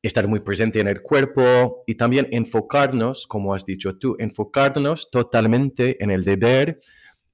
estar 0.03 0.27
muy 0.29 0.41
presente 0.41 0.81
en 0.81 0.89
el 0.89 1.03
cuerpo 1.03 1.85
y 1.87 1.95
también 1.95 2.29
enfocarnos, 2.31 3.27
como 3.27 3.55
has 3.55 3.65
dicho 3.65 3.97
tú, 3.97 4.17
enfocarnos 4.19 5.11
totalmente 5.11 6.03
en 6.03 6.11
el 6.11 6.25
deber. 6.25 6.81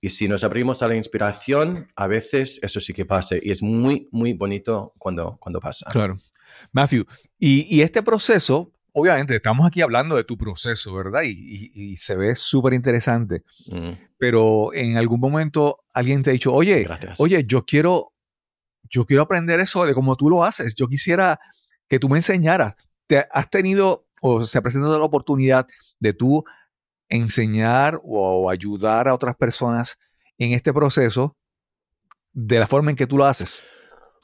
Y 0.00 0.10
si 0.10 0.28
nos 0.28 0.44
abrimos 0.44 0.82
a 0.82 0.88
la 0.88 0.96
inspiración, 0.96 1.88
a 1.96 2.06
veces 2.06 2.60
eso 2.62 2.80
sí 2.80 2.92
que 2.92 3.06
pasa 3.06 3.36
y 3.40 3.50
es 3.50 3.62
muy, 3.62 4.08
muy 4.10 4.34
bonito 4.34 4.92
cuando, 4.98 5.38
cuando 5.40 5.60
pasa. 5.60 5.90
Claro. 5.90 6.18
Matthew, 6.72 7.06
y, 7.38 7.74
y 7.74 7.80
este 7.82 8.02
proceso, 8.02 8.73
obviamente, 8.94 9.36
estamos 9.36 9.66
aquí 9.66 9.82
hablando 9.82 10.16
de 10.16 10.24
tu 10.24 10.36
proceso, 10.38 10.94
¿verdad? 10.94 11.22
Y, 11.24 11.30
y- 11.30 11.70
y 11.92 11.96
se 11.96 12.16
ve 12.16 12.34
súper 12.34 12.72
interesante. 12.74 13.42
Mm, 13.66 13.90
Pero 14.18 14.72
en 14.72 14.96
algún 14.96 15.20
momento 15.20 15.84
alguien 15.92 16.22
te 16.22 16.30
ha 16.30 16.32
dicho, 16.32 16.52
oye, 16.54 16.84
gracias. 16.84 17.20
oye, 17.20 17.44
yo 17.46 17.64
quiero, 17.64 18.12
yo 18.90 19.04
quiero 19.04 19.22
aprender 19.22 19.60
eso 19.60 19.84
de 19.84 19.94
cómo 19.94 20.16
tú 20.16 20.30
lo 20.30 20.44
haces. 20.44 20.74
Yo 20.74 20.86
quisiera 20.86 21.38
que 21.88 21.98
tú 21.98 22.08
me 22.08 22.16
enseñaras. 22.18 22.74
¿Te 23.06 23.26
has 23.30 23.50
tenido 23.50 24.06
o 24.22 24.44
se 24.44 24.56
ha 24.56 24.62
presentado 24.62 24.98
la 24.98 25.04
oportunidad 25.04 25.66
de 26.00 26.12
tú 26.14 26.44
enseñar 27.08 28.00
o 28.02 28.48
ayudar 28.50 29.08
a 29.08 29.14
otras 29.14 29.36
personas 29.36 29.98
en 30.38 30.52
este 30.52 30.72
proceso 30.72 31.36
de 32.32 32.58
la 32.58 32.66
forma 32.66 32.90
en 32.90 32.96
que 32.96 33.06
tú 33.06 33.18
lo 33.18 33.26
haces? 33.26 33.62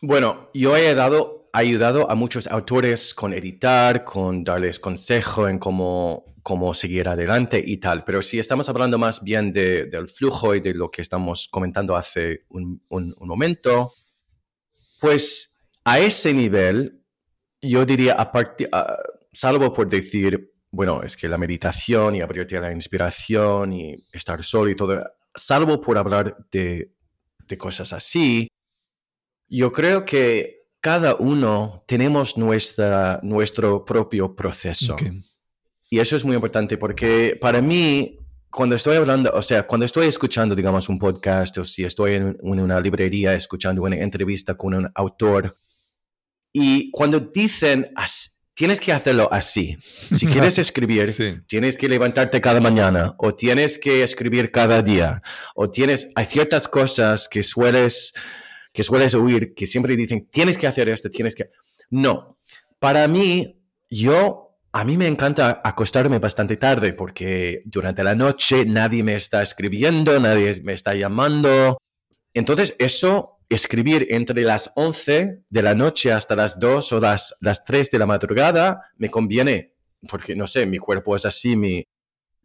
Bueno, 0.03 0.49
yo 0.55 0.77
he 0.77 0.95
dado, 0.95 1.40
ayudado 1.53 2.11
a 2.11 2.15
muchos 2.15 2.47
autores 2.47 3.15
con 3.15 3.33
editar, 3.33 4.05
con 4.05 4.45
darles 4.45 4.79
consejo 4.81 5.49
en 5.49 5.59
cómo, 5.59 6.25
cómo 6.43 6.75
seguir 6.75 7.09
adelante 7.09 7.63
y 7.65 7.79
tal. 7.79 8.05
Pero 8.05 8.23
si 8.23 8.39
estamos 8.39 8.69
hablando 8.69 8.99
más 8.99 9.23
bien 9.23 9.53
de- 9.53 9.87
del 9.87 10.09
flujo 10.09 10.55
y 10.55 10.61
de 10.61 10.75
lo 10.75 10.91
que 10.91 11.03
estamos 11.03 11.49
comentando 11.49 11.97
hace 11.97 12.45
un, 12.51 12.83
un- 12.89 13.15
un 13.19 13.29
momento, 13.29 13.95
pues 15.01 15.57
a 15.85 15.99
ese 15.99 16.33
nivel, 16.35 17.03
yo 17.63 17.85
diría, 17.87 18.15
a 18.15 18.31
a- 18.73 18.97
salvo 19.33 19.73
por 19.73 19.89
decir, 19.89 20.53
bueno, 20.71 21.03
es 21.03 21.17
que 21.17 21.29
la 21.29 21.39
meditación 21.39 22.17
y 22.17 22.21
abrirte 22.21 22.57
a 22.57 22.61
la 22.61 22.73
inspiración 22.73 23.73
y 23.73 24.05
estar 24.13 24.43
solo 24.45 24.71
y 24.71 24.77
todo, 24.77 25.03
salvo 25.35 25.81
por 25.81 25.99
hablar 25.99 26.37
de, 26.51 26.93
de 27.47 27.59
cosas 27.59 27.93
así, 27.93 28.49
yo 29.49 29.73
creo 29.73 30.05
que 30.05 30.60
cada 30.81 31.15
uno 31.17 31.85
tenemos 31.87 32.37
nuestra, 32.39 33.21
nuestro 33.23 33.85
propio 33.85 34.35
proceso. 34.35 34.97
Y 35.91 35.99
eso 35.99 36.17
es 36.17 36.25
muy 36.25 36.35
importante 36.37 36.79
porque 36.79 37.37
para 37.41 37.61
mí, 37.61 38.19
cuando 38.51 38.75
estoy 38.77 38.97
hablando, 38.97 39.31
o 39.35 39.43
sea, 39.43 39.67
cuando 39.67 39.85
estoy 39.87 40.07
escuchando, 40.07 40.55
digamos, 40.55 40.89
un 40.89 40.99
podcast 40.99 41.59
o 41.59 41.65
si 41.65 41.85
estoy 41.85 42.15
en, 42.15 42.37
una 42.43 42.81
librería 42.81 43.35
escuchando 43.35 43.83
una 43.83 43.97
entrevista 43.97 44.55
con 44.55 44.75
un 44.75 44.91
autor 44.95 45.57
y 46.53 46.91
cuando 46.91 47.21
dicen, 47.21 47.91
"As- 47.97 48.41
tienes 48.55 48.81
que 48.81 48.93
hacerlo 48.93 49.29
así, 49.33 49.77
si 50.15 50.27
quieres 50.55 50.59
escribir, 50.59 51.13
Sí. 51.13 51.35
tienes 51.49 51.77
que 51.79 51.89
levantarte 51.89 52.41
cada 52.41 52.61
mañana 52.61 53.15
o 53.19 53.35
tienes 53.35 53.79
que 53.79 54.03
escribir 54.03 54.51
cada 54.51 54.83
día 54.83 55.23
o 55.55 55.71
tienes, 55.71 56.09
hay 56.15 56.27
ciertas 56.27 56.69
cosas 56.69 57.29
que 57.29 57.43
sueles, 57.43 58.13
que 58.73 58.83
sueles 58.83 59.15
oír 59.15 59.55
que 59.55 59.67
siempre 59.67 59.97
dicen, 59.97 60.29
tienes 60.31 60.57
que 60.59 60.67
hacer 60.67 60.89
esto, 60.89 61.11
tienes 61.11 61.35
que... 61.35 61.51
No, 61.91 62.39
para 62.79 63.09
mí, 63.09 63.61
yo, 63.89 64.57
a 64.73 64.85
mí 64.85 64.97
me 64.97 65.07
encanta 65.07 65.61
acostarme 65.65 66.19
bastante 66.19 66.57
tarde 66.57 66.93
porque 66.93 67.63
durante 67.65 68.05
la 68.05 68.15
noche 68.15 68.65
nadie 68.65 69.03
me 69.03 69.17
está 69.17 69.43
escribiendo, 69.43 70.19
nadie 70.21 70.61
me 70.63 70.73
está 70.73 70.95
llamando. 70.95 71.79
Entonces, 72.33 72.77
eso, 72.79 73.41
escribir 73.49 74.07
entre 74.11 74.43
las 74.43 74.71
11 74.77 75.43
de 75.49 75.63
la 75.63 75.75
noche 75.75 76.13
hasta 76.13 76.37
las 76.37 76.61
2 76.61 76.93
o 76.93 77.01
las, 77.01 77.35
las 77.41 77.65
3 77.65 77.91
de 77.91 77.99
la 77.99 78.07
madrugada, 78.07 78.83
me 78.97 79.11
conviene, 79.11 79.75
porque 80.09 80.37
no 80.37 80.47
sé, 80.47 80.67
mi 80.67 80.79
cuerpo 80.79 81.17
es 81.17 81.25
así, 81.25 81.57
mi... 81.57 81.85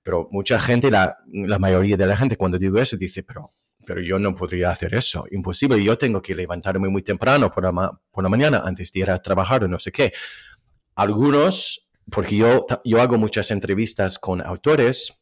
pero 0.01 0.27
mucha 0.31 0.59
gente, 0.59 0.89
la, 0.89 1.17
la 1.31 1.59
mayoría 1.59 1.95
de 1.95 2.07
la 2.07 2.17
gente, 2.17 2.35
cuando 2.35 2.57
digo 2.57 2.79
eso, 2.79 2.97
dice, 2.97 3.21
pero, 3.21 3.53
pero 3.85 4.01
yo 4.01 4.17
no 4.19 4.33
podría 4.35 4.71
hacer 4.71 4.93
eso, 4.95 5.25
imposible, 5.31 5.81
yo 5.83 5.97
tengo 5.97 6.21
que 6.21 6.35
levantarme 6.35 6.89
muy 6.89 7.01
temprano 7.03 7.51
por 7.51 7.63
la, 7.63 7.71
ma- 7.71 8.01
por 8.11 8.23
la 8.23 8.29
mañana 8.29 8.61
antes 8.65 8.91
de 8.91 8.99
ir 9.01 9.09
a 9.09 9.21
trabajar 9.21 9.63
o 9.63 9.67
no 9.67 9.79
sé 9.79 9.91
qué. 9.91 10.11
Algunos, 10.95 11.89
porque 12.11 12.37
yo, 12.37 12.65
yo 12.83 13.01
hago 13.01 13.17
muchas 13.17 13.51
entrevistas 13.51 14.19
con 14.19 14.41
autores, 14.41 15.21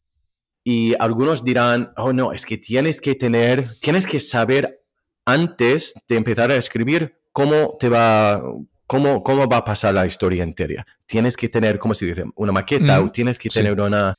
y 0.66 0.94
algunos 0.98 1.44
dirán, 1.44 1.92
oh 1.96 2.12
no, 2.12 2.32
es 2.32 2.46
que 2.46 2.56
tienes 2.56 3.00
que 3.00 3.14
tener, 3.14 3.78
tienes 3.80 4.06
que 4.06 4.18
saber 4.18 4.82
antes 5.26 5.92
de 6.08 6.16
empezar 6.16 6.50
a 6.50 6.56
escribir 6.56 7.18
cómo 7.32 7.76
te 7.78 7.88
va, 7.90 8.42
cómo, 8.86 9.22
cómo 9.22 9.46
va 9.46 9.58
a 9.58 9.64
pasar 9.64 9.92
la 9.92 10.06
historia 10.06 10.42
entera. 10.42 10.86
Tienes 11.04 11.36
que 11.36 11.50
tener, 11.50 11.78
¿cómo 11.78 11.92
se 11.92 12.06
dice? 12.06 12.24
Una 12.36 12.52
maqueta 12.52 12.98
Mm, 13.00 13.04
o 13.06 13.12
tienes 13.12 13.38
que 13.38 13.50
sí. 13.50 13.58
tener 13.58 13.78
una... 13.78 14.14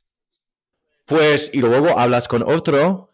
Pues, 1.05 1.49
y 1.53 1.59
luego 1.59 1.97
hablas 1.97 2.27
con 2.27 2.43
otro 2.43 3.09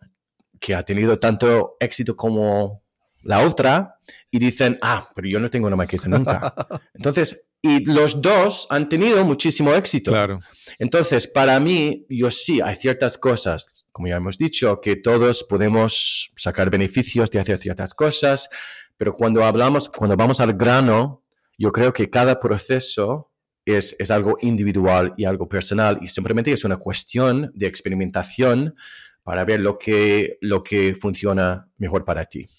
que 0.62 0.76
ha 0.76 0.84
tenido 0.84 1.20
tanto 1.20 1.76
éxito 1.80 2.16
como 2.16 2.84
la 3.24 3.40
otra 3.46 3.96
y 4.30 4.40
dicen, 4.40 4.78
ah, 4.82 5.10
pero 5.16 5.28
yo 5.28 5.40
no 5.40 5.50
tengo 5.50 5.68
una 5.68 5.76
maqueta 5.76 6.08
nunca. 6.08 6.54
Entonces, 6.94 7.48
y 7.64 7.84
los 7.84 8.22
dos 8.22 8.68
han 8.70 8.88
tenido 8.88 9.26
muchísimo 9.26 9.74
éxito. 9.74 10.12
Claro. 10.12 10.40
Entonces, 10.80 11.28
para 11.28 11.60
mí, 11.60 12.06
yo 12.10 12.30
sí, 12.32 12.62
hay 12.62 12.76
ciertas 12.76 13.18
cosas, 13.18 13.86
como 13.92 14.08
ya 14.08 14.18
hemos 14.18 14.38
dicho, 14.38 14.80
que 14.82 14.96
todos 14.96 15.44
podemos 15.44 16.32
sacar 16.36 16.70
beneficios 16.70 17.30
de 17.32 17.40
hacer 17.40 17.58
ciertas 17.58 17.94
cosas, 17.94 18.48
pero 18.98 19.16
cuando 19.16 19.44
hablamos, 19.44 19.90
cuando 19.90 20.16
vamos 20.16 20.40
al 20.40 20.54
grano, 20.54 21.24
yo 21.58 21.72
creo 21.72 21.92
que 21.92 22.10
cada 22.10 22.40
proceso 22.40 23.32
es, 23.66 23.96
es 24.00 24.12
algo 24.12 24.38
individual 24.42 25.14
y 25.18 25.26
algo 25.26 25.50
personal 25.50 26.00
y 26.02 26.08
simplemente 26.08 26.52
es 26.52 26.64
una 26.64 26.78
cuestión 26.78 27.52
de 27.54 27.68
experimentación 27.68 28.76
para 29.24 29.46
ver 29.46 29.60
lo 29.60 29.78
que, 29.78 30.38
lo 30.42 30.64
que 30.64 30.96
funciona 30.96 31.70
mejor 31.78 32.06
para 32.06 32.26
ti. 32.26 32.50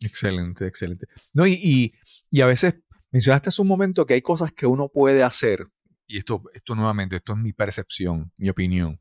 Excelente, 0.00 0.66
excelente. 0.66 1.06
No, 1.34 1.46
y, 1.46 1.52
y, 1.54 1.94
y 2.30 2.40
a 2.40 2.46
veces 2.46 2.76
mencionaste 3.10 3.50
hace 3.50 3.62
un 3.62 3.68
momento 3.68 4.06
que 4.06 4.14
hay 4.14 4.22
cosas 4.22 4.52
que 4.52 4.66
uno 4.66 4.88
puede 4.88 5.22
hacer, 5.22 5.66
y 6.06 6.18
esto, 6.18 6.42
esto 6.54 6.74
nuevamente, 6.74 7.16
esto 7.16 7.34
es 7.34 7.38
mi 7.38 7.52
percepción, 7.52 8.32
mi 8.38 8.48
opinión. 8.48 9.00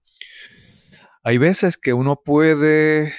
Hay 1.24 1.38
veces 1.38 1.78
que 1.78 1.93
uno 1.93 2.22
puede 2.24 3.13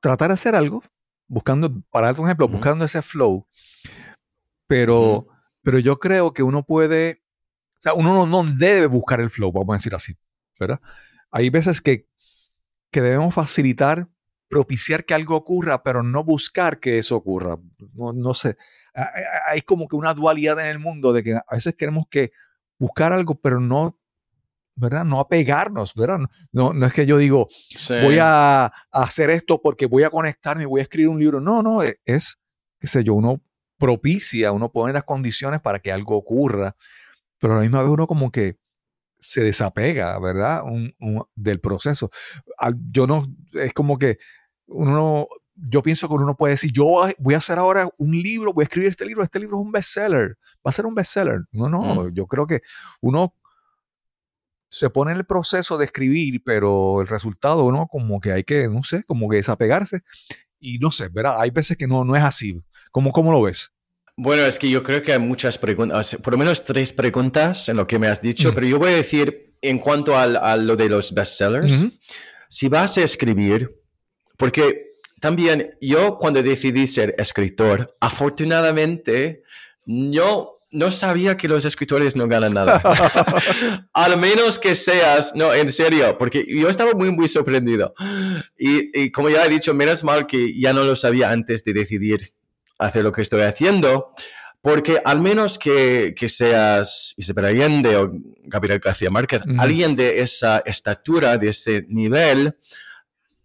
tratar 0.00 0.28
de 0.28 0.34
hacer 0.34 0.54
algo, 0.54 0.82
buscando, 1.26 1.82
para 1.90 2.08
darte 2.08 2.20
un 2.20 2.28
ejemplo, 2.28 2.48
buscando 2.48 2.84
ese 2.84 3.02
flow, 3.02 3.46
pero, 4.66 5.26
pero 5.62 5.78
yo 5.78 5.98
creo 5.98 6.32
que 6.32 6.42
uno 6.42 6.64
puede, 6.64 7.22
o 7.78 7.80
sea, 7.80 7.94
uno 7.94 8.12
no, 8.12 8.26
no 8.26 8.50
debe 8.56 8.86
buscar 8.86 9.20
el 9.20 9.30
flow, 9.30 9.52
vamos 9.52 9.74
a 9.74 9.78
decir 9.78 9.94
así, 9.94 10.14
¿verdad? 10.58 10.80
Hay 11.30 11.50
veces 11.50 11.80
que, 11.80 12.08
que 12.90 13.00
debemos 13.00 13.34
facilitar 13.34 14.08
propiciar 14.48 15.04
que 15.04 15.12
algo 15.14 15.34
ocurra, 15.36 15.82
pero 15.82 16.02
no 16.04 16.22
buscar 16.22 16.78
que 16.78 16.98
eso 16.98 17.16
ocurra. 17.16 17.58
No, 17.94 18.12
no 18.12 18.32
sé. 18.32 18.56
Hay- 19.48 19.62
como 19.62 19.88
que 19.88 19.96
una 19.96 20.14
dualidad 20.14 20.60
en 20.60 20.68
el 20.68 20.78
mundo 20.78 21.12
de 21.12 21.22
que 21.24 21.34
a 21.34 21.44
veces 21.54 21.74
queremos 21.74 22.04
que 22.08 22.30
buscar 22.78 23.12
algo, 23.12 23.34
pero 23.40 23.58
no, 23.58 23.98
¿verdad? 24.76 25.04
No 25.04 25.18
apegarnos, 25.18 25.94
¿verdad? 25.94 26.20
No, 26.52 26.72
no 26.72 26.86
es 26.86 26.92
que 26.92 27.06
yo 27.06 27.18
digo, 27.18 27.48
voy 28.02 28.18
a, 28.20 28.66
a 28.66 28.72
hacer 28.92 29.30
esto 29.30 29.60
porque 29.60 29.86
voy 29.86 30.04
a 30.04 30.10
conectarme, 30.10 30.64
voy 30.64 30.78
a 30.78 30.82
escribir 30.84 31.08
un 31.08 31.18
libro. 31.18 31.40
No, 31.40 31.60
no, 31.62 31.82
e- 31.82 31.98
es, 32.04 32.38
qué 32.78 32.86
sé 32.86 33.02
yo, 33.02 33.14
uno 33.14 33.42
propicia, 33.78 34.52
uno 34.52 34.70
pone 34.70 34.92
las 34.92 35.04
condiciones 35.04 35.60
para 35.60 35.80
que 35.80 35.90
algo 35.90 36.16
ocurra, 36.16 36.76
pero 37.40 37.54
a 37.54 37.56
la 37.56 37.62
misma 37.62 37.82
vez 37.82 37.90
uno 37.90 38.06
como 38.06 38.30
que 38.30 38.58
se 39.18 39.42
desapega, 39.42 40.18
¿verdad? 40.18 40.62
Un- 40.64 40.94
un- 41.00 41.24
del 41.34 41.60
proceso. 41.60 42.10
Al- 42.58 42.76
Yo 42.90 43.06
no, 43.06 43.26
es 43.54 43.72
como 43.72 43.98
que 43.98 44.18
uno, 44.66 44.92
no- 44.92 45.28
yo 45.54 45.82
pienso 45.82 46.06
que 46.08 46.14
uno 46.14 46.26
no 46.26 46.36
puede 46.36 46.52
decir, 46.54 46.70
yo 46.72 46.84
voy 47.18 47.34
a 47.34 47.38
hacer 47.38 47.58
ahora 47.58 47.88
un 47.96 48.12
libro, 48.12 48.52
voy 48.52 48.62
a 48.62 48.66
escribir 48.66 48.90
este 48.90 49.06
libro, 49.06 49.22
este 49.24 49.40
libro 49.40 49.58
es 49.58 49.64
un 49.64 49.72
bestseller, 49.72 50.36
va 50.56 50.68
a 50.68 50.72
ser 50.72 50.84
un 50.86 50.94
bestseller. 50.94 51.40
No, 51.50 51.68
no, 51.68 52.08
yo 52.10 52.26
creo 52.26 52.46
que 52.46 52.60
uno 53.00 53.32
se 54.68 54.90
pone 54.90 55.12
en 55.12 55.16
el 55.18 55.24
proceso 55.24 55.78
de 55.78 55.84
escribir, 55.86 56.42
pero 56.44 57.00
el 57.00 57.06
resultado 57.06 57.64
uno 57.64 57.86
como 57.86 58.20
que 58.20 58.32
hay 58.32 58.44
que, 58.44 58.68
no 58.68 58.82
sé, 58.82 59.04
como 59.04 59.28
que 59.28 59.36
desapegarse. 59.36 60.00
Y 60.58 60.78
no 60.78 60.90
sé, 60.90 61.08
¿verdad? 61.08 61.36
Hay 61.40 61.50
veces 61.50 61.76
que 61.76 61.86
no, 61.86 62.04
no 62.04 62.16
es 62.16 62.22
así. 62.22 62.62
¿Cómo, 62.90 63.12
cómo 63.12 63.32
lo 63.32 63.42
ves? 63.42 63.72
Bueno, 64.18 64.46
es 64.46 64.58
que 64.58 64.70
yo 64.70 64.82
creo 64.82 65.02
que 65.02 65.12
hay 65.12 65.18
muchas 65.18 65.58
preguntas, 65.58 66.16
por 66.22 66.32
lo 66.32 66.38
menos 66.38 66.64
tres 66.64 66.92
preguntas 66.92 67.68
en 67.68 67.76
lo 67.76 67.86
que 67.86 67.98
me 67.98 68.08
has 68.08 68.22
dicho, 68.22 68.50
Mm. 68.50 68.54
pero 68.54 68.66
yo 68.66 68.78
voy 68.78 68.92
a 68.92 68.96
decir 68.96 69.52
en 69.60 69.78
cuanto 69.78 70.16
al- 70.16 70.36
a, 70.36 70.56
lo 70.56 70.74
de 70.76 70.88
los 70.88 71.12
bestsellers, 71.12 71.80
Ujú. 71.82 71.92
si 72.48 72.68
vas 72.68 72.96
a 72.96 73.02
escribir, 73.04 73.74
porque 74.38 74.92
también 75.20 75.76
yo 75.82 76.16
cuando 76.18 76.42
decidí 76.42 76.86
ser 76.86 77.14
escritor, 77.18 77.94
afortunadamente 78.00 79.42
yo 79.84 80.54
no 80.70 80.90
sabía 80.90 81.36
que 81.36 81.46
los 81.48 81.64
escritores 81.64 82.16
no 82.16 82.26
ganan 82.26 82.54
nada. 82.54 82.82
Al 83.92 84.18
menos 84.18 84.58
que 84.58 84.74
seas, 84.74 85.34
no, 85.34 85.52
en 85.54 85.70
serio, 85.70 86.16
porque 86.18 86.44
yo 86.48 86.68
estaba 86.68 86.92
muy, 86.92 87.10
muy 87.10 87.28
sorprendido. 87.28 87.94
Y, 88.58 88.98
y 88.98 89.10
como 89.12 89.28
ya 89.30 89.44
he 89.44 89.48
dicho, 89.48 89.72
menos 89.74 90.02
mal 90.04 90.26
que 90.26 90.58
ya 90.58 90.72
no 90.72 90.84
lo 90.84 90.96
sabía 90.96 91.30
antes 91.30 91.62
de 91.64 91.72
decidir 91.72 92.18
hacer 92.78 93.02
lo 93.02 93.12
que 93.12 93.22
estoy 93.22 93.42
haciendo, 93.42 94.10
porque 94.60 95.00
al 95.04 95.20
menos 95.20 95.58
que, 95.58 96.14
que 96.16 96.28
seas 96.28 97.14
Isabel 97.16 97.44
Allende 97.46 97.96
o 97.96 98.10
Gabriel 98.44 98.80
García 98.80 99.10
Márquez, 99.10 99.42
alguien 99.58 99.94
de 99.94 100.20
esa 100.20 100.58
estatura, 100.66 101.38
de 101.38 101.50
ese 101.50 101.84
nivel, 101.88 102.56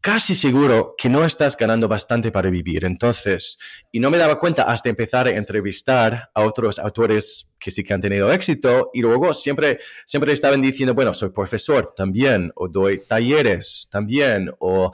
casi 0.02 0.34
seguro 0.34 0.96
que 0.98 1.10
no 1.10 1.24
estás 1.24 1.56
ganando 1.56 1.88
bastante 1.88 2.32
para 2.32 2.50
vivir. 2.50 2.84
Entonces, 2.86 3.60
y 3.92 4.00
no 4.00 4.10
me 4.10 4.18
daba 4.18 4.40
cuenta 4.40 4.64
hasta 4.64 4.90
empezar 4.90 5.28
a 5.28 5.32
entrevistar 5.32 6.32
a 6.34 6.44
otros 6.44 6.80
autores 6.80 7.48
que 7.60 7.70
sí 7.70 7.84
que 7.84 7.94
han 7.94 8.02
tenido 8.02 8.32
éxito 8.32 8.90
y 8.94 9.02
luego 9.02 9.32
siempre, 9.36 9.80
siempre 10.06 10.34
estaban 10.34 10.62
diciendo, 10.62 10.96
bueno, 10.96 11.14
soy 11.14 11.30
profesor 11.30 11.94
también, 11.96 12.52
o 12.56 12.68
doy 12.68 13.04
talleres 13.08 13.88
también, 13.92 14.52
o 14.58 14.92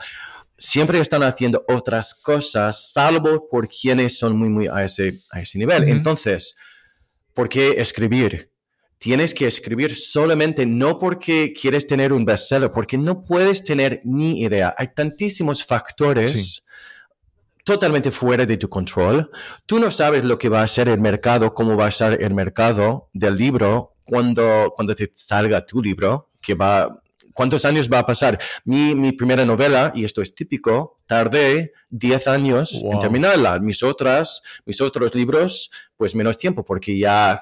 siempre 0.58 1.00
están 1.00 1.24
haciendo 1.24 1.64
otras 1.68 2.16
cosas, 2.16 2.92
salvo 2.92 3.48
por 3.50 3.68
quienes 3.68 4.18
son 4.18 4.38
muy, 4.38 4.50
muy 4.50 4.68
a 4.68 4.84
ese, 4.84 5.22
a 5.32 5.42
ese 5.42 5.60
nivel. 5.60 5.88
Entonces, 5.88 6.56
¿por 7.34 7.48
qué 7.48 7.76
escribir? 7.78 8.52
Tienes 9.00 9.34
que 9.34 9.46
escribir 9.46 9.96
solamente 9.96 10.66
no 10.66 10.98
porque 10.98 11.54
quieres 11.54 11.86
tener 11.86 12.12
un 12.12 12.26
bestseller, 12.26 12.72
porque 12.72 12.98
no 12.98 13.24
puedes 13.24 13.64
tener 13.64 14.02
ni 14.04 14.42
idea. 14.42 14.74
Hay 14.78 14.88
tantísimos 14.96 15.64
factores 15.64 16.32
Sí. 16.56 16.62
totalmente 17.64 18.10
fuera 18.12 18.46
de 18.46 18.58
tu 18.58 18.70
control. 18.70 19.30
Tú 19.66 19.78
no 19.78 19.92
sabes 19.92 20.24
lo 20.24 20.38
que 20.40 20.50
va 20.50 20.62
a 20.64 20.68
ser 20.68 20.88
el 20.88 21.00
mercado, 21.00 21.54
cómo 21.54 21.76
va 21.78 21.86
a 21.88 21.92
ser 21.92 22.24
el 22.24 22.34
mercado 22.34 23.10
del 23.14 23.36
libro 23.36 23.94
cuando, 24.04 24.74
cuando 24.76 24.96
te 24.96 25.12
salga 25.14 25.66
tu 25.66 25.82
libro, 25.84 26.32
que 26.42 26.56
va, 26.56 27.02
¿cuántos 27.38 27.64
años 27.66 27.88
va 27.88 28.00
a 28.00 28.06
pasar? 28.06 28.40
Mi, 28.66 28.96
mi 28.96 29.12
primera 29.12 29.46
novela, 29.46 29.94
y 29.96 30.04
esto 30.04 30.24
es 30.24 30.34
típico, 30.34 31.00
tardé 31.06 31.72
10 31.92 32.28
años 32.28 32.82
Wow. 32.82 32.94
en 32.94 33.00
terminarla. 33.00 33.60
Mis 33.60 33.84
otras, 33.84 34.42
mis 34.66 34.82
otros 34.82 35.14
libros, 35.14 35.70
pues 35.96 36.16
menos 36.16 36.38
tiempo, 36.38 36.66
porque 36.66 36.98
ya, 36.98 37.40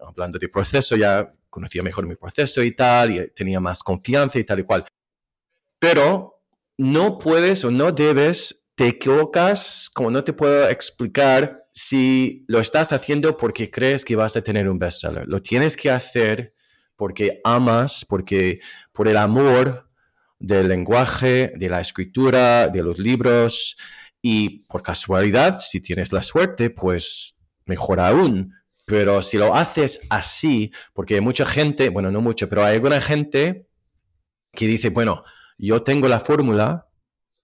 hablando 0.00 0.38
de 0.38 0.48
proceso, 0.48 0.94
ya 0.96 1.34
conocía 1.50 1.82
mejor 1.82 2.06
mi 2.06 2.14
proceso 2.14 2.62
y 2.62 2.70
tal, 2.72 3.10
y 3.10 3.28
tenía 3.34 3.58
más 3.60 3.82
confianza 3.82 4.38
y 4.38 4.44
tal 4.44 4.60
y 4.60 4.62
cual. 4.62 4.86
Pero 5.80 6.40
no 6.78 7.18
puedes 7.18 7.64
o 7.64 7.70
no 7.70 7.90
debes, 7.92 8.66
te 8.76 8.86
equivocas, 8.88 9.90
como 9.92 10.10
no 10.10 10.22
te 10.24 10.32
puedo 10.32 10.68
explicar 10.68 11.66
si 11.72 12.44
lo 12.46 12.60
estás 12.60 12.92
haciendo 12.92 13.36
porque 13.36 13.68
crees 13.70 14.04
que 14.04 14.14
vas 14.16 14.36
a 14.36 14.42
tener 14.42 14.68
un 14.68 14.78
bestseller. 14.78 15.26
Lo 15.26 15.42
tienes 15.42 15.76
que 15.76 15.90
hacer 15.90 16.54
porque 16.96 17.40
amas, 17.44 18.04
porque 18.08 18.60
por 18.92 19.08
el 19.08 19.16
amor 19.16 19.88
del 20.38 20.68
lenguaje, 20.68 21.52
de 21.56 21.68
la 21.68 21.80
escritura, 21.80 22.68
de 22.68 22.82
los 22.82 22.98
libros 22.98 23.76
y 24.22 24.66
por 24.66 24.82
casualidad, 24.82 25.60
si 25.60 25.80
tienes 25.80 26.12
la 26.12 26.22
suerte, 26.22 26.70
pues 26.70 27.36
mejor 27.66 28.00
aún. 28.00 28.52
Pero 28.86 29.22
si 29.22 29.38
lo 29.38 29.54
haces 29.54 30.00
así, 30.10 30.72
porque 30.92 31.14
hay 31.14 31.20
mucha 31.20 31.46
gente, 31.46 31.88
bueno, 31.88 32.10
no 32.10 32.20
mucho, 32.20 32.48
pero 32.48 32.64
hay 32.64 32.74
alguna 32.74 33.00
gente 33.00 33.66
que 34.52 34.66
dice, 34.66 34.90
bueno, 34.90 35.24
yo 35.58 35.82
tengo 35.82 36.08
la 36.08 36.20
fórmula, 36.20 36.88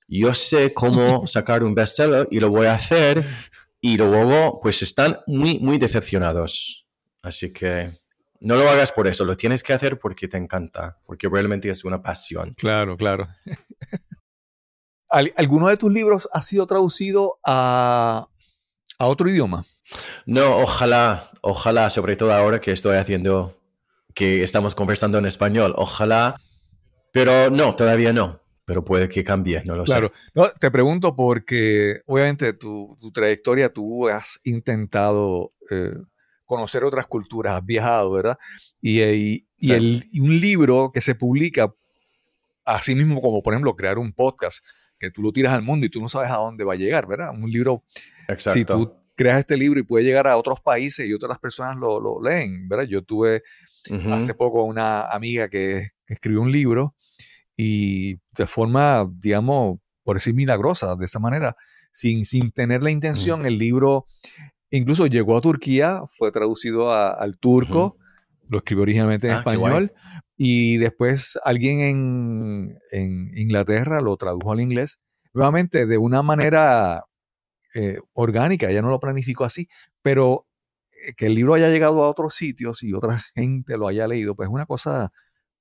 yo 0.06 0.34
sé 0.34 0.74
cómo 0.74 1.26
sacar 1.26 1.62
un 1.62 1.74
bestseller 1.74 2.28
y 2.30 2.40
lo 2.40 2.50
voy 2.50 2.66
a 2.66 2.74
hacer 2.74 3.24
y 3.80 3.96
luego 3.96 4.60
pues 4.60 4.82
están 4.82 5.18
muy, 5.26 5.58
muy 5.58 5.78
decepcionados. 5.78 6.86
Así 7.22 7.52
que 7.52 7.99
no 8.40 8.56
lo 8.56 8.68
hagas 8.70 8.90
por 8.92 9.06
eso, 9.06 9.24
lo 9.24 9.36
tienes 9.36 9.62
que 9.62 9.72
hacer 9.72 9.98
porque 9.98 10.28
te 10.28 10.36
encanta, 10.36 10.98
porque 11.06 11.28
realmente 11.28 11.68
es 11.70 11.84
una 11.84 12.02
pasión. 12.02 12.54
Claro, 12.54 12.96
claro. 12.96 13.28
¿Al- 15.08 15.32
¿Alguno 15.36 15.68
de 15.68 15.76
tus 15.76 15.92
libros 15.92 16.28
ha 16.32 16.40
sido 16.42 16.66
traducido 16.66 17.38
a, 17.44 18.28
a 18.98 19.06
otro 19.06 19.28
idioma? 19.28 19.64
No, 20.24 20.58
ojalá, 20.58 21.28
ojalá, 21.42 21.90
sobre 21.90 22.16
todo 22.16 22.32
ahora 22.32 22.60
que 22.60 22.70
estoy 22.70 22.96
haciendo, 22.96 23.56
que 24.14 24.42
estamos 24.42 24.74
conversando 24.74 25.18
en 25.18 25.26
español, 25.26 25.74
ojalá, 25.76 26.36
pero 27.12 27.50
no, 27.50 27.74
todavía 27.74 28.12
no, 28.12 28.40
pero 28.64 28.84
puede 28.84 29.08
que 29.08 29.24
cambie, 29.24 29.62
no 29.64 29.74
lo 29.74 29.82
Claro. 29.84 30.08
sé. 30.10 30.14
No, 30.34 30.48
te 30.50 30.70
pregunto 30.70 31.16
porque 31.16 32.02
obviamente 32.06 32.52
tu, 32.52 32.96
tu 33.00 33.10
trayectoria, 33.10 33.72
tú 33.72 34.06
has 34.08 34.38
intentado 34.44 35.54
eh, 35.70 35.94
conocer 36.50 36.84
otras 36.84 37.06
culturas, 37.06 37.56
has 37.56 37.64
viajado, 37.64 38.10
¿verdad? 38.12 38.36
Y, 38.82 39.00
eh, 39.00 39.14
y- 39.16 39.46
y 39.56 39.66
Sí. 39.68 39.72
el- 39.72 40.04
y 40.12 40.20
un 40.20 40.38
libro 40.40 40.90
que 40.92 41.00
se 41.00 41.14
publica, 41.14 41.72
así 42.64 42.94
mismo 42.94 43.20
como 43.22 43.42
por 43.42 43.54
ejemplo 43.54 43.74
crear 43.76 43.98
un 43.98 44.12
podcast, 44.12 44.64
que 44.98 45.10
tú 45.10 45.22
lo 45.22 45.32
tiras 45.32 45.54
al 45.54 45.62
mundo 45.62 45.86
y 45.86 45.88
tú 45.88 46.00
no 46.00 46.08
sabes 46.08 46.30
a 46.30 46.36
dónde 46.36 46.64
va 46.64 46.74
a 46.74 46.76
llegar, 46.76 47.06
¿verdad? 47.06 47.30
Un 47.30 47.50
libro, 47.50 47.84
Exacto. 48.28 48.52
si 48.52 48.64
tú 48.64 48.92
creas 49.16 49.38
este 49.38 49.56
libro 49.56 49.80
y 49.80 49.82
puede 49.82 50.04
llegar 50.04 50.26
a 50.26 50.36
otros 50.36 50.60
países 50.60 51.06
y 51.06 51.12
otras 51.14 51.38
personas 51.38 51.76
lo, 51.76 52.00
lo 52.00 52.22
leen, 52.22 52.68
¿verdad? 52.68 52.86
Yo 52.86 53.02
tuve 53.02 53.42
hace 54.12 54.34
poco 54.34 54.64
una 54.64 55.02
amiga 55.02 55.48
que, 55.48 55.88
que 56.06 56.14
escribió 56.14 56.42
un 56.42 56.52
libro 56.52 56.94
y 57.56 58.16
de 58.36 58.46
forma, 58.46 59.08
digamos, 59.18 59.78
por 60.02 60.16
decir 60.16 60.34
milagrosa, 60.34 60.96
de 60.96 61.04
esta 61.06 61.18
manera, 61.18 61.54
sin, 61.92 62.24
sin 62.24 62.50
tener 62.52 62.82
la 62.82 62.90
intención, 62.90 63.44
el 63.46 63.58
libro 63.58 64.06
incluso 64.70 65.06
llegó 65.06 65.36
a 65.36 65.40
Turquía, 65.40 66.02
fue 66.18 66.30
traducido 66.32 66.92
a- 66.92 67.10
al 67.10 67.38
turco, 67.38 67.96
lo 68.48 68.58
escribió 68.58 68.82
originalmente 68.82 69.28
en 69.28 69.34
Ah, 69.34 69.38
español, 69.38 69.92
y 70.36 70.76
después 70.78 71.38
alguien 71.44 71.80
en, 71.80 72.78
en 72.90 73.38
Inglaterra 73.38 74.00
lo 74.00 74.16
tradujo 74.16 74.52
al 74.52 74.60
inglés, 74.60 74.98
nuevamente 75.32 75.86
de 75.86 75.98
una 75.98 76.22
manera 76.22 77.04
eh, 77.74 77.98
orgánica, 78.14 78.68
ella 78.70 78.82
no 78.82 78.90
lo 78.90 78.98
planificó 79.00 79.44
así, 79.44 79.68
pero 80.02 80.46
eh, 81.06 81.12
que 81.16 81.26
el 81.26 81.34
libro 81.34 81.54
haya 81.54 81.68
llegado 81.70 82.02
a 82.02 82.08
otros 82.10 82.34
sitios 82.34 82.82
y 82.82 82.92
otra 82.94 83.20
gente 83.34 83.76
lo 83.76 83.86
haya 83.88 84.08
leído, 84.08 84.34
pues 84.34 84.48
es 84.48 84.52
una 84.52 84.66
cosa, 84.66 85.12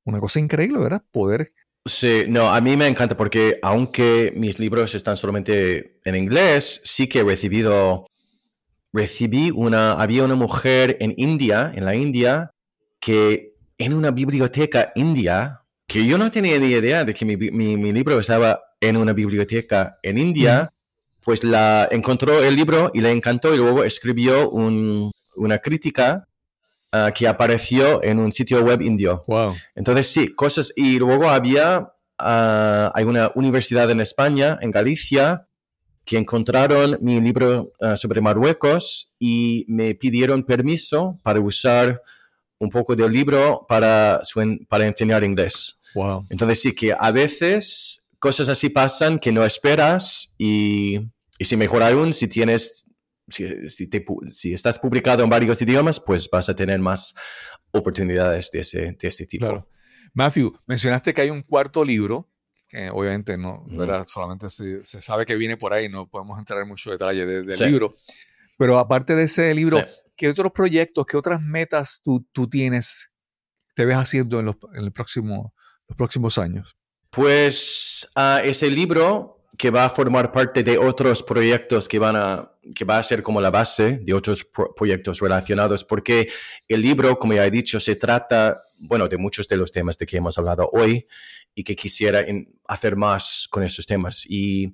una 0.05 0.20
cosa 0.20 0.39
increíble, 0.39 0.80
¿verdad? 0.80 1.03
Poder. 1.12 1.47
Sí, 1.86 2.24
no, 2.28 2.53
a 2.53 2.60
mí 2.62 2.76
me 2.78 2.88
encanta 2.88 3.16
porque 3.16 3.60
aunque 3.62 4.34
mis 4.36 4.60
libros 4.60 4.95
están 4.95 5.18
solamente 5.18 5.99
en 6.03 6.16
inglés, 6.16 6.82
sí 6.84 7.07
que 7.07 7.20
he 7.20 7.24
recibido, 7.24 8.05
recibí 8.94 9.52
una, 9.52 9.94
había 9.94 10.24
una 10.24 10.36
mujer 10.36 10.98
en 11.00 11.14
India, 11.18 11.72
en 11.76 11.86
la 11.86 11.96
India, 11.96 12.52
que 13.00 13.54
en 13.78 13.94
una 13.94 14.12
biblioteca 14.12 14.92
india, 14.96 15.62
que 15.88 16.06
yo 16.06 16.18
no 16.18 16.30
tenía 16.32 16.58
ni 16.60 16.68
idea 16.68 17.06
de 17.06 17.14
que 17.14 17.26
mi, 17.26 17.38
mi 17.38 17.94
libro 17.94 18.20
estaba 18.20 18.60
en 18.82 18.98
una 18.98 19.14
biblioteca 19.14 19.98
en 20.04 20.18
India, 20.18 20.70
pues 21.24 21.44
la 21.44 21.88
encontró 21.92 22.44
el 22.44 22.56
libro 22.56 22.92
y 22.94 23.02
le 23.02 23.12
encantó 23.12 23.54
y 23.54 23.58
luego 23.58 23.84
escribió 23.84 24.50
un- 24.50 25.12
una 25.36 25.60
crítica 25.60 26.26
ah, 26.92 27.12
que 27.14 27.28
apareció 27.28 28.04
en 28.04 28.20
un 28.20 28.32
sitio 28.32 28.62
web 28.64 28.82
indio. 28.82 29.24
Wow. 29.28 29.56
Entonces, 29.76 30.08
sí, 30.08 30.30
cosas. 30.34 30.74
Y 30.76 30.98
luego 31.00 31.30
había, 31.30 31.94
ah, 32.18 32.92
hay 32.96 33.04
una 33.06 33.32
universidad 33.36 33.90
en 33.92 34.02
España, 34.02 34.58
en 34.62 34.72
Galicia, 34.72 35.46
que 36.10 36.18
encontraron 36.18 36.97
mi 37.01 37.22
libro 37.22 37.72
ah, 37.80 37.95
sobre 37.95 38.20
Marruecos 38.20 39.14
y 39.20 39.64
me 39.68 39.93
pidieron 39.93 40.43
permiso 40.43 41.20
para 41.22 41.39
usar 41.39 42.01
un 42.57 42.72
poco 42.72 42.95
del 42.95 43.12
libro 43.12 43.64
para, 43.70 44.20
su 44.24 44.57
para 44.68 44.88
enseñar 44.88 45.24
inglés. 45.24 45.80
Wow. 45.93 46.26
Entonces, 46.32 46.62
sí, 46.64 46.74
que 46.74 46.95
a 46.99 47.12
veces 47.12 48.07
cosas 48.18 48.49
así 48.49 48.70
pasan 48.70 49.20
que 49.20 49.32
no 49.32 49.45
esperas 49.45 50.34
y, 50.39 50.99
y 51.38 51.45
si 51.45 51.55
mejor 51.55 51.84
aún, 51.84 52.12
si 52.12 52.28
tienes... 52.28 52.86
Si, 53.28 53.70
si 53.70 53.86
te 53.86 54.03
si 54.30 54.53
estás 54.53 54.80
publicado 54.80 55.24
en 55.24 55.30
varios 55.30 55.62
idiomas, 55.62 55.99
pues 55.99 56.28
vas 56.28 56.49
a 56.49 56.55
tener 56.55 56.80
más 56.80 57.14
oportunidades 57.70 58.49
de 58.49 58.62
ese, 58.62 58.93
de 58.93 59.07
ese 59.07 59.28
tipo. 59.28 59.45
Claro. 59.45 59.70
Matthew, 60.16 60.57
mencionaste 60.66 61.14
que 61.14 61.22
hay 61.22 61.30
un 61.30 61.43
cuarto 61.43 61.86
libro, 61.86 62.28
que 62.70 62.89
obviamente 62.91 63.38
no, 63.38 63.63
Ujú. 63.65 63.78
¿verdad? 63.78 64.05
Solamente 64.07 64.49
se, 64.49 64.84
se 64.86 65.01
sabe 65.01 65.26
que 65.26 65.36
viene 65.36 65.57
por 65.57 65.74
ahí, 65.74 65.89
no 65.89 66.07
podemos 66.07 66.38
entrar 66.39 66.61
en 66.61 66.67
mucho 66.67 66.91
detalle 66.91 67.26
de- 67.26 67.43
del 67.43 67.55
Sí. 67.55 67.65
libro. 67.65 67.95
Pero 68.57 68.78
aparte 68.78 69.15
de 69.15 69.24
ese 69.24 69.53
libro, 69.55 69.80
Sí. 69.80 69.86
¿qué 70.15 70.30
otros 70.30 70.51
proyectos, 70.51 71.05
qué 71.05 71.17
otras 71.17 71.41
metas 71.41 71.99
tú, 72.03 72.26
tú 72.32 72.47
tienes, 72.47 73.09
te 73.76 73.86
ves 73.86 73.97
haciendo 73.97 74.39
en 74.39 74.45
los, 74.45 74.55
en 74.74 74.84
el 74.84 74.91
próximo, 74.91 75.53
los 75.88 75.97
próximos 75.97 76.38
años? 76.38 76.78
Pues 77.09 78.07
ah, 78.15 78.41
ese 78.43 78.70
libro 78.70 79.36
que 79.57 79.72
va 79.72 79.86
a 79.86 79.89
formar 79.89 80.32
parte 80.32 80.63
de 80.63 80.78
otros 80.78 81.22
proyectos 81.24 81.88
que 81.88 81.99
van 81.99 82.15
a, 82.15 82.51
que 82.76 82.86
va 82.86 82.97
a 82.97 83.03
ser 83.03 83.24
como 83.24 83.41
la 83.41 83.49
base 83.49 83.97
de 84.03 84.13
otros 84.13 84.45
pro- 84.45 84.74
proyectos 84.76 85.20
relacionados, 85.20 85.84
porque 85.84 86.30
el 86.67 86.82
libro, 86.82 87.17
como 87.17 87.34
ya 87.34 87.45
he 87.45 87.51
dicho, 87.51 87.80
se 87.80 87.95
trata, 87.95 88.61
bueno, 88.80 89.08
de 89.08 89.18
muchos 89.18 89.48
de 89.48 89.58
los 89.58 89.72
temas 89.72 89.98
de 89.98 90.06
que 90.06 90.18
hemos 90.18 90.38
hablado 90.38 90.70
hoy 90.74 91.06
y 91.54 91.64
que 91.64 91.76
quisiera 91.76 92.22
en- 92.22 92.60
hacer 92.68 92.96
más 92.96 93.48
con 93.50 93.64
esos 93.64 93.86
temas. 93.86 94.26
Y, 94.28 94.74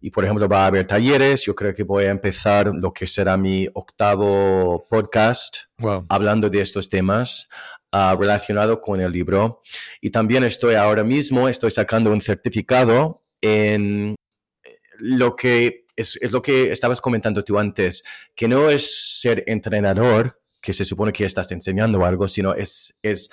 y, 0.00 0.10
por 0.10 0.24
ejemplo, 0.24 0.48
va 0.48 0.64
a 0.64 0.66
haber 0.66 0.86
talleres. 0.86 1.44
Yo 1.44 1.54
creo 1.54 1.72
que 1.74 1.82
voy 1.82 2.04
a 2.04 2.10
empezar 2.10 2.72
lo 2.74 2.92
que 2.92 3.06
será 3.06 3.36
mi 3.36 3.68
octavo 3.74 4.86
podcast 4.88 5.56
Wow. 5.78 6.06
hablando 6.08 6.48
de 6.50 6.60
estos 6.60 6.88
temas 6.88 7.48
ah, 7.92 8.16
relacionado 8.18 8.80
con 8.80 9.00
el 9.00 9.12
libro. 9.12 9.60
Y 10.00 10.10
también 10.10 10.44
estoy 10.44 10.74
ahora 10.74 11.04
mismo, 11.04 11.48
estoy 11.48 11.70
sacando 11.70 12.10
un 12.12 12.20
certificado 12.20 13.24
en 13.40 14.14
lo 14.98 15.36
que 15.36 15.84
es, 15.96 16.16
es 16.20 16.32
lo 16.32 16.42
que 16.42 16.72
estabas 16.72 17.00
comentando 17.00 17.44
tú 17.44 17.58
antes, 17.58 18.02
que 18.34 18.48
no 18.48 18.68
es 18.70 19.20
ser 19.20 19.44
entrenador, 19.46 20.40
que 20.64 20.72
se 20.72 20.86
supone 20.86 21.12
que 21.12 21.26
estás 21.26 21.52
enseñando 21.52 22.06
algo, 22.06 22.26
sino 22.26 22.54
es, 22.54 22.96
es 23.02 23.28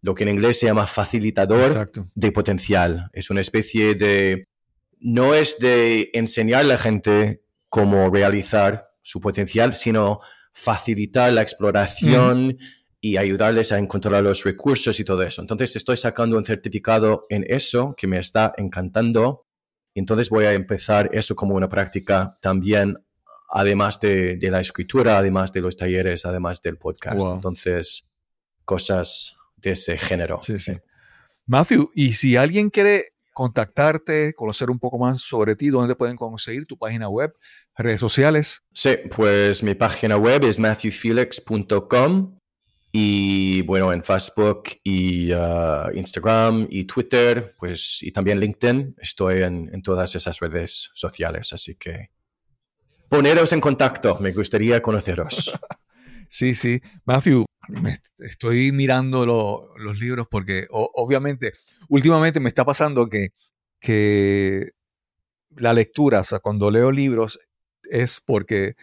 lo 0.00 0.14
que 0.14 0.22
en 0.22 0.30
inglés 0.30 0.58
se 0.58 0.66
llama 0.66 0.86
facilitador 0.86 1.60
Exacto. 1.60 2.08
de 2.14 2.32
potencial. 2.32 3.10
Es 3.12 3.28
una 3.28 3.42
especie 3.42 3.94
de... 3.94 4.48
No 4.98 5.34
es 5.34 5.58
de 5.58 6.08
enseñar 6.14 6.62
a 6.62 6.64
la 6.64 6.78
gente 6.78 7.42
cómo 7.68 8.08
realizar 8.08 8.88
su 9.02 9.20
potencial, 9.20 9.74
sino 9.74 10.20
facilitar 10.54 11.30
la 11.34 11.42
exploración 11.42 12.56
y 12.98 13.18
ayudarles 13.18 13.70
a 13.70 13.78
encontrar 13.78 14.22
los 14.22 14.42
recursos 14.42 14.98
y 14.98 15.04
todo 15.04 15.22
eso. 15.22 15.42
Entonces 15.42 15.76
estoy 15.76 15.98
sacando 15.98 16.38
un 16.38 16.46
certificado 16.46 17.26
en 17.28 17.44
eso 17.46 17.94
que 17.94 18.06
me 18.06 18.18
está 18.18 18.54
encantando. 18.56 19.44
Entonces 19.94 20.30
voy 20.30 20.46
a 20.46 20.54
empezar 20.54 21.10
eso 21.12 21.36
como 21.36 21.56
una 21.56 21.68
práctica 21.68 22.38
también, 22.40 22.96
además 23.54 24.00
de, 24.00 24.36
de 24.36 24.50
la 24.50 24.60
escritura, 24.60 25.16
además 25.16 25.52
de 25.52 25.60
los 25.60 25.76
talleres, 25.76 26.26
además 26.26 26.60
del 26.60 26.76
podcast. 26.76 27.20
Wow. 27.20 27.34
Entonces, 27.34 28.04
cosas 28.64 29.36
de 29.56 29.70
ese 29.70 29.96
género. 29.96 30.40
Sí, 30.42 30.58
sí. 30.58 30.72
Matthew, 31.46 31.90
y 31.94 32.14
si 32.14 32.34
alguien 32.34 32.68
quiere 32.68 33.12
contactarte, 33.32 34.34
conocer 34.34 34.70
un 34.70 34.80
poco 34.80 34.98
más 34.98 35.20
sobre 35.20 35.54
ti, 35.54 35.68
¿dónde 35.68 35.94
te 35.94 35.96
pueden 35.96 36.16
conseguir 36.16 36.66
tu 36.66 36.76
página 36.76 37.08
web, 37.08 37.32
redes 37.76 38.00
sociales? 38.00 38.62
Sí, 38.72 38.96
pues 39.14 39.62
mi 39.62 39.74
página 39.74 40.16
web 40.16 40.44
es 40.44 40.58
matthewfelix.com 40.58 42.38
y 42.90 43.62
bueno, 43.62 43.92
en 43.92 44.02
Facebook 44.02 44.64
y 44.82 45.32
uh, 45.32 45.92
Instagram 45.94 46.66
y 46.70 46.84
Twitter, 46.84 47.54
pues 47.56 48.02
y 48.02 48.10
también 48.10 48.40
LinkedIn, 48.40 48.96
estoy 48.98 49.42
en, 49.42 49.70
en 49.72 49.82
todas 49.82 50.12
esas 50.16 50.40
redes 50.40 50.90
sociales, 50.92 51.52
así 51.52 51.76
que 51.76 52.10
poneros 53.08 53.52
en 53.52 53.60
contacto, 53.60 54.18
me 54.20 54.32
gustaría 54.32 54.80
conoceros. 54.82 55.58
Sí, 56.26 56.54
sí. 56.54 56.80
Matthew, 57.04 57.44
me- 57.68 58.00
estoy 58.18 58.72
mirando 58.72 59.24
lo- 59.24 59.68
los 59.76 60.00
libros 60.00 60.26
porque 60.28 60.66
o- 60.70 60.90
obviamente, 60.94 61.52
últimamente 61.88 62.40
me 62.40 62.48
está 62.48 62.64
pasando 62.64 63.08
que, 63.08 63.28
que 63.78 64.70
la 65.54 65.72
lectura, 65.72 66.20
o 66.20 66.24
sea, 66.24 66.40
cuando 66.40 66.72
leo 66.72 66.90
libros 66.90 67.38
es 67.88 68.20
porque 68.24 68.74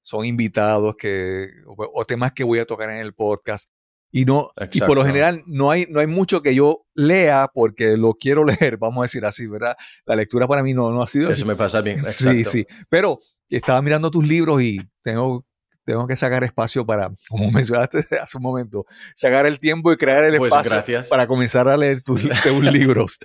son 0.00 0.24
invitados 0.24 0.94
que, 0.96 1.50
o, 1.66 1.76
o 1.92 2.04
temas 2.06 2.32
que 2.32 2.44
voy 2.44 2.58
a 2.60 2.64
tocar 2.64 2.88
en 2.88 2.98
el 2.98 3.12
podcast. 3.12 3.68
Y, 4.10 4.24
no, 4.24 4.50
y 4.70 4.78
por 4.80 4.94
lo 4.96 5.04
general 5.04 5.42
no 5.46 5.72
hay, 5.72 5.86
no 5.90 5.98
hay 5.98 6.06
mucho 6.06 6.40
que 6.40 6.54
yo 6.54 6.86
lea 6.94 7.50
porque 7.52 7.96
lo 7.98 8.14
quiero 8.14 8.44
leer, 8.70 8.78
vamos 8.78 9.02
a 9.02 9.06
decir 9.06 9.24
así, 9.26 9.46
¿verdad? 9.46 9.76
La 10.06 10.14
lectura 10.16 10.46
para 10.46 10.62
mí 10.62 10.72
no, 10.72 10.90
no 10.92 11.02
ha 11.02 11.06
sido 11.08 11.28
Eso 11.30 11.44
me 11.44 11.56
pasa 11.56 11.80
bien. 11.82 11.98
Sí, 12.04 12.28
exacto. 12.28 12.50
sí. 12.50 12.66
Pero 12.88 13.18
estaba 13.48 13.80
mirando 13.82 14.10
tus 14.10 14.26
libros 14.26 14.62
y 14.62 14.80
tengo, 15.02 15.44
tengo 15.84 16.06
que 16.06 16.16
sacar 16.16 16.44
espacio 16.44 16.84
para, 16.84 17.10
como 17.28 17.50
mencionaste 17.50 18.06
hace 18.22 18.36
un 18.36 18.42
momento, 18.42 18.86
sacar 19.14 19.46
el 19.46 19.58
tiempo 19.60 19.92
y 19.92 19.96
crear 19.96 20.24
el 20.24 20.36
Pues 20.36 20.52
espacio 20.52 20.70
gracias. 20.70 21.08
para 21.08 21.26
comenzar 21.26 21.68
a 21.68 21.76
leer 21.76 22.02
tus, 22.02 22.22
tus 22.42 22.64
libros. 22.64 23.18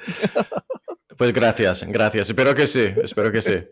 Pues 1.18 1.34
gracias, 1.34 1.84
gracias. 1.84 2.30
Espero 2.30 2.56
que 2.56 2.68
sí, 2.68 2.94
espero 3.04 3.32
que 3.32 3.42
sí. 3.42 3.64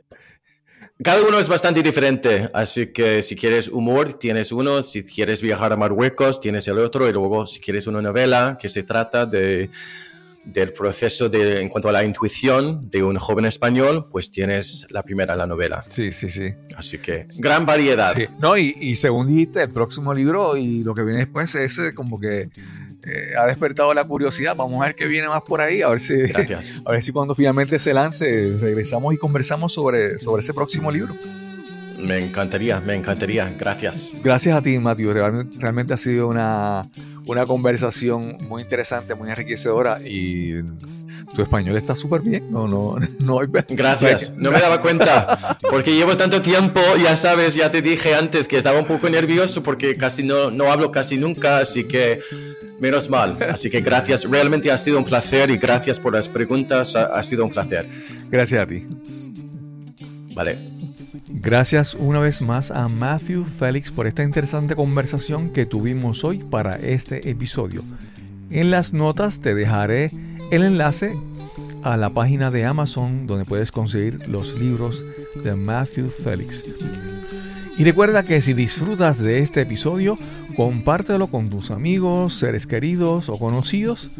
Cada 1.03 1.21
uno 1.21 1.39
es 1.39 1.47
bastante 1.47 1.83
diferente, 1.83 2.49
así 2.53 2.87
que 2.87 3.21
si 3.21 3.35
quieres 3.35 3.67
humor, 3.67 4.13
tienes 4.13 4.51
uno, 4.51 4.81
si 4.81 5.03
quieres 5.03 5.43
viajar 5.43 5.71
a 5.71 5.77
Marruecos, 5.77 6.39
tienes 6.39 6.67
el 6.67 6.79
otro, 6.79 7.07
y 7.07 7.13
luego 7.13 7.45
si 7.45 7.59
quieres 7.59 7.85
una 7.85 8.01
novela 8.01 8.57
que 8.59 8.67
se 8.67 8.81
trata 8.81 9.27
de, 9.27 9.69
del 10.47 10.73
proceso 10.73 11.29
de, 11.29 11.61
en 11.61 11.69
cuanto 11.69 11.89
a 11.89 11.91
la 11.91 12.03
intuición 12.03 12.89
de 12.89 13.03
un 13.03 13.17
joven 13.17 13.45
español, 13.45 14.05
pues 14.11 14.31
tienes 14.31 14.87
la 14.89 15.03
primera, 15.03 15.35
la 15.35 15.47
novela. 15.47 15.85
Sí, 15.89 16.11
sí, 16.11 16.29
sí. 16.29 16.53
Así 16.75 16.97
que 16.97 17.27
gran 17.35 17.65
variedad. 17.65 18.13
Sí. 18.15 18.27
No, 18.39 18.57
y, 18.57 18.75
y 18.79 18.95
según 18.95 19.27
dijiste, 19.27 19.61
el 19.61 19.69
próximo 19.69 20.13
libro 20.13 20.57
y 20.57 20.83
lo 20.83 20.93
que 20.93 21.03
viene 21.03 21.19
después 21.19 21.53
es 21.55 21.77
eh, 21.79 21.93
como 21.93 22.19
que 22.19 22.49
eh, 23.03 23.33
ha 23.37 23.45
despertado 23.45 23.93
la 23.93 24.05
curiosidad. 24.05 24.55
Vamos 24.55 24.81
a 24.81 24.87
ver 24.87 24.95
qué 24.95 25.05
viene 25.05 25.27
más 25.27 25.41
por 25.41 25.61
ahí, 25.61 25.81
a 25.81 25.89
ver 25.89 25.99
si, 25.99 26.15
Gracias. 26.15 26.81
a 26.85 26.91
ver 26.91 27.03
si 27.03 27.11
cuando 27.11 27.35
finalmente 27.35 27.79
se 27.79 27.93
lance 27.93 28.57
regresamos 28.59 29.13
y 29.13 29.17
conversamos 29.17 29.73
sobre, 29.73 30.19
sobre 30.19 30.41
ese 30.41 30.53
próximo 30.53 30.91
libro. 30.91 31.15
Me 31.97 32.23
encantaría, 32.23 32.79
me 32.79 32.95
encantaría. 32.95 33.51
Gracias. 33.57 34.11
Gracias 34.23 34.55
a 34.55 34.61
ti, 34.61 34.77
Matthew. 34.79 35.13
Realmente, 35.13 35.57
realmente 35.59 35.93
ha 35.93 35.97
sido 35.97 36.27
una, 36.27 36.89
una 37.25 37.45
conversación 37.45 38.37
muy 38.41 38.61
interesante, 38.61 39.15
muy 39.15 39.29
enriquecedora 39.29 39.97
y 40.05 40.61
tu 41.35 41.41
español 41.41 41.75
está 41.75 41.95
súper 41.95 42.21
bien. 42.21 42.51
No, 42.51 42.67
no, 42.67 42.97
no 43.19 43.39
hay- 43.41 43.47
Gracias, 43.69 44.31
no 44.37 44.51
me 44.51 44.59
daba 44.59 44.79
cuenta, 44.79 45.57
porque 45.71 45.95
llevo 45.95 46.15
tanto 46.17 46.41
tiempo, 46.41 46.79
ya 47.03 47.15
sabes, 47.15 47.55
ya 47.55 47.71
te 47.71 47.81
dije 47.81 48.13
antes 48.13 48.47
que 48.47 48.57
estaba 48.57 48.79
un 48.79 48.85
poco 48.85 49.09
nervioso 49.09 49.63
porque 49.63 49.95
casi 49.97 50.21
no, 50.23 50.51
no 50.51 50.71
hablo 50.71 50.91
casi 50.91 51.17
nunca, 51.17 51.57
así 51.57 51.85
que 51.85 52.19
menos 52.79 53.09
mal. 53.09 53.35
Así 53.51 53.69
que 53.71 53.81
gracias, 53.81 54.23
realmente 54.29 54.71
ha 54.71 54.77
sido 54.77 54.99
un 54.99 55.03
placer 55.03 55.49
y 55.49 55.57
gracias 55.57 55.99
por 55.99 56.13
las 56.13 56.29
preguntas, 56.29 56.95
ha, 56.95 57.05
ha 57.05 57.23
sido 57.23 57.43
un 57.43 57.49
placer. 57.49 57.89
Gracias 58.29 58.61
a 58.61 58.67
ti. 58.67 58.85
Gracias 61.27 61.95
una 61.95 62.19
vez 62.19 62.41
más 62.41 62.71
a 62.71 62.87
Matthew 62.87 63.45
Félix 63.45 63.91
por 63.91 64.07
esta 64.07 64.23
interesante 64.23 64.75
conversación 64.75 65.51
que 65.51 65.65
tuvimos 65.65 66.23
hoy 66.23 66.39
para 66.39 66.75
este 66.75 67.29
episodio. 67.29 67.81
En 68.49 68.71
las 68.71 68.93
notas 68.93 69.39
te 69.39 69.55
dejaré 69.55 70.11
el 70.51 70.63
enlace 70.63 71.17
a 71.83 71.97
la 71.97 72.11
página 72.11 72.51
de 72.51 72.65
Amazon 72.65 73.27
donde 73.27 73.45
puedes 73.45 73.71
conseguir 73.71 74.27
los 74.29 74.59
libros 74.59 75.03
de 75.43 75.55
Matthew 75.55 76.09
Félix. 76.09 76.63
Y 77.77 77.83
recuerda 77.83 78.23
que 78.23 78.41
si 78.41 78.53
disfrutas 78.53 79.19
de 79.19 79.39
este 79.39 79.61
episodio, 79.61 80.17
compártelo 80.55 81.27
con 81.27 81.49
tus 81.49 81.69
amigos, 81.71 82.35
seres 82.35 82.65
queridos 82.65 83.29
o 83.29 83.37
conocidos. 83.37 84.19